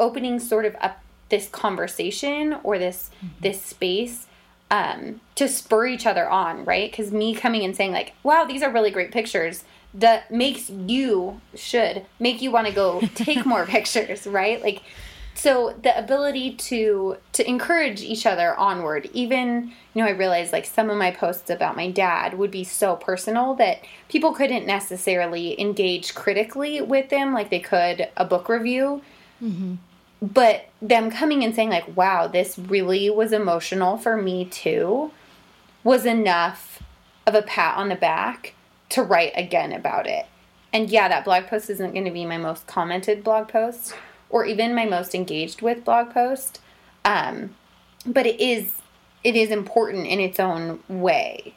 opening 0.00 0.40
sort 0.40 0.64
of 0.64 0.74
up 0.80 0.98
this 1.28 1.48
conversation 1.48 2.56
or 2.64 2.76
this 2.76 3.10
mm-hmm. 3.18 3.28
this 3.40 3.62
space 3.62 4.26
um, 4.72 5.20
to 5.36 5.46
spur 5.46 5.86
each 5.86 6.04
other 6.04 6.28
on, 6.28 6.64
right? 6.64 6.90
Because 6.90 7.12
me 7.12 7.32
coming 7.32 7.64
and 7.64 7.76
saying 7.76 7.92
like, 7.92 8.14
"Wow, 8.24 8.44
these 8.44 8.64
are 8.64 8.72
really 8.72 8.90
great 8.90 9.12
pictures," 9.12 9.62
that 9.94 10.30
makes 10.30 10.68
you 10.68 11.40
should 11.54 12.04
make 12.18 12.42
you 12.42 12.50
want 12.50 12.66
to 12.66 12.72
go 12.72 13.00
take 13.14 13.46
more 13.46 13.64
pictures, 13.64 14.26
right? 14.26 14.60
Like 14.62 14.82
so 15.34 15.74
the 15.82 15.96
ability 15.98 16.54
to 16.54 17.16
to 17.32 17.46
encourage 17.48 18.00
each 18.00 18.24
other 18.24 18.54
onward 18.54 19.10
even 19.12 19.72
you 19.92 20.02
know 20.02 20.06
i 20.06 20.10
realized 20.10 20.52
like 20.52 20.64
some 20.64 20.88
of 20.88 20.96
my 20.96 21.10
posts 21.10 21.50
about 21.50 21.76
my 21.76 21.90
dad 21.90 22.38
would 22.38 22.50
be 22.50 22.64
so 22.64 22.96
personal 22.96 23.54
that 23.54 23.80
people 24.08 24.32
couldn't 24.32 24.66
necessarily 24.66 25.60
engage 25.60 26.14
critically 26.14 26.80
with 26.80 27.10
them 27.10 27.34
like 27.34 27.50
they 27.50 27.60
could 27.60 28.08
a 28.16 28.24
book 28.24 28.48
review 28.48 29.02
mm-hmm. 29.42 29.74
but 30.22 30.68
them 30.80 31.10
coming 31.10 31.42
and 31.44 31.54
saying 31.54 31.70
like 31.70 31.96
wow 31.96 32.26
this 32.26 32.58
really 32.58 33.10
was 33.10 33.32
emotional 33.32 33.98
for 33.98 34.16
me 34.16 34.44
too 34.44 35.10
was 35.82 36.06
enough 36.06 36.82
of 37.26 37.34
a 37.34 37.42
pat 37.42 37.76
on 37.76 37.88
the 37.88 37.96
back 37.96 38.53
to 38.90 39.02
write 39.02 39.32
again 39.34 39.72
about 39.72 40.06
it. 40.06 40.26
And 40.72 40.90
yeah, 40.90 41.08
that 41.08 41.24
blog 41.24 41.46
post 41.46 41.70
isn't 41.70 41.92
going 41.92 42.04
to 42.04 42.10
be 42.10 42.26
my 42.26 42.38
most 42.38 42.66
commented 42.66 43.22
blog 43.22 43.48
post 43.48 43.94
or 44.28 44.44
even 44.44 44.74
my 44.74 44.84
most 44.84 45.14
engaged 45.14 45.62
with 45.62 45.84
blog 45.84 46.10
post. 46.10 46.60
Um, 47.04 47.54
but 48.04 48.26
it 48.26 48.40
is 48.40 48.80
it 49.22 49.36
is 49.36 49.50
important 49.50 50.06
in 50.06 50.20
its 50.20 50.38
own 50.38 50.80
way, 50.88 51.54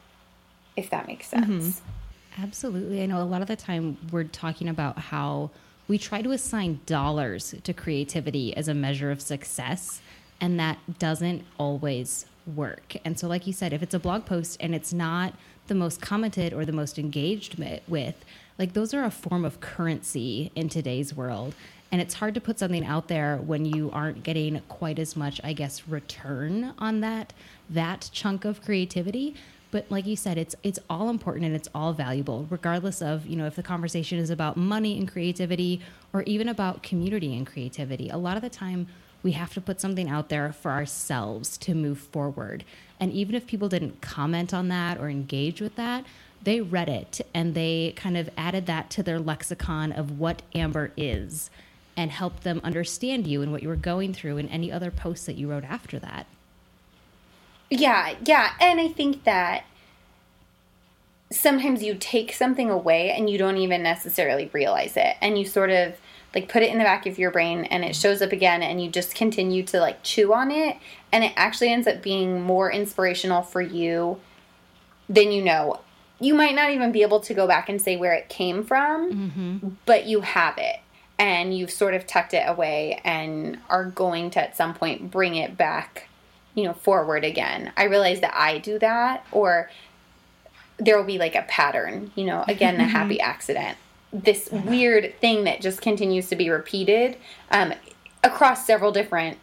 if 0.75 0.89
that 0.89 1.07
makes 1.07 1.28
sense. 1.28 1.82
Mm-hmm. 1.82 2.43
Absolutely. 2.43 3.01
I 3.01 3.07
know 3.07 3.21
a 3.21 3.23
lot 3.23 3.41
of 3.41 3.47
the 3.47 3.55
time 3.55 3.97
we're 4.11 4.23
talking 4.23 4.69
about 4.69 4.97
how 4.97 5.49
we 5.88 5.97
try 5.97 6.21
to 6.21 6.32
assign 6.32 6.80
dollars 6.86 7.55
to 7.63 7.73
creativity 7.73 8.55
as 8.55 8.67
a 8.67 8.73
measure 8.73 9.09
of 9.11 9.21
success, 9.21 10.01
and 10.39 10.59
that 10.59 10.78
doesn't 10.99 11.43
always 11.57 12.25
work. 12.55 12.95
And 13.03 13.19
so, 13.19 13.28
like 13.28 13.47
you 13.47 13.53
said, 13.53 13.73
if 13.73 13.82
it's 13.82 13.93
a 13.93 13.99
blog 13.99 14.25
post 14.25 14.57
and 14.59 14.75
it's 14.75 14.93
not 14.93 15.34
the 15.68 15.76
most 15.76 16.01
commented 16.01 16.53
or 16.53 16.65
the 16.65 16.72
most 16.72 16.97
engaged 16.97 17.57
with, 17.88 18.15
like 18.57 18.74
those 18.74 18.93
are 18.93 19.03
a 19.03 19.11
form 19.11 19.45
of 19.45 19.59
currency 19.59 20.51
in 20.55 20.70
today's 20.70 21.13
world. 21.13 21.53
And 21.91 22.01
it's 22.01 22.15
hard 22.15 22.34
to 22.34 22.41
put 22.41 22.59
something 22.59 22.86
out 22.86 23.07
there 23.07 23.38
when 23.38 23.65
you 23.65 23.89
aren't 23.91 24.24
getting 24.24 24.59
quite 24.68 24.99
as 24.99 25.15
much, 25.15 25.39
I 25.43 25.53
guess, 25.53 25.88
return 25.88 26.74
on 26.78 27.01
that 27.01 27.34
that 27.70 28.09
chunk 28.11 28.45
of 28.45 28.61
creativity. 28.61 29.36
But 29.72 29.86
like 29.89 30.05
you 30.05 30.15
said, 30.15 30.38
it's 30.38 30.55
it's 30.63 30.80
all 30.89 31.09
important 31.09 31.45
and 31.45 31.55
it's 31.55 31.70
all 31.74 31.93
valuable, 31.93 32.45
regardless 32.49 33.01
of 33.01 33.26
you 33.26 33.36
know 33.36 33.45
if 33.45 33.55
the 33.55 33.63
conversation 33.63 34.18
is 34.18 34.30
about 34.30 34.57
money 34.57 34.97
and 34.97 35.09
creativity 35.09 35.82
or 36.13 36.24
even 36.24 36.49
about 36.49 36.84
community 36.84 37.36
and 37.36 37.47
creativity. 37.47 38.09
A 38.09 38.18
lot 38.18 38.36
of 38.36 38.43
the 38.43 38.49
time, 38.49 38.88
we 39.24 39.32
have 39.34 39.53
to 39.53 39.61
put 39.61 39.80
something 39.80 40.09
out 40.09 40.30
there 40.30 40.51
for 40.51 40.72
ourselves 40.72 41.57
to 41.59 41.74
move 41.74 41.99
forward. 41.99 42.63
And 43.00 43.12
even 43.12 43.36
if 43.36 43.48
people 43.48 43.70
didn't 43.70 44.02
comment 44.02 44.54
on 44.54 44.70
that 44.70 45.00
or 45.00 45.10
engage 45.10 45.62
with 45.62 45.76
that, 45.76 46.06
they 46.41 46.62
read 46.62 46.89
it 46.89 47.22
and 47.34 47.54
they 47.54 47.93
kind 47.95 48.18
of 48.18 48.30
added 48.38 48.66
that 48.68 48.89
to 48.91 49.04
their 49.04 49.20
lexicon 49.20 49.91
of 49.91 50.20
what 50.20 50.41
Amber 50.56 50.91
is 50.95 51.50
and 51.95 52.12
helped 52.12 52.43
them 52.43 52.62
understand 52.64 53.28
you 53.28 53.41
and 53.41 53.52
what 53.52 53.64
you 53.64 53.70
were 53.70 53.76
going 53.76 54.14
through 54.14 54.38
and 54.38 54.50
any 54.50 54.72
other 54.72 54.91
posts 54.91 55.26
that 55.26 55.36
you 55.36 55.50
wrote 55.50 55.64
after 55.64 55.98
that. 56.00 56.28
Yeah, 57.70 58.16
yeah. 58.24 58.52
And 58.62 58.80
I 58.80 58.88
think 58.88 59.24
that 59.24 59.66
sometimes 61.32 61.84
you 61.84 61.95
take 61.95 62.32
something 62.32 62.70
away 62.70 63.12
and 63.12 63.30
you 63.30 63.38
don't 63.38 63.58
even 63.58 63.84
necessarily 63.84 64.50
realize 64.54 64.95
it. 64.95 65.18
And 65.22 65.38
you 65.38 65.45
sort 65.45 65.72
of 65.72 65.95
like 66.34 66.49
put 66.49 66.63
it 66.63 66.71
in 66.71 66.78
the 66.78 66.84
back 66.84 67.05
of 67.05 67.17
your 67.17 67.32
brain 67.32 67.65
and 67.65 67.84
it 67.84 67.95
shows 67.95 68.21
up 68.21 68.32
again 68.32 68.61
and 68.61 68.82
you 68.82 68.89
just 68.89 69.15
continue 69.15 69.63
to 69.63 69.80
like 69.80 70.03
chew 70.03 70.34
on 70.34 70.51
it. 70.51 70.78
And 71.11 71.23
it 71.23 71.34
actually 71.36 71.71
ends 71.71 71.88
up 71.88 72.01
being 72.01 72.41
more 72.41 72.71
inspirational 72.71 73.41
for 73.41 73.61
you 73.61 74.19
than 75.09 75.32
you 75.32 75.43
know. 75.43 75.80
You 76.19 76.34
might 76.34 76.55
not 76.55 76.71
even 76.71 76.91
be 76.91 77.03
able 77.03 77.19
to 77.21 77.34
go 77.34 77.47
back 77.47 77.69
and 77.69 77.82
say 77.82 77.95
where 77.95 78.13
it 78.13 78.28
came 78.30 78.63
from 78.63 79.13
mm-hmm. 79.13 79.67
but 79.86 80.05
you 80.05 80.21
have 80.21 80.57
it. 80.57 80.80
And 81.19 81.57
you've 81.57 81.71
sort 81.71 81.95
of 81.95 82.05
tucked 82.05 82.36
it 82.36 82.43
away 82.47 83.01
and 83.03 83.59
are 83.69 83.86
going 83.86 84.30
to 84.32 84.39
at 84.39 84.55
some 84.55 84.75
point 84.75 85.09
bring 85.09 85.36
it 85.36 85.57
back 85.57 86.07
you 86.53 86.63
know 86.63 86.73
forward 86.73 87.23
again. 87.23 87.71
I 87.78 87.84
realize 87.84 88.19
that 88.21 88.34
i 88.36 88.57
do 88.57 88.80
that 88.80 89.25
or 89.32 89.69
there 90.78 90.97
will 90.97 91.05
be 91.05 91.17
like 91.17 91.36
a 91.36 91.43
pattern 91.43 92.11
you 92.15 92.25
know 92.25 92.43
again 92.47 92.80
a 92.80 92.86
happy 92.86 93.19
accident 93.34 93.78
this 94.24 94.49
weird 94.51 95.13
thing 95.20 95.43
that 95.43 95.61
just 95.61 95.82
continues 95.82 96.30
to 96.30 96.36
be 96.36 96.49
repeated 96.49 97.18
um, 97.51 97.74
across 98.24 98.65
several 98.65 98.91
different 98.91 99.38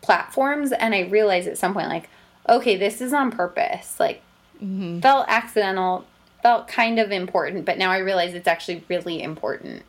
platforms 0.00 0.72
and 0.72 0.94
i 0.94 1.00
realized 1.02 1.46
at 1.46 1.56
some 1.56 1.72
point 1.72 1.88
like 1.88 2.08
okay 2.48 2.76
this 2.76 3.00
is 3.00 3.12
on 3.12 3.30
purpose 3.30 4.00
like 4.00 4.20
mm-hmm. 4.56 4.98
felt 5.00 5.24
accidental 5.28 6.04
felt 6.42 6.66
kind 6.66 6.98
of 6.98 7.12
important 7.12 7.64
but 7.64 7.78
now 7.78 7.90
i 7.90 7.98
realize 7.98 8.34
it's 8.34 8.48
actually 8.48 8.84
really 8.88 9.22
important 9.22 9.84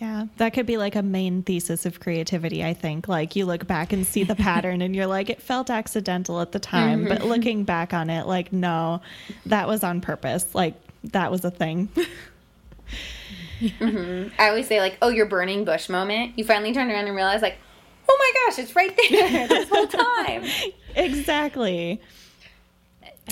yeah, 0.00 0.26
that 0.38 0.54
could 0.54 0.64
be 0.64 0.78
like 0.78 0.96
a 0.96 1.02
main 1.02 1.42
thesis 1.42 1.84
of 1.84 2.00
creativity, 2.00 2.64
I 2.64 2.72
think. 2.72 3.06
Like 3.06 3.36
you 3.36 3.44
look 3.44 3.66
back 3.66 3.92
and 3.92 4.06
see 4.06 4.24
the 4.24 4.34
pattern 4.46 4.80
and 4.80 4.96
you're 4.96 5.06
like, 5.06 5.28
it 5.28 5.42
felt 5.42 5.68
accidental 5.68 6.40
at 6.40 6.52
the 6.52 6.58
time. 6.58 7.00
Mm-hmm. 7.00 7.08
But 7.08 7.24
looking 7.26 7.64
back 7.64 7.92
on 7.92 8.08
it, 8.08 8.26
like, 8.26 8.50
no, 8.50 9.02
that 9.44 9.68
was 9.68 9.84
on 9.84 10.00
purpose. 10.00 10.54
Like 10.54 10.74
that 11.04 11.30
was 11.30 11.44
a 11.44 11.50
thing. 11.50 11.90
mm-hmm. 13.60 14.34
I 14.38 14.48
always 14.48 14.66
say 14.66 14.80
like, 14.80 14.98
"Oh, 15.02 15.08
your 15.08 15.26
burning 15.26 15.64
bush 15.64 15.88
moment." 15.88 16.38
You 16.38 16.44
finally 16.44 16.72
turn 16.72 16.90
around 16.90 17.06
and 17.06 17.14
realize 17.14 17.42
like, 17.42 17.58
"Oh 18.08 18.16
my 18.18 18.32
gosh, 18.46 18.58
it's 18.58 18.74
right 18.74 18.96
there 19.10 19.48
this 19.48 19.68
whole 19.68 19.86
time." 19.86 20.44
exactly. 20.96 22.00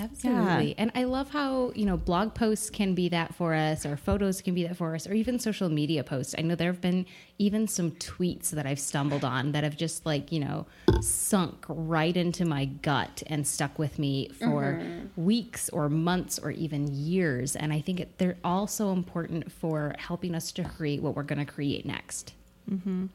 Absolutely. 0.00 0.68
Yeah. 0.68 0.74
And 0.78 0.92
I 0.94 1.04
love 1.04 1.30
how, 1.30 1.72
you 1.74 1.84
know, 1.84 1.96
blog 1.96 2.34
posts 2.34 2.70
can 2.70 2.94
be 2.94 3.08
that 3.08 3.34
for 3.34 3.54
us, 3.54 3.84
or 3.84 3.96
photos 3.96 4.40
can 4.40 4.54
be 4.54 4.64
that 4.66 4.76
for 4.76 4.94
us, 4.94 5.06
or 5.06 5.14
even 5.14 5.38
social 5.38 5.68
media 5.68 6.04
posts. 6.04 6.34
I 6.38 6.42
know 6.42 6.54
there 6.54 6.70
have 6.72 6.80
been 6.80 7.06
even 7.38 7.66
some 7.66 7.92
tweets 7.92 8.50
that 8.50 8.66
I've 8.66 8.80
stumbled 8.80 9.24
on 9.24 9.52
that 9.52 9.64
have 9.64 9.76
just 9.76 10.06
like, 10.06 10.30
you 10.32 10.40
know, 10.40 10.66
sunk 11.00 11.64
right 11.68 12.16
into 12.16 12.44
my 12.44 12.66
gut 12.66 13.22
and 13.26 13.46
stuck 13.46 13.78
with 13.78 13.98
me 13.98 14.28
for 14.38 14.80
mm-hmm. 14.80 15.24
weeks 15.24 15.68
or 15.70 15.88
months 15.88 16.38
or 16.38 16.50
even 16.50 16.88
years. 16.92 17.56
And 17.56 17.72
I 17.72 17.80
think 17.80 18.00
it, 18.00 18.18
they're 18.18 18.36
all 18.44 18.66
so 18.66 18.92
important 18.92 19.50
for 19.50 19.94
helping 19.98 20.34
us 20.34 20.52
to 20.52 20.64
create 20.64 21.02
what 21.02 21.14
we're 21.14 21.22
going 21.22 21.44
to 21.44 21.50
create 21.50 21.86
next. 21.86 22.34
Mm-hmm. 22.70 23.06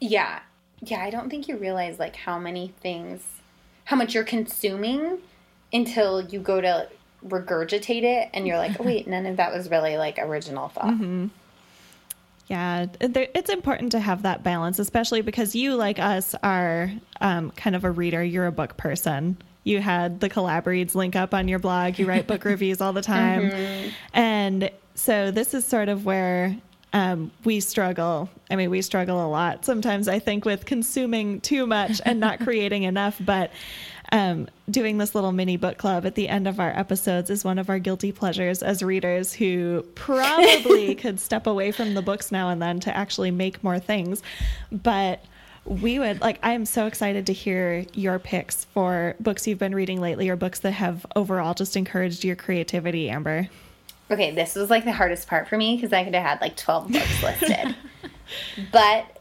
Yeah. 0.00 0.40
Yeah. 0.80 1.02
I 1.02 1.10
don't 1.10 1.30
think 1.30 1.48
you 1.48 1.56
realize 1.56 1.98
like 1.98 2.16
how 2.16 2.38
many 2.38 2.74
things, 2.80 3.22
how 3.84 3.96
much 3.96 4.14
you're 4.14 4.24
consuming 4.24 5.18
until 5.72 6.22
you 6.22 6.40
go 6.40 6.60
to 6.60 6.88
regurgitate 7.26 8.02
it 8.02 8.30
and 8.32 8.46
you're 8.46 8.58
like, 8.58 8.80
oh, 8.80 8.82
wait, 8.84 9.06
none 9.06 9.26
of 9.26 9.36
that 9.36 9.52
was 9.52 9.70
really 9.70 9.96
like 9.96 10.18
original 10.18 10.68
thought. 10.68 10.86
Mm-hmm. 10.86 11.26
Yeah, 12.48 12.86
it's 13.00 13.48
important 13.48 13.92
to 13.92 14.00
have 14.00 14.22
that 14.22 14.42
balance, 14.42 14.80
especially 14.80 15.22
because 15.22 15.54
you, 15.54 15.76
like 15.76 16.00
us, 16.00 16.34
are 16.42 16.90
um, 17.20 17.52
kind 17.52 17.76
of 17.76 17.84
a 17.84 17.90
reader. 17.92 18.24
You're 18.24 18.48
a 18.48 18.52
book 18.52 18.76
person. 18.76 19.36
You 19.62 19.80
had 19.80 20.18
the 20.18 20.28
Collabreads 20.28 20.96
link 20.96 21.14
up 21.14 21.32
on 21.32 21.46
your 21.46 21.60
blog. 21.60 22.00
You 22.00 22.06
write 22.06 22.26
book 22.26 22.44
reviews 22.44 22.80
all 22.80 22.92
the 22.92 23.02
time. 23.02 23.50
Mm-hmm. 23.50 23.90
And 24.14 24.70
so 24.96 25.30
this 25.30 25.54
is 25.54 25.64
sort 25.64 25.88
of 25.88 26.04
where 26.04 26.56
um, 26.92 27.30
we 27.44 27.60
struggle. 27.60 28.28
I 28.50 28.56
mean, 28.56 28.70
we 28.70 28.82
struggle 28.82 29.24
a 29.24 29.28
lot 29.28 29.64
sometimes, 29.64 30.08
I 30.08 30.18
think, 30.18 30.44
with 30.44 30.66
consuming 30.66 31.40
too 31.40 31.66
much 31.66 32.00
and 32.04 32.18
not 32.18 32.40
creating 32.44 32.82
enough. 32.82 33.20
But 33.24 33.52
um, 34.12 34.48
doing 34.70 34.98
this 34.98 35.14
little 35.14 35.32
mini 35.32 35.56
book 35.56 35.78
club 35.78 36.04
at 36.04 36.14
the 36.14 36.28
end 36.28 36.48
of 36.48 36.58
our 36.58 36.70
episodes 36.70 37.30
is 37.30 37.44
one 37.44 37.58
of 37.58 37.70
our 37.70 37.78
guilty 37.78 38.12
pleasures 38.12 38.62
as 38.62 38.82
readers 38.82 39.32
who 39.32 39.84
probably 39.94 40.94
could 40.96 41.20
step 41.20 41.46
away 41.46 41.72
from 41.72 41.94
the 41.94 42.02
books 42.02 42.32
now 42.32 42.48
and 42.48 42.60
then 42.60 42.80
to 42.80 42.96
actually 42.96 43.30
make 43.30 43.62
more 43.62 43.78
things. 43.78 44.22
But 44.72 45.24
we 45.64 45.98
would 45.98 46.20
like 46.20 46.38
i 46.42 46.52
am 46.52 46.64
so 46.64 46.86
excited 46.86 47.26
to 47.26 47.32
hear 47.32 47.84
your 47.92 48.18
picks 48.18 48.64
for 48.64 49.14
books 49.20 49.46
you've 49.46 49.58
been 49.58 49.74
reading 49.74 50.00
lately 50.00 50.28
or 50.28 50.34
books 50.34 50.60
that 50.60 50.72
have 50.72 51.04
overall 51.14 51.52
just 51.52 51.76
encouraged 51.76 52.24
your 52.24 52.34
creativity 52.34 53.10
amber 53.10 53.48
okay 54.10 54.34
this 54.34 54.54
was 54.54 54.70
like 54.70 54.84
the 54.84 54.92
hardest 54.92 55.28
part 55.28 55.46
for 55.48 55.58
me 55.58 55.76
because 55.76 55.92
i 55.92 56.02
could 56.02 56.14
have 56.14 56.24
had 56.24 56.40
like 56.40 56.56
12 56.56 56.90
books 56.92 57.22
listed 57.22 57.76
but 58.72 59.19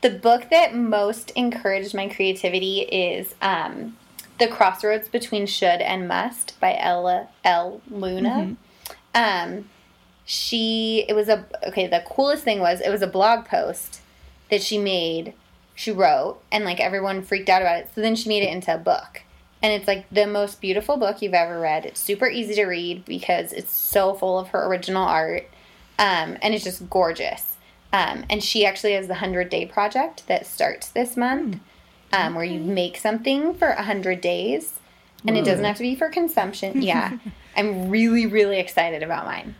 the 0.00 0.10
book 0.10 0.50
that 0.50 0.74
most 0.74 1.30
encouraged 1.30 1.94
my 1.94 2.08
creativity 2.08 2.80
is 2.80 3.34
um, 3.42 3.96
The 4.38 4.46
Crossroads 4.46 5.08
Between 5.08 5.46
Should 5.46 5.80
and 5.80 6.06
Must 6.06 6.58
by 6.60 6.76
Ella 6.78 7.28
L. 7.44 7.80
Luna. 7.90 8.28
Mm-hmm. 9.14 9.54
Um, 9.58 9.68
she, 10.24 11.04
it 11.08 11.14
was 11.14 11.28
a, 11.28 11.44
okay, 11.66 11.86
the 11.86 12.04
coolest 12.06 12.44
thing 12.44 12.60
was 12.60 12.80
it 12.80 12.90
was 12.90 13.02
a 13.02 13.06
blog 13.06 13.46
post 13.46 14.00
that 14.50 14.62
she 14.62 14.78
made, 14.78 15.32
she 15.74 15.90
wrote, 15.90 16.40
and 16.52 16.64
like 16.64 16.80
everyone 16.80 17.22
freaked 17.22 17.48
out 17.48 17.62
about 17.62 17.80
it. 17.80 17.90
So 17.94 18.00
then 18.00 18.14
she 18.14 18.28
made 18.28 18.42
it 18.42 18.52
into 18.52 18.74
a 18.74 18.78
book. 18.78 19.22
And 19.62 19.72
it's 19.72 19.88
like 19.88 20.08
the 20.10 20.26
most 20.26 20.60
beautiful 20.60 20.98
book 20.98 21.20
you've 21.20 21.34
ever 21.34 21.58
read. 21.58 21.84
It's 21.84 21.98
super 21.98 22.28
easy 22.28 22.54
to 22.54 22.66
read 22.66 23.04
because 23.04 23.52
it's 23.52 23.72
so 23.72 24.14
full 24.14 24.38
of 24.38 24.48
her 24.48 24.66
original 24.66 25.02
art. 25.02 25.48
Um, 25.98 26.36
and 26.42 26.54
it's 26.54 26.62
just 26.62 26.88
gorgeous. 26.88 27.47
Um, 27.92 28.24
and 28.28 28.42
she 28.42 28.66
actually 28.66 28.92
has 28.92 29.06
the 29.06 29.14
100 29.14 29.48
day 29.48 29.66
project 29.66 30.26
that 30.26 30.46
starts 30.46 30.88
this 30.88 31.16
month, 31.16 31.58
um, 32.12 32.34
where 32.34 32.44
you 32.44 32.60
make 32.60 32.96
something 32.96 33.54
for 33.54 33.68
100 33.68 34.20
days. 34.20 34.78
And 35.26 35.34
Whoa. 35.34 35.42
it 35.42 35.44
doesn't 35.44 35.64
have 35.64 35.76
to 35.76 35.82
be 35.82 35.94
for 35.94 36.08
consumption. 36.08 36.82
Yeah. 36.82 37.18
I'm 37.56 37.90
really, 37.90 38.26
really 38.26 38.60
excited 38.60 39.02
about 39.02 39.24
mine. 39.24 39.56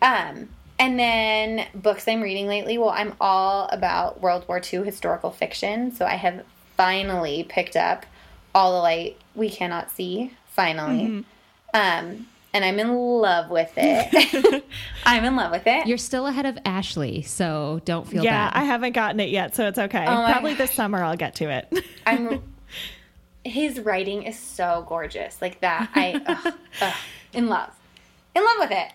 Um, 0.00 0.48
and 0.78 0.98
then 0.98 1.66
books 1.74 2.06
I'm 2.06 2.20
reading 2.20 2.46
lately. 2.46 2.78
Well, 2.78 2.90
I'm 2.90 3.14
all 3.20 3.68
about 3.72 4.20
World 4.20 4.46
War 4.46 4.60
II 4.60 4.84
historical 4.84 5.30
fiction. 5.30 5.92
So 5.92 6.04
I 6.04 6.14
have 6.14 6.44
finally 6.76 7.44
picked 7.48 7.74
up 7.74 8.06
All 8.54 8.72
the 8.72 8.78
Light 8.78 9.16
We 9.34 9.50
Cannot 9.50 9.90
See, 9.90 10.32
finally. 10.48 11.24
Mm-hmm. 11.74 12.08
Um, 12.08 12.26
and 12.54 12.64
I'm 12.64 12.78
in 12.78 12.94
love 12.94 13.50
with 13.50 13.72
it. 13.76 14.64
I'm 15.04 15.24
in 15.24 15.34
love 15.34 15.50
with 15.50 15.66
it. 15.66 15.88
You're 15.88 15.98
still 15.98 16.26
ahead 16.28 16.46
of 16.46 16.56
Ashley, 16.64 17.22
so 17.22 17.82
don't 17.84 18.06
feel 18.06 18.22
yeah, 18.22 18.48
bad. 18.48 18.60
I 18.60 18.64
haven't 18.64 18.92
gotten 18.92 19.18
it 19.18 19.28
yet, 19.28 19.56
so 19.56 19.66
it's 19.66 19.78
okay. 19.78 20.04
Oh 20.06 20.24
Probably 20.24 20.54
this 20.54 20.72
summer 20.72 21.02
I'll 21.02 21.16
get 21.16 21.34
to 21.36 21.50
it. 21.50 21.84
I'm. 22.06 22.42
His 23.44 23.80
writing 23.80 24.22
is 24.22 24.38
so 24.38 24.86
gorgeous, 24.88 25.42
like 25.42 25.60
that. 25.60 25.90
I 25.94 26.22
ugh, 26.26 26.54
ugh, 26.80 26.94
in 27.34 27.48
love, 27.48 27.70
in 28.34 28.42
love 28.42 28.56
with 28.60 28.70
it. 28.70 28.92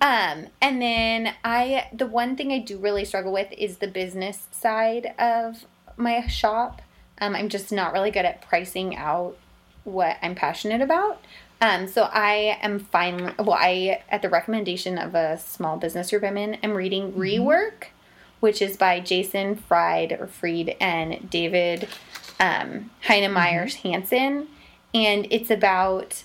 Um, 0.00 0.46
and 0.62 0.80
then 0.80 1.34
I, 1.44 1.88
the 1.92 2.06
one 2.06 2.34
thing 2.34 2.50
I 2.50 2.58
do 2.58 2.78
really 2.78 3.04
struggle 3.04 3.30
with 3.30 3.52
is 3.52 3.76
the 3.76 3.86
business 3.86 4.46
side 4.50 5.14
of 5.18 5.66
my 5.98 6.26
shop. 6.28 6.80
Um, 7.18 7.36
I'm 7.36 7.50
just 7.50 7.70
not 7.70 7.92
really 7.92 8.10
good 8.10 8.24
at 8.24 8.40
pricing 8.40 8.96
out 8.96 9.36
what 9.84 10.16
I'm 10.22 10.34
passionate 10.34 10.80
about. 10.80 11.20
Um, 11.60 11.88
so 11.88 12.02
I 12.12 12.58
am 12.60 12.78
finally, 12.78 13.32
well, 13.38 13.56
I, 13.58 14.02
at 14.10 14.22
the 14.22 14.28
recommendation 14.28 14.98
of 14.98 15.14
a 15.14 15.38
small 15.38 15.76
business 15.78 16.10
group 16.10 16.22
I'm 16.22 16.36
in, 16.36 16.54
am 16.54 16.74
reading 16.74 17.12
mm-hmm. 17.12 17.20
Rework, 17.20 17.86
which 18.40 18.60
is 18.60 18.76
by 18.76 19.00
Jason 19.00 19.56
Fried 19.56 20.12
or 20.12 20.26
Freed 20.26 20.76
and 20.80 21.30
David 21.30 21.88
um, 22.38 22.90
Heinemeier 23.04 23.64
mm-hmm. 23.64 23.88
Hansson. 23.88 24.48
And 24.92 25.26
it's 25.30 25.50
about 25.50 26.22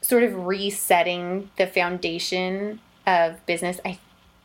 sort 0.00 0.22
of 0.22 0.46
resetting 0.46 1.50
the 1.58 1.66
foundation 1.66 2.80
of 3.06 3.44
business. 3.46 3.78
I, 3.84 3.98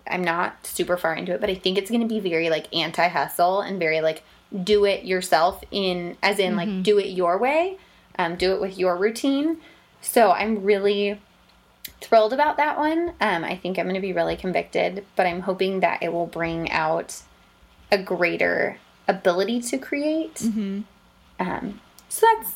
I'm 0.10 0.24
not 0.24 0.68
super 0.68 0.98
far 0.98 1.16
into 1.16 1.34
it, 1.34 1.42
but 1.42 1.50
I 1.50 1.56
think 1.56 1.78
it's 1.78 1.90
going 1.90 2.02
to 2.02 2.08
be 2.08 2.20
very 2.20 2.50
like 2.50 2.74
anti 2.76 3.08
hustle 3.08 3.62
and 3.62 3.80
very 3.80 4.02
like 4.02 4.24
do 4.64 4.86
it 4.86 5.06
yourself 5.06 5.64
in, 5.72 6.18
as 6.22 6.38
in 6.40 6.56
mm-hmm. 6.56 6.76
like 6.76 6.84
do 6.84 6.98
it 7.00 7.08
your 7.08 7.38
way, 7.38 7.78
um, 8.20 8.36
do 8.36 8.54
it 8.54 8.62
with 8.62 8.78
your 8.78 8.98
routine. 8.98 9.58
So 10.02 10.32
I'm 10.32 10.64
really 10.64 11.20
thrilled 12.02 12.34
about 12.34 12.58
that 12.58 12.78
one. 12.78 13.14
Um, 13.20 13.44
I 13.44 13.56
think 13.56 13.78
I'm 13.78 13.86
going 13.86 13.96
to 13.96 14.02
be 14.02 14.14
really 14.14 14.36
convicted, 14.36 15.06
but 15.16 15.26
I'm 15.26 15.42
hoping 15.42 15.80
that 15.82 16.04
it 16.04 16.14
will 16.14 16.28
bring 16.28 16.70
out 16.72 17.22
a 17.92 17.98
greater 17.98 18.80
ability 19.08 19.62
to 19.62 19.78
create. 19.78 20.36
Mm-hmm. 20.36 20.82
Um, 21.40 21.82
so 22.10 22.28
that's 22.36 22.56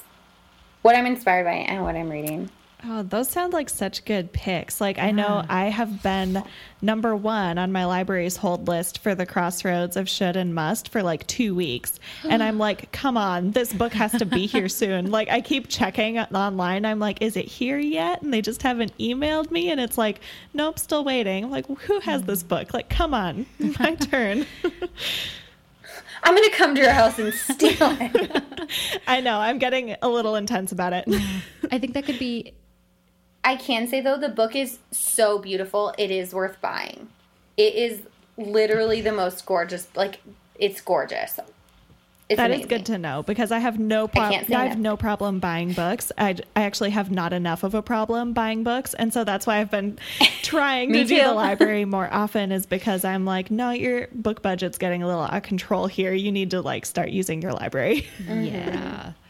what 0.82 0.96
I'm 0.96 1.06
inspired 1.06 1.46
by 1.46 1.54
and 1.54 1.84
what 1.84 1.96
I'm 1.96 2.10
reading. 2.10 2.50
Oh, 2.84 3.03
those 3.03 3.29
sound 3.29 3.53
like 3.53 3.69
such 3.69 4.05
good 4.05 4.34
picks. 4.34 4.82
Like, 4.82 4.97
I 4.97 5.11
know 5.11 5.45
I 5.47 5.65
have 5.65 6.01
been 6.01 6.43
number 6.82 7.15
one 7.15 7.59
on 7.59 7.71
my 7.71 7.86
library's 7.86 8.38
hold 8.38 8.67
list 8.67 8.99
for 8.99 9.13
the 9.13 9.27
crossroads 9.27 9.95
of 9.95 10.09
should 10.09 10.36
and 10.36 10.55
must 10.55 10.89
for 10.89 11.03
like 11.03 11.27
two 11.27 11.53
weeks. 11.53 11.99
And 12.23 12.41
I'm 12.41 12.57
like, 12.59 12.91
come 12.91 13.17
on, 13.17 13.51
this 13.51 13.71
book 13.71 13.93
has 13.93 14.13
to 14.13 14.25
be 14.25 14.47
here 14.47 14.67
soon. 14.67 15.11
Like, 15.11 15.29
I 15.29 15.41
keep 15.41 15.67
checking 15.67 16.17
online. 16.17 16.86
I'm 16.86 16.97
like, 16.97 17.21
is 17.21 17.38
it 17.38 17.45
here 17.45 17.77
yet? 17.77 18.23
And 18.23 18.34
they 18.34 18.41
just 18.41 18.63
haven't 18.63 18.97
emailed 18.97 19.51
me. 19.51 19.69
And 19.69 19.79
it's 19.79 19.97
like, 19.97 20.19
nope, 20.53 20.79
still 20.79 21.03
waiting. 21.03 21.43
I'm 21.43 21.51
like, 21.51 21.67
who 21.67 21.99
has 21.99 22.23
mm. 22.23 22.25
this 22.25 22.41
book? 22.41 22.73
Like, 22.73 22.89
come 22.89 23.13
on, 23.13 23.45
my 23.79 23.93
turn. 23.93 24.47
I'm 26.23 26.36
going 26.36 26.49
to 26.49 26.55
come 26.55 26.75
to 26.75 26.82
your 26.82 26.91
house 26.91 27.17
and 27.19 27.34
steal 27.34 27.75
it. 27.79 28.43
I 29.07 29.21
know. 29.21 29.39
I'm 29.39 29.57
getting 29.57 29.95
a 30.01 30.07
little 30.07 30.36
intense 30.36 30.71
about 30.71 30.93
it. 30.93 31.05
I 31.71 31.79
think 31.79 31.93
that 31.93 32.05
could 32.05 32.19
be 32.19 32.53
I 33.44 33.56
can 33.56 33.88
say 33.88 34.02
though, 34.02 34.18
the 34.18 34.30
book 34.30 34.56
is 34.56 34.80
so 34.92 35.39
beautiful. 35.39 35.94
It 35.98 36.12
is 36.12 36.34
worth 36.34 36.62
buying. 36.62 37.10
It 37.58 37.76
is 37.76 38.02
literally 38.38 39.02
the 39.02 39.12
most 39.12 39.46
gorgeous. 39.46 39.88
Like 39.96 40.22
it's 40.56 40.82
gorgeous. 40.82 41.39
It's 42.30 42.38
that 42.38 42.46
amazing. 42.46 42.62
is 42.62 42.70
good 42.70 42.86
to 42.86 42.98
know 42.98 43.24
because 43.24 43.52
I 43.52 43.60
have 43.60 43.78
no 43.78 44.08
problem. 44.08 44.46
I, 44.54 44.56
I, 44.56 44.66
have 44.68 44.80
no 44.80 44.96
problem 44.96 45.39
buying 45.39 45.74
books. 45.74 46.14
I, 46.18 46.38
I 46.56 46.64
actually 46.64 46.92
have 46.92 47.12
not 47.12 47.34
enough 47.34 47.64
of 47.64 47.76
a 47.76 47.82
problem 47.82 48.32
buying 48.32 48.64
books, 48.64 48.94
and 48.94 49.14
so 49.14 49.26
that's 49.26 49.46
why 49.46 49.58
I've 49.58 49.70
been 49.70 50.00
trying 50.42 50.94
to 50.94 51.04
do 51.04 51.22
the 51.22 51.32
library 51.34 51.84
more 51.84 52.08
often. 52.10 52.54
Is 52.54 52.66
because 52.66 53.04
I'm 53.04 53.26
like, 53.26 53.52
no, 53.52 53.72
your 53.72 54.08
book 54.14 54.42
budget's 54.42 54.78
getting 54.78 55.04
a 55.04 55.08
little 55.08 55.24
out 55.24 55.34
of 55.34 55.44
control 55.44 55.88
here. 55.88 56.14
You 56.14 56.32
need 56.32 56.52
to 56.52 56.62
like 56.62 56.86
start 56.86 57.10
using 57.10 57.42
your 57.42 57.52
library. 57.52 58.08
Yeah. 58.26 59.12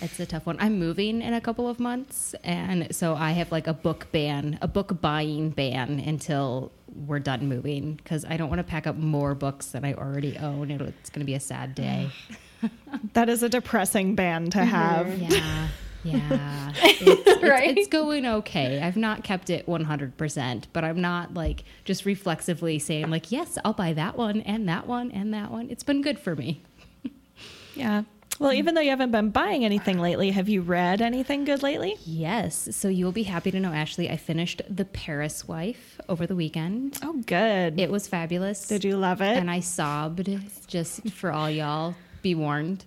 It's 0.00 0.18
a 0.20 0.26
tough 0.26 0.46
one. 0.46 0.56
I'm 0.60 0.78
moving 0.78 1.22
in 1.22 1.34
a 1.34 1.40
couple 1.40 1.68
of 1.68 1.78
months, 1.78 2.34
and 2.44 2.94
so 2.94 3.14
I 3.14 3.32
have 3.32 3.52
like 3.52 3.66
a 3.66 3.72
book 3.72 4.08
ban, 4.12 4.58
a 4.60 4.68
book 4.68 5.00
buying 5.00 5.50
ban 5.50 6.00
until 6.00 6.72
we're 6.94 7.18
done 7.18 7.48
moving 7.48 7.94
because 7.94 8.24
I 8.24 8.36
don't 8.36 8.48
want 8.48 8.58
to 8.58 8.64
pack 8.64 8.86
up 8.86 8.96
more 8.96 9.34
books 9.34 9.66
than 9.68 9.84
I 9.84 9.94
already 9.94 10.36
own. 10.36 10.70
It's 10.70 11.10
going 11.10 11.20
to 11.20 11.26
be 11.26 11.34
a 11.34 11.40
sad 11.40 11.74
day. 11.74 12.10
that 13.14 13.28
is 13.28 13.42
a 13.42 13.48
depressing 13.48 14.14
ban 14.14 14.50
to 14.50 14.64
have. 14.64 15.06
Mm-hmm. 15.06 15.32
Yeah. 15.32 15.68
Yeah. 16.04 16.70
It's, 16.76 17.42
right? 17.42 17.70
It's, 17.70 17.78
it's, 17.78 17.88
going 17.88 18.26
okay. 18.26 18.78
I've 18.82 18.96
not 18.96 19.24
kept 19.24 19.48
it 19.48 19.66
100%, 19.66 20.64
but 20.74 20.84
I'm 20.84 21.00
not 21.00 21.32
like 21.32 21.64
just 21.84 22.04
reflexively 22.04 22.78
saying, 22.78 23.08
like, 23.08 23.32
yes, 23.32 23.56
I'll 23.64 23.72
buy 23.72 23.94
that 23.94 24.16
one 24.16 24.42
and 24.42 24.68
that 24.68 24.86
one 24.86 25.10
and 25.10 25.32
that 25.32 25.50
one. 25.50 25.70
It's 25.70 25.82
been 25.82 26.02
good 26.02 26.18
for 26.18 26.36
me. 26.36 26.60
yeah. 27.74 28.02
Well, 28.40 28.52
even 28.52 28.74
though 28.74 28.80
you 28.80 28.90
haven't 28.90 29.12
been 29.12 29.30
buying 29.30 29.64
anything 29.64 30.00
lately, 30.00 30.30
have 30.32 30.48
you 30.48 30.60
read 30.60 31.00
anything 31.00 31.44
good 31.44 31.62
lately? 31.62 31.96
Yes. 32.04 32.68
So 32.72 32.88
you 32.88 33.04
will 33.04 33.12
be 33.12 33.22
happy 33.22 33.50
to 33.52 33.60
know, 33.60 33.72
Ashley, 33.72 34.10
I 34.10 34.16
finished 34.16 34.60
The 34.68 34.84
Paris 34.84 35.46
Wife 35.46 36.00
over 36.08 36.26
the 36.26 36.34
weekend. 36.34 36.98
Oh, 37.02 37.22
good. 37.26 37.78
It 37.78 37.90
was 37.90 38.08
fabulous. 38.08 38.66
Did 38.66 38.82
you 38.84 38.96
love 38.96 39.20
it? 39.20 39.36
And 39.36 39.50
I 39.50 39.60
sobbed 39.60 40.28
just 40.66 41.08
for 41.10 41.30
all 41.30 41.48
y'all. 41.48 41.94
Be 42.22 42.34
warned. 42.34 42.84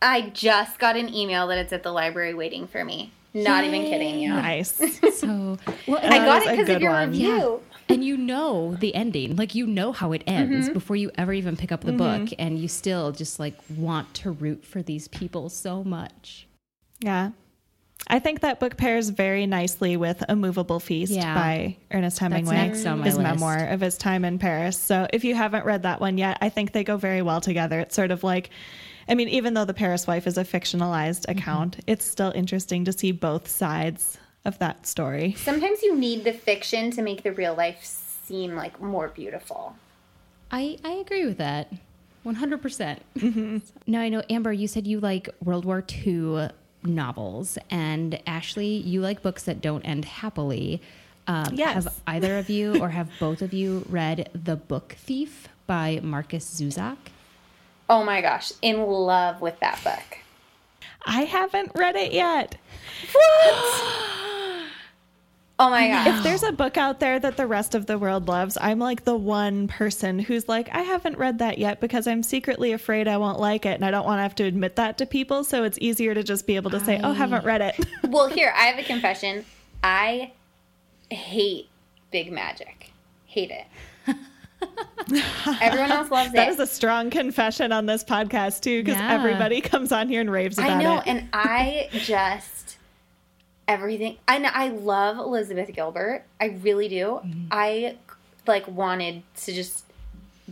I 0.00 0.30
just 0.30 0.78
got 0.78 0.96
an 0.96 1.12
email 1.12 1.48
that 1.48 1.58
it's 1.58 1.72
at 1.72 1.82
the 1.82 1.92
library 1.92 2.32
waiting 2.32 2.66
for 2.66 2.84
me. 2.84 3.12
Not 3.34 3.64
even 3.64 3.82
kidding 3.82 4.18
you. 4.20 4.30
nice. 4.30 4.80
So, 5.18 5.58
well, 5.88 5.98
I 6.00 6.18
got 6.18 6.46
it 6.46 6.50
because 6.56 6.68
of 6.76 6.80
your 6.80 6.92
one. 6.92 7.10
review. 7.10 7.60
And 7.88 8.04
you 8.04 8.16
know 8.16 8.74
the 8.74 8.94
ending. 8.94 9.36
Like 9.36 9.54
you 9.54 9.66
know 9.66 9.92
how 9.92 10.12
it 10.12 10.22
ends 10.26 10.66
mm-hmm. 10.66 10.74
before 10.74 10.96
you 10.96 11.10
ever 11.16 11.32
even 11.32 11.56
pick 11.56 11.72
up 11.72 11.82
the 11.82 11.92
mm-hmm. 11.92 12.24
book, 12.24 12.34
and 12.38 12.58
you 12.58 12.68
still 12.68 13.12
just 13.12 13.38
like 13.38 13.54
want 13.76 14.12
to 14.14 14.30
root 14.30 14.64
for 14.64 14.82
these 14.82 15.08
people 15.08 15.48
so 15.48 15.82
much. 15.84 16.46
yeah. 17.00 17.30
I 18.06 18.20
think 18.20 18.40
that 18.40 18.60
book 18.60 18.76
pairs 18.76 19.08
very 19.10 19.44
nicely 19.46 19.96
with 19.96 20.22
A 20.28 20.36
Moveable 20.36 20.78
Feast 20.78 21.12
Yeah. 21.12 21.34
by 21.34 21.76
Ernest 21.90 22.20
Hemingway. 22.20 22.54
next 22.54 22.86
on 22.86 23.00
my 23.00 23.04
his 23.04 23.16
list. 23.16 23.24
memoir 23.24 23.66
of 23.66 23.80
his 23.80 23.98
time 23.98 24.24
in 24.24 24.38
Paris. 24.38 24.78
So 24.78 25.08
if 25.12 25.24
you 25.24 25.34
haven't 25.34 25.66
read 25.66 25.82
that 25.82 26.00
one 26.00 26.16
yet, 26.16 26.38
I 26.40 26.48
think 26.48 26.72
they 26.72 26.84
go 26.84 26.96
very 26.96 27.22
well 27.22 27.40
together. 27.40 27.80
It's 27.80 27.96
sort 27.96 28.12
of 28.12 28.22
like 28.22 28.50
I 29.08 29.14
mean, 29.14 29.28
even 29.30 29.54
though 29.54 29.64
The 29.64 29.74
Paris 29.74 30.06
Wife 30.06 30.26
is 30.26 30.36
a 30.36 30.44
fictionalized 30.44 31.22
mm-hmm. 31.22 31.38
account, 31.38 31.78
it's 31.86 32.04
still 32.04 32.30
interesting 32.34 32.84
to 32.84 32.92
see 32.92 33.10
both 33.10 33.48
sides 33.48 34.17
of 34.44 34.58
that 34.58 34.86
story. 34.86 35.34
Sometimes 35.38 35.82
you 35.82 35.94
need 35.96 36.24
the 36.24 36.32
fiction 36.32 36.90
to 36.92 37.02
make 37.02 37.22
the 37.22 37.32
real 37.32 37.54
life 37.54 37.84
seem 37.84 38.54
like 38.54 38.80
more 38.80 39.08
beautiful. 39.08 39.76
I 40.50 40.78
I 40.84 40.92
agree 40.92 41.26
with 41.26 41.38
that, 41.38 41.72
one 42.22 42.36
hundred 42.36 42.62
percent. 42.62 43.02
Now 43.86 44.00
I 44.00 44.08
know 44.08 44.22
Amber, 44.30 44.52
you 44.52 44.68
said 44.68 44.86
you 44.86 45.00
like 45.00 45.28
World 45.42 45.64
War 45.64 45.84
II 46.06 46.48
novels, 46.82 47.58
and 47.70 48.20
Ashley, 48.26 48.76
you 48.76 49.00
like 49.00 49.22
books 49.22 49.42
that 49.44 49.60
don't 49.60 49.82
end 49.82 50.04
happily. 50.04 50.80
Um, 51.26 51.52
Yes. 51.54 51.84
Have 51.84 51.94
either 52.06 52.38
of 52.38 52.48
you 52.48 52.80
or 52.80 52.88
have 52.90 53.08
both 53.20 53.42
of 53.42 53.52
you 53.52 53.84
read 53.88 54.30
The 54.32 54.56
Book 54.56 54.96
Thief 54.98 55.48
by 55.66 56.00
Markus 56.02 56.44
Zusak? 56.60 56.96
Oh 57.90 58.04
my 58.04 58.20
gosh, 58.22 58.52
in 58.62 58.82
love 58.86 59.40
with 59.40 59.58
that 59.60 59.82
book. 59.84 60.18
I 61.08 61.22
haven't 61.22 61.72
read 61.74 61.96
it 61.96 62.12
yet. 62.12 62.56
What? 63.12 63.74
Oh 65.60 65.70
my 65.70 65.88
gosh. 65.88 66.06
If 66.06 66.22
there's 66.22 66.44
a 66.44 66.52
book 66.52 66.76
out 66.76 67.00
there 67.00 67.18
that 67.18 67.36
the 67.36 67.44
rest 67.44 67.74
of 67.74 67.86
the 67.86 67.98
world 67.98 68.28
loves, 68.28 68.56
I'm 68.60 68.78
like 68.78 69.02
the 69.02 69.16
one 69.16 69.66
person 69.66 70.20
who's 70.20 70.48
like, 70.48 70.68
I 70.72 70.82
haven't 70.82 71.18
read 71.18 71.40
that 71.40 71.58
yet 71.58 71.80
because 71.80 72.06
I'm 72.06 72.22
secretly 72.22 72.70
afraid 72.70 73.08
I 73.08 73.16
won't 73.16 73.40
like 73.40 73.66
it 73.66 73.74
and 73.74 73.84
I 73.84 73.90
don't 73.90 74.06
want 74.06 74.18
to 74.18 74.22
have 74.22 74.36
to 74.36 74.44
admit 74.44 74.76
that 74.76 74.98
to 74.98 75.06
people. 75.06 75.42
So 75.42 75.64
it's 75.64 75.76
easier 75.80 76.14
to 76.14 76.22
just 76.22 76.46
be 76.46 76.54
able 76.54 76.70
to 76.70 76.78
say, 76.78 77.00
Oh, 77.02 77.12
haven't 77.12 77.44
read 77.44 77.60
it. 77.60 77.74
Well, 78.08 78.28
here, 78.28 78.52
I 78.56 78.66
have 78.66 78.78
a 78.78 78.84
confession. 78.84 79.44
I 79.82 80.30
hate 81.10 81.68
big 82.12 82.30
magic. 82.30 82.92
Hate 83.26 83.50
it. 83.50 83.66
Everyone 85.62 85.90
else 85.90 86.10
loves 86.10 86.32
that 86.32 86.48
it. 86.48 86.50
is 86.52 86.60
a 86.60 86.66
strong 86.66 87.10
confession 87.10 87.72
on 87.72 87.86
this 87.86 88.04
podcast, 88.04 88.60
too, 88.60 88.82
because 88.82 88.98
Yeah. 89.00 89.12
everybody 89.14 89.60
comes 89.62 89.92
on 89.92 90.08
here 90.08 90.20
and 90.20 90.30
raves 90.30 90.58
about 90.58 90.70
it. 90.70 90.74
I 90.74 90.82
know, 90.82 90.98
it. 90.98 91.06
and 91.06 91.28
I 91.32 91.88
just 91.92 92.76
everything. 93.66 94.16
I 94.26 94.38
know. 94.38 94.50
I 94.52 94.68
love 94.68 95.18
Elizabeth 95.18 95.72
Gilbert. 95.74 96.24
I 96.40 96.46
really 96.62 96.88
do. 96.88 97.20
I 97.50 97.96
like 98.46 98.66
wanted 98.68 99.22
to 99.44 99.52
just 99.52 99.84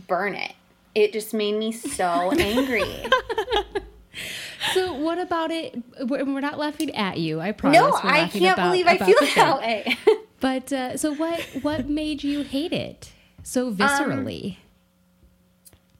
burn 0.07 0.33
it. 0.35 0.53
It 0.95 1.13
just 1.13 1.33
made 1.33 1.55
me 1.55 1.71
so 1.71 2.31
angry. 2.39 2.83
So 4.73 4.93
what 4.93 5.17
about 5.19 5.51
it? 5.51 5.75
We're 6.01 6.25
we're 6.25 6.39
not 6.41 6.57
laughing 6.57 6.95
at 6.95 7.17
you. 7.19 7.39
I 7.39 7.51
promise. 7.51 7.79
no, 7.79 7.93
I 8.03 8.27
can't 8.27 8.53
about- 8.57 8.71
believe 8.71 8.87
I 8.87 8.97
feel 8.97 9.15
the 9.19 9.25
thing. 9.27 9.35
that 9.35 9.59
way. 9.59 9.97
But 10.39 10.71
uh, 10.71 10.97
so 10.97 11.15
what? 11.15 11.41
What 11.63 11.89
made 11.89 12.23
you 12.23 12.43
hate 12.43 12.71
it 12.71 13.11
so 13.47 13.71
viscerally? 13.71 14.57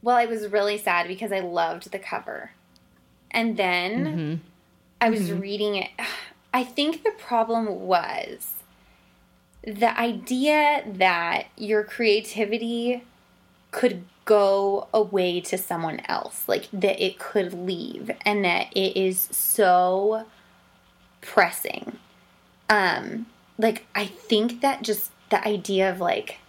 Well, 0.01 0.17
I 0.17 0.25
was 0.25 0.47
really 0.49 0.77
sad 0.77 1.07
because 1.07 1.31
I 1.31 1.39
loved 1.39 1.91
the 1.91 1.99
cover. 1.99 2.51
And 3.31 3.55
then 3.55 4.05
Mm-hmm. 4.05 4.35
I 4.99 5.09
was 5.09 5.31
reading 5.31 5.75
it. 5.75 5.89
I 6.53 6.63
think 6.63 7.03
the 7.03 7.11
problem 7.11 7.81
was 7.81 8.53
the 9.63 9.97
idea 9.99 10.83
that 10.85 11.47
your 11.55 11.83
creativity 11.83 13.03
could 13.71 14.03
go 14.25 14.87
away 14.93 15.39
to 15.41 15.57
someone 15.57 16.01
else, 16.05 16.47
like 16.47 16.67
that 16.73 17.03
it 17.03 17.19
could 17.19 17.53
leave, 17.53 18.11
and 18.25 18.43
that 18.43 18.75
it 18.75 18.97
is 18.97 19.19
so 19.31 20.25
pressing. 21.21 21.97
Um, 22.69 23.27
like 23.57 23.85
I 23.93 24.05
think 24.05 24.61
that 24.61 24.81
just 24.81 25.11
the 25.29 25.45
idea 25.47 25.89
of 25.91 25.99
like 25.99 26.39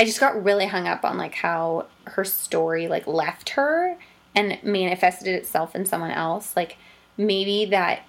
I 0.00 0.04
just 0.06 0.18
got 0.18 0.42
really 0.42 0.64
hung 0.64 0.88
up 0.88 1.04
on 1.04 1.18
like 1.18 1.34
how 1.34 1.84
her 2.04 2.24
story 2.24 2.88
like 2.88 3.06
left 3.06 3.50
her 3.50 3.98
and 4.34 4.58
manifested 4.62 5.34
itself 5.34 5.76
in 5.76 5.84
someone 5.84 6.10
else. 6.10 6.56
Like 6.56 6.78
maybe 7.18 7.66
that 7.66 8.00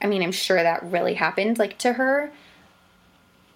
I 0.00 0.06
mean, 0.06 0.22
I'm 0.22 0.32
sure 0.32 0.62
that 0.62 0.82
really 0.90 1.14
happened 1.14 1.58
like 1.58 1.76
to 1.78 1.92
her. 1.92 2.32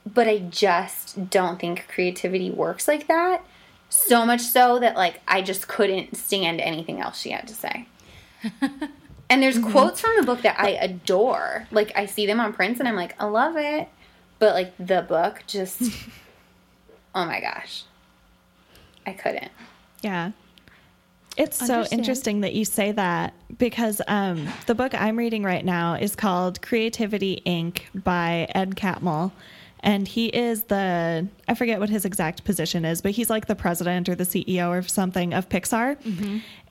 But 0.05 0.29
I 0.29 0.41
just 0.41 1.31
don't 1.31 1.59
think 1.59 1.89
creativity 1.89 2.51
works 2.51 2.89
like 2.89 3.09
that. 3.09 3.43
So 3.89 4.27
much 4.27 4.43
so 4.43 4.79
that 4.81 4.95
like 4.95 5.23
I 5.27 5.41
just 5.41 5.67
couldn't 5.67 6.15
stand 6.15 6.61
anything 6.61 7.01
else 7.01 7.19
she 7.19 7.31
had 7.31 7.49
to 7.49 7.55
say. 7.55 7.89
and 9.31 9.43
there's 9.43 9.57
mm-hmm. 9.57 9.73
quotes 9.73 10.03
from 10.03 10.15
the 10.17 10.27
book 10.27 10.43
that 10.43 10.61
I 10.61 10.73
adore. 10.73 11.67
Like 11.71 11.93
I 11.97 12.05
see 12.05 12.27
them 12.27 12.39
on 12.39 12.53
prints 12.53 12.81
and 12.81 12.89
I'm 12.89 12.97
like, 12.97 13.19
I 13.19 13.25
love 13.25 13.57
it. 13.57 13.89
But 14.39 14.53
like 14.53 14.75
the 14.77 15.01
book 15.01 15.45
just 15.47 15.81
oh 17.15 17.25
my 17.25 17.41
gosh. 17.41 17.85
I 19.07 19.13
couldn't. 19.13 19.51
Yeah. 20.03 20.33
It's 21.37 21.57
so 21.57 21.75
Understand. 21.75 22.01
interesting 22.01 22.41
that 22.41 22.55
you 22.55 22.65
say 22.65 22.93
that 22.93 23.33
because 23.59 24.03
um, 24.09 24.49
the 24.67 24.75
book 24.75 24.93
I'm 24.95 25.17
reading 25.17 25.45
right 25.45 25.65
now 25.65 25.95
is 25.95 26.17
called 26.17 26.61
Creativity 26.63 27.43
Inc. 27.47 27.83
by 27.95 28.49
Ed 28.55 28.75
Catmull. 28.75 29.31
And 29.81 30.09
he 30.09 30.27
is 30.27 30.65
the, 30.65 31.29
I 31.47 31.55
forget 31.55 31.79
what 31.79 31.89
his 31.89 32.05
exact 32.05 32.43
position 32.43 32.85
is, 32.85 33.01
but 33.01 33.13
he's 33.13 33.31
like 33.31 33.47
the 33.47 33.55
president 33.55 34.09
or 34.09 34.17
the 34.17 34.25
CEO 34.25 34.69
or 34.71 34.83
something 34.83 35.33
of 35.33 35.49
Pixar. 35.49 35.97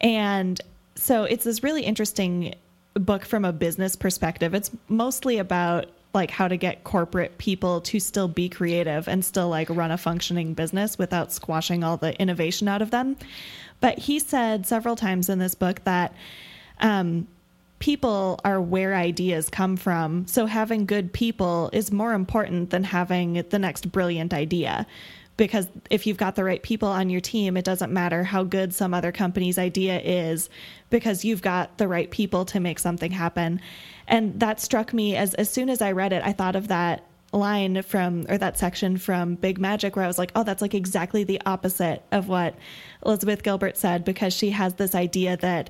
And 0.02 0.60
so 0.96 1.24
it's 1.24 1.46
this 1.46 1.64
really 1.64 1.84
interesting 1.84 2.54
book 2.96 3.24
from 3.24 3.46
a 3.46 3.54
business 3.54 3.96
perspective. 3.96 4.54
It's 4.54 4.72
mostly 4.90 5.38
about 5.38 5.86
like 6.18 6.32
how 6.32 6.48
to 6.48 6.58
get 6.58 6.84
corporate 6.84 7.38
people 7.38 7.80
to 7.80 8.00
still 8.00 8.28
be 8.28 8.50
creative 8.50 9.08
and 9.08 9.24
still 9.24 9.50
like 9.50 9.70
run 9.70 9.92
a 9.92 9.98
functioning 9.98 10.56
business 10.56 10.98
without 10.98 11.32
squashing 11.32 11.84
all 11.84 11.96
the 11.96 12.20
innovation 12.20 12.68
out 12.68 12.82
of 12.82 12.90
them. 12.90 13.16
But 13.80 14.00
he 14.00 14.18
said 14.18 14.66
several 14.66 14.96
times 14.96 15.30
in 15.30 15.38
this 15.38 15.54
book 15.54 15.84
that 15.84 16.16
um, 16.80 17.28
people 17.78 18.40
are 18.44 18.60
where 18.60 18.96
ideas 18.96 19.50
come 19.50 19.78
from. 19.78 20.26
So 20.26 20.48
having 20.48 20.88
good 20.88 21.14
people 21.14 21.70
is 21.72 21.92
more 21.92 22.14
important 22.14 22.72
than 22.72 22.84
having 22.84 23.34
the 23.50 23.60
next 23.60 23.92
brilliant 23.92 24.34
idea. 24.34 24.88
Because 25.38 25.68
if 25.90 26.08
you've 26.08 26.18
got 26.18 26.36
the 26.36 26.44
right 26.44 26.62
people 26.62 26.90
on 26.90 27.10
your 27.10 27.22
team, 27.22 27.58
it 27.58 27.66
doesn't 27.66 27.94
matter 27.94 28.24
how 28.24 28.44
good 28.44 28.74
some 28.74 28.94
other 28.94 29.12
company's 29.12 29.58
idea 29.58 30.00
is, 30.00 30.50
because 30.90 31.24
you've 31.24 31.42
got 31.42 31.78
the 31.78 31.88
right 31.88 32.10
people 32.10 32.44
to 32.46 32.60
make 32.60 32.80
something 32.80 33.12
happen. 33.12 33.62
And 34.08 34.40
that 34.40 34.60
struck 34.60 34.94
me 34.94 35.16
as 35.16 35.34
as 35.36 35.50
soon 35.50 35.70
as 35.70 35.82
I 35.82 35.92
read 35.92 36.12
it, 36.12 36.24
I 36.26 36.34
thought 36.34 36.56
of 36.56 36.70
that 36.70 37.04
line 37.34 37.82
from 37.84 38.26
or 38.30 38.38
that 38.38 38.58
section 38.58 38.98
from 38.98 39.36
Big 39.36 39.60
Magic 39.60 39.96
where 39.96 40.06
I 40.06 40.08
was 40.08 40.18
like, 40.18 40.32
oh, 40.36 40.44
that's 40.44 40.62
like 40.62 40.74
exactly 40.74 41.24
the 41.24 41.42
opposite 41.46 42.04
of 42.12 42.28
what 42.28 42.56
Elizabeth 43.06 43.44
Gilbert 43.44 43.78
said 43.78 44.06
because 44.06 44.34
she 44.34 44.52
has 44.52 44.76
this 44.76 44.96
idea 44.96 45.38
that 45.38 45.70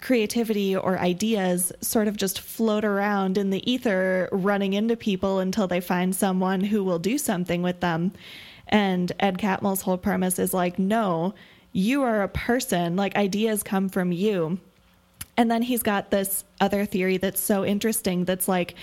creativity 0.00 0.76
or 0.76 0.98
ideas 0.98 1.72
sort 1.80 2.08
of 2.08 2.16
just 2.16 2.40
float 2.40 2.84
around 2.84 3.36
in 3.36 3.50
the 3.50 3.68
ether, 3.70 4.28
running 4.32 4.72
into 4.72 4.96
people 4.96 5.40
until 5.40 5.66
they 5.66 5.80
find 5.80 6.14
someone 6.14 6.60
who 6.60 6.84
will 6.84 6.98
do 6.98 7.18
something 7.18 7.62
with 7.62 7.80
them. 7.80 8.12
And 8.68 9.10
Ed 9.18 9.38
Catmull's 9.38 9.82
whole 9.82 9.98
premise 9.98 10.38
is 10.38 10.52
like, 10.52 10.78
no, 10.78 11.34
you 11.72 12.02
are 12.02 12.22
a 12.22 12.28
person, 12.28 12.96
like 12.96 13.16
ideas 13.16 13.62
come 13.62 13.88
from 13.88 14.12
you. 14.12 14.58
And 15.36 15.50
then 15.50 15.62
he's 15.62 15.82
got 15.82 16.10
this 16.10 16.44
other 16.60 16.84
theory 16.84 17.16
that's 17.16 17.40
so 17.40 17.64
interesting 17.64 18.24
that's 18.24 18.48
like, 18.48 18.74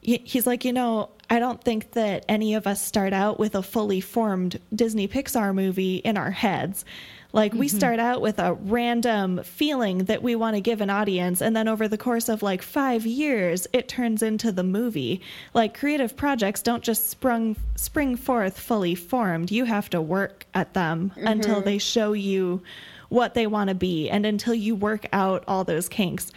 he's 0.00 0.46
like, 0.46 0.64
you 0.64 0.72
know, 0.72 1.10
I 1.30 1.38
don't 1.38 1.62
think 1.62 1.92
that 1.92 2.24
any 2.28 2.54
of 2.54 2.66
us 2.66 2.80
start 2.80 3.12
out 3.12 3.38
with 3.38 3.54
a 3.54 3.62
fully 3.62 4.00
formed 4.00 4.60
Disney 4.74 5.08
Pixar 5.08 5.54
movie 5.54 5.96
in 5.96 6.16
our 6.16 6.30
heads. 6.30 6.84
Like, 7.32 7.52
we 7.52 7.66
mm-hmm. 7.66 7.76
start 7.76 7.98
out 7.98 8.22
with 8.22 8.38
a 8.38 8.54
random 8.54 9.42
feeling 9.42 10.04
that 10.04 10.22
we 10.22 10.34
want 10.34 10.56
to 10.56 10.62
give 10.62 10.80
an 10.80 10.88
audience, 10.88 11.42
and 11.42 11.54
then 11.54 11.68
over 11.68 11.86
the 11.86 11.98
course 11.98 12.28
of 12.28 12.42
like 12.42 12.62
five 12.62 13.04
years, 13.04 13.66
it 13.72 13.86
turns 13.86 14.22
into 14.22 14.50
the 14.50 14.64
movie. 14.64 15.20
Like, 15.52 15.78
creative 15.78 16.16
projects 16.16 16.62
don't 16.62 16.82
just 16.82 17.10
sprung 17.10 17.56
spring 17.76 18.16
forth 18.16 18.58
fully 18.58 18.94
formed. 18.94 19.50
You 19.50 19.64
have 19.64 19.90
to 19.90 20.00
work 20.00 20.46
at 20.54 20.72
them 20.72 21.12
until 21.16 21.56
mm-hmm. 21.56 21.64
they 21.64 21.78
show 21.78 22.14
you 22.14 22.62
what 23.10 23.34
they 23.34 23.46
want 23.46 23.68
to 23.68 23.74
be 23.74 24.08
and 24.08 24.24
until 24.24 24.54
you 24.54 24.74
work 24.74 25.06
out 25.12 25.44
all 25.46 25.64
those 25.64 25.88
kinks. 25.88 26.32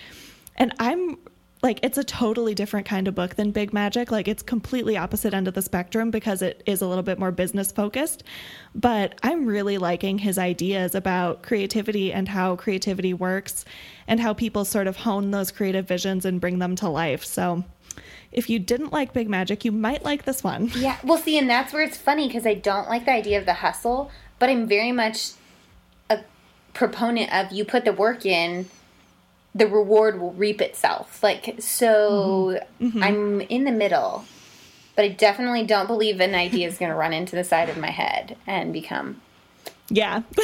And 0.58 0.74
I'm 0.80 1.18
like 1.64 1.80
it's 1.84 1.98
a 1.98 2.04
totally 2.04 2.56
different 2.56 2.88
kind 2.88 3.08
of 3.08 3.16
book 3.16 3.36
than 3.36 3.52
Big 3.52 3.72
Magic. 3.74 4.12
Like 4.12 4.28
it's 4.28 4.42
completely 4.42 4.98
opposite 4.98 5.34
end 5.34 5.48
of 5.48 5.54
the 5.54 5.62
spectrum 5.62 6.10
because 6.10 6.42
it 6.42 6.64
is 6.66 6.82
a 6.82 6.88
little 6.88 7.04
bit 7.04 7.20
more 7.20 7.32
business 7.32 7.72
focused. 7.72 8.24
But 8.74 9.20
I'm 9.22 9.46
really 9.46 9.78
liking 9.78 10.18
his 10.18 10.38
ideas 10.38 10.96
about 10.96 11.44
creativity 11.44 12.12
and 12.12 12.28
how 12.28 12.56
creativity 12.56 13.14
works 13.14 13.64
and 14.08 14.20
how 14.20 14.34
people 14.34 14.66
sort 14.66 14.88
of 14.88 14.98
hone 14.98 15.32
those 15.32 15.52
creative 15.52 15.88
visions 15.88 16.26
and 16.26 16.42
bring 16.42 16.60
them 16.60 16.76
to 16.78 16.90
life. 16.90 17.24
So 17.24 17.64
if 18.32 18.50
you 18.50 18.60
didn't 18.60 18.92
like 18.92 19.14
Big 19.14 19.30
Magic, 19.30 19.64
you 19.66 19.72
might 19.72 20.04
like 20.04 20.26
this 20.26 20.44
one. 20.44 20.72
Yeah, 20.76 20.98
well, 21.04 21.18
see, 21.18 21.38
and 21.38 21.50
that's 21.50 21.74
where 21.74 21.84
it's 21.84 21.98
funny 21.98 22.28
because 22.28 22.46
I 22.46 22.56
don't 22.56 22.90
like 22.90 23.06
the 23.06 23.12
idea 23.12 23.38
of 23.38 23.46
the 23.46 23.54
hustle, 23.54 24.10
but 24.40 24.50
I'm 24.50 24.68
very 24.68 24.92
much 24.92 25.34
a 26.10 26.20
proponent 26.74 27.32
of 27.34 27.52
you 27.52 27.66
put 27.66 27.86
the 27.86 27.94
work 27.94 28.26
in, 28.26 28.68
the 29.54 29.68
reward 29.68 30.20
will 30.20 30.34
reap 30.34 30.62
itself. 30.62 31.22
Like, 31.22 31.56
so 31.60 32.60
mm-hmm. 32.80 32.88
Mm-hmm. 32.88 33.04
I'm 33.04 33.42
in 33.42 33.64
the 33.66 33.72
middle, 33.72 34.26
but 34.96 35.06
I 35.06 35.10
definitely 35.10 35.66
don't 35.66 35.88
believe 35.88 36.20
an 36.20 36.36
idea 36.36 36.68
is 36.68 36.78
going 36.78 36.92
to 36.92 36.96
run 36.96 37.14
into 37.14 37.36
the 37.36 37.44
side 37.44 37.70
of 37.70 37.78
my 37.78 37.92
head 37.92 38.38
and 38.48 38.72
become. 38.72 39.22
Yeah. 39.90 40.24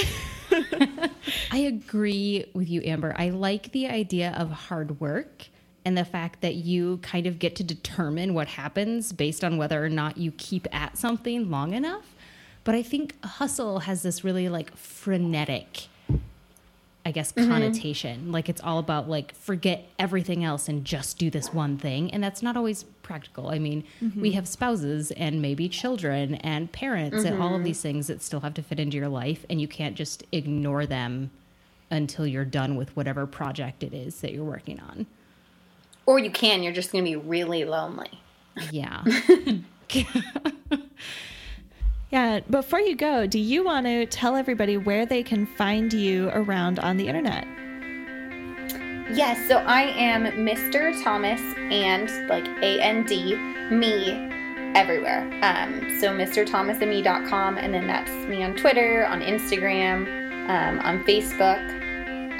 I 1.51 1.57
agree 1.57 2.45
with 2.53 2.69
you, 2.69 2.81
Amber. 2.83 3.15
I 3.17 3.29
like 3.29 3.71
the 3.71 3.87
idea 3.87 4.33
of 4.37 4.51
hard 4.51 4.99
work 4.99 5.47
and 5.85 5.97
the 5.97 6.05
fact 6.05 6.41
that 6.41 6.55
you 6.55 6.97
kind 6.97 7.25
of 7.25 7.39
get 7.39 7.55
to 7.55 7.63
determine 7.63 8.33
what 8.33 8.49
happens 8.49 9.13
based 9.13 9.43
on 9.43 9.57
whether 9.57 9.83
or 9.83 9.87
not 9.87 10.17
you 10.17 10.33
keep 10.33 10.67
at 10.73 10.97
something 10.97 11.49
long 11.49 11.73
enough. 11.73 12.13
But 12.65 12.75
I 12.75 12.83
think 12.83 13.23
hustle 13.23 13.79
has 13.79 14.03
this 14.03 14.21
really 14.21 14.49
like 14.49 14.75
frenetic, 14.75 15.87
I 17.07 17.11
guess, 17.11 17.31
mm-hmm. 17.31 17.49
connotation. 17.49 18.33
Like 18.33 18.49
it's 18.49 18.59
all 18.59 18.79
about 18.79 19.07
like 19.07 19.33
forget 19.33 19.87
everything 19.97 20.43
else 20.43 20.67
and 20.67 20.83
just 20.83 21.17
do 21.17 21.29
this 21.29 21.53
one 21.53 21.77
thing. 21.77 22.11
And 22.11 22.21
that's 22.21 22.43
not 22.43 22.57
always 22.57 22.83
practical. 22.83 23.47
I 23.47 23.59
mean, 23.59 23.85
mm-hmm. 24.03 24.19
we 24.19 24.33
have 24.33 24.45
spouses 24.45 25.11
and 25.11 25.41
maybe 25.41 25.69
children 25.69 26.35
and 26.35 26.69
parents 26.69 27.19
mm-hmm. 27.19 27.27
and 27.27 27.41
all 27.41 27.51
of 27.51 27.53
mm-hmm. 27.59 27.63
these 27.63 27.81
things 27.81 28.07
that 28.07 28.21
still 28.21 28.41
have 28.41 28.53
to 28.55 28.61
fit 28.61 28.77
into 28.77 28.97
your 28.97 29.07
life. 29.07 29.45
And 29.49 29.61
you 29.61 29.69
can't 29.69 29.95
just 29.95 30.25
ignore 30.33 30.85
them 30.85 31.31
until 31.89 32.27
you're 32.27 32.43
done 32.43 32.75
with 32.75 32.93
whatever 32.97 33.25
project 33.25 33.83
it 33.83 33.93
is 33.93 34.19
that 34.19 34.33
you're 34.33 34.43
working 34.43 34.81
on. 34.81 35.05
Or 36.05 36.19
you 36.19 36.29
can, 36.29 36.61
you're 36.61 36.73
just 36.73 36.91
going 36.91 37.05
to 37.05 37.09
be 37.09 37.15
really 37.15 37.63
lonely. 37.63 38.19
Yeah. 38.69 39.05
yeah. 42.09 42.39
Before 42.49 42.79
you 42.79 42.95
go, 42.95 43.27
do 43.27 43.39
you 43.39 43.63
want 43.63 43.85
to 43.85 44.05
tell 44.05 44.35
everybody 44.35 44.77
where 44.77 45.05
they 45.05 45.23
can 45.23 45.45
find 45.45 45.91
you 45.91 46.29
around 46.29 46.79
on 46.79 46.97
the 46.97 47.07
internet? 47.07 47.45
Yes, 49.13 49.47
so 49.47 49.57
I 49.59 49.83
am 49.83 50.25
Mr. 50.45 51.01
Thomas 51.03 51.39
and 51.39 52.09
like 52.27 52.45
A 52.61 52.81
N 52.81 53.05
D 53.05 53.35
me 53.71 54.11
everywhere. 54.75 55.23
Um, 55.41 55.99
so 55.99 56.09
MrThomasandMe.com, 56.09 57.57
and 57.57 57.73
then 57.73 57.87
that's 57.87 58.11
me 58.27 58.43
on 58.43 58.55
Twitter, 58.55 59.05
on 59.07 59.21
Instagram, 59.21 60.05
um, 60.49 60.79
on 60.79 61.03
Facebook. 61.03 61.61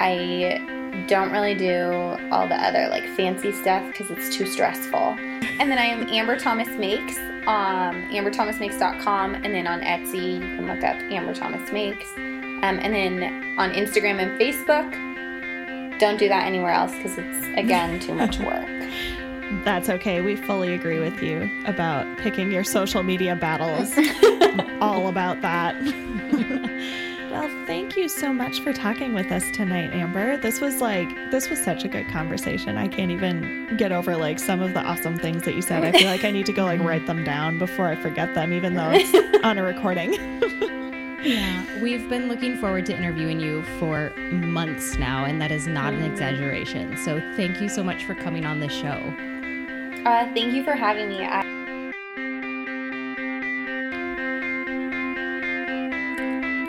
I 0.00 1.04
don't 1.08 1.32
really 1.32 1.54
do 1.54 1.90
all 2.30 2.46
the 2.46 2.54
other 2.54 2.88
like 2.88 3.04
fancy 3.16 3.52
stuff 3.52 3.84
because 3.86 4.10
it's 4.10 4.34
too 4.36 4.46
stressful. 4.46 5.16
And 5.60 5.70
then 5.70 5.78
I 5.78 5.86
am 5.86 6.08
Amber 6.08 6.38
Thomas 6.38 6.68
Makes, 6.68 7.18
um, 7.18 8.08
amberthomasmakes.com, 8.10 9.34
and 9.34 9.46
then 9.46 9.66
on 9.66 9.80
Etsy 9.80 10.34
you 10.34 10.40
can 10.40 10.66
look 10.66 10.84
up 10.84 10.96
Amber 11.10 11.34
Thomas 11.34 11.72
Makes. 11.72 12.06
Um, 12.16 12.78
and 12.80 12.94
then 12.94 13.58
on 13.58 13.72
Instagram 13.72 14.20
and 14.20 14.40
Facebook, 14.40 15.98
don't 15.98 16.16
do 16.18 16.28
that 16.28 16.46
anywhere 16.46 16.72
else 16.72 16.92
because 16.92 17.18
it's 17.18 17.46
again 17.58 17.98
too 17.98 18.14
much 18.14 18.38
work. 18.40 18.68
That's 19.64 19.88
okay. 19.88 20.20
We 20.20 20.36
fully 20.36 20.74
agree 20.74 21.00
with 21.00 21.22
you 21.22 21.50
about 21.66 22.06
picking 22.18 22.52
your 22.52 22.64
social 22.64 23.02
media 23.02 23.34
battles. 23.34 23.92
all 24.80 25.08
about 25.08 25.40
that. 25.42 25.74
Well, 27.38 27.66
thank 27.66 27.96
you 27.96 28.08
so 28.08 28.32
much 28.32 28.58
for 28.60 28.72
talking 28.72 29.14
with 29.14 29.30
us 29.30 29.48
tonight, 29.52 29.92
Amber. 29.92 30.38
This 30.38 30.60
was 30.60 30.80
like 30.80 31.08
this 31.30 31.48
was 31.48 31.62
such 31.62 31.84
a 31.84 31.88
good 31.88 32.08
conversation. 32.08 32.76
I 32.76 32.88
can't 32.88 33.12
even 33.12 33.76
get 33.76 33.92
over 33.92 34.16
like 34.16 34.40
some 34.40 34.60
of 34.60 34.74
the 34.74 34.80
awesome 34.80 35.16
things 35.16 35.44
that 35.44 35.54
you 35.54 35.62
said. 35.62 35.84
I 35.84 35.92
feel 35.92 36.08
like 36.08 36.24
I 36.24 36.32
need 36.32 36.46
to 36.46 36.52
go 36.52 36.64
like 36.64 36.80
write 36.80 37.06
them 37.06 37.22
down 37.22 37.60
before 37.60 37.86
I 37.86 37.94
forget 37.94 38.34
them, 38.34 38.52
even 38.52 38.74
though 38.74 38.90
it's 38.92 39.38
on 39.44 39.56
a 39.56 39.62
recording. 39.62 40.14
yeah, 41.22 41.80
we've 41.80 42.08
been 42.08 42.26
looking 42.26 42.56
forward 42.56 42.86
to 42.86 42.96
interviewing 42.96 43.38
you 43.38 43.62
for 43.78 44.10
months 44.32 44.96
now, 44.96 45.24
and 45.24 45.40
that 45.40 45.52
is 45.52 45.68
not 45.68 45.94
an 45.94 46.02
exaggeration. 46.02 46.96
So 46.96 47.20
thank 47.36 47.60
you 47.60 47.68
so 47.68 47.84
much 47.84 48.02
for 48.04 48.16
coming 48.16 48.46
on 48.46 48.58
the 48.58 48.68
show. 48.68 49.14
Uh, 50.04 50.24
thank 50.34 50.54
you 50.54 50.64
for 50.64 50.72
having 50.72 51.08
me. 51.08 51.24
I- 51.24 51.57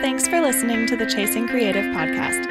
Thanks 0.02 0.30
for 0.30 0.40
listening 0.40 0.88
to 0.88 0.96
the 0.96 1.06
Chasing 1.06 1.46
Creative 1.46 1.84
podcast. 1.88 2.46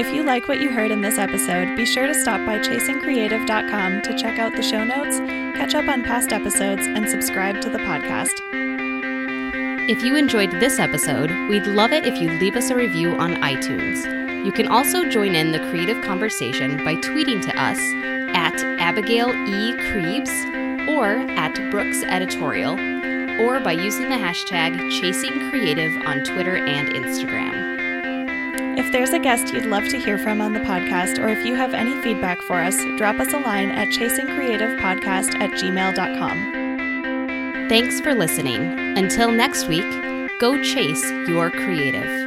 If 0.00 0.14
you 0.14 0.22
like 0.22 0.48
what 0.48 0.58
you 0.58 0.70
heard 0.70 0.90
in 0.90 1.02
this 1.02 1.18
episode, 1.18 1.76
be 1.76 1.84
sure 1.84 2.06
to 2.06 2.14
stop 2.14 2.44
by 2.46 2.58
chasingcreative.com 2.58 4.00
to 4.00 4.16
check 4.16 4.38
out 4.38 4.56
the 4.56 4.62
show 4.62 4.82
notes, 4.82 5.18
catch 5.54 5.74
up 5.74 5.86
on 5.86 6.02
past 6.02 6.32
episodes, 6.32 6.86
and 6.86 7.06
subscribe 7.06 7.60
to 7.60 7.68
the 7.68 7.76
podcast. 7.76 8.40
If 9.86 10.02
you 10.02 10.16
enjoyed 10.16 10.50
this 10.52 10.78
episode, 10.78 11.30
we'd 11.50 11.66
love 11.66 11.92
it 11.92 12.06
if 12.06 12.22
you 12.22 12.30
leave 12.38 12.56
us 12.56 12.70
a 12.70 12.74
review 12.74 13.10
on 13.16 13.34
iTunes. 13.34 14.06
You 14.46 14.50
can 14.50 14.68
also 14.68 15.06
join 15.06 15.34
in 15.34 15.52
the 15.52 15.60
creative 15.70 16.02
conversation 16.02 16.78
by 16.86 16.94
tweeting 16.96 17.42
to 17.42 17.62
us 17.62 17.78
at 18.34 18.58
Abigail 18.80 19.28
E. 19.28 19.76
Krebs 19.76 20.30
or 20.88 21.18
at 21.38 21.70
Brooks 21.70 22.02
Editorial 22.04 22.93
or 23.40 23.60
by 23.60 23.72
using 23.72 24.08
the 24.08 24.16
hashtag 24.16 24.74
ChasingCreative 25.00 26.06
on 26.06 26.24
Twitter 26.24 26.56
and 26.56 26.88
Instagram. 26.88 27.74
If 28.78 28.90
there's 28.90 29.10
a 29.10 29.18
guest 29.18 29.52
you'd 29.52 29.66
love 29.66 29.88
to 29.88 29.98
hear 29.98 30.18
from 30.18 30.40
on 30.40 30.52
the 30.52 30.60
podcast, 30.60 31.22
or 31.22 31.28
if 31.28 31.46
you 31.46 31.54
have 31.54 31.74
any 31.74 32.00
feedback 32.02 32.40
for 32.42 32.60
us, 32.60 32.76
drop 32.98 33.20
us 33.20 33.32
a 33.32 33.38
line 33.38 33.70
at 33.70 33.88
chasingcreativepodcast 33.88 35.40
at 35.40 35.50
gmail.com. 35.52 36.64
Thanks 37.68 38.00
for 38.00 38.14
listening. 38.14 38.62
Until 38.98 39.30
next 39.30 39.68
week, 39.68 39.88
go 40.40 40.62
chase 40.62 41.08
your 41.28 41.50
creative. 41.50 42.23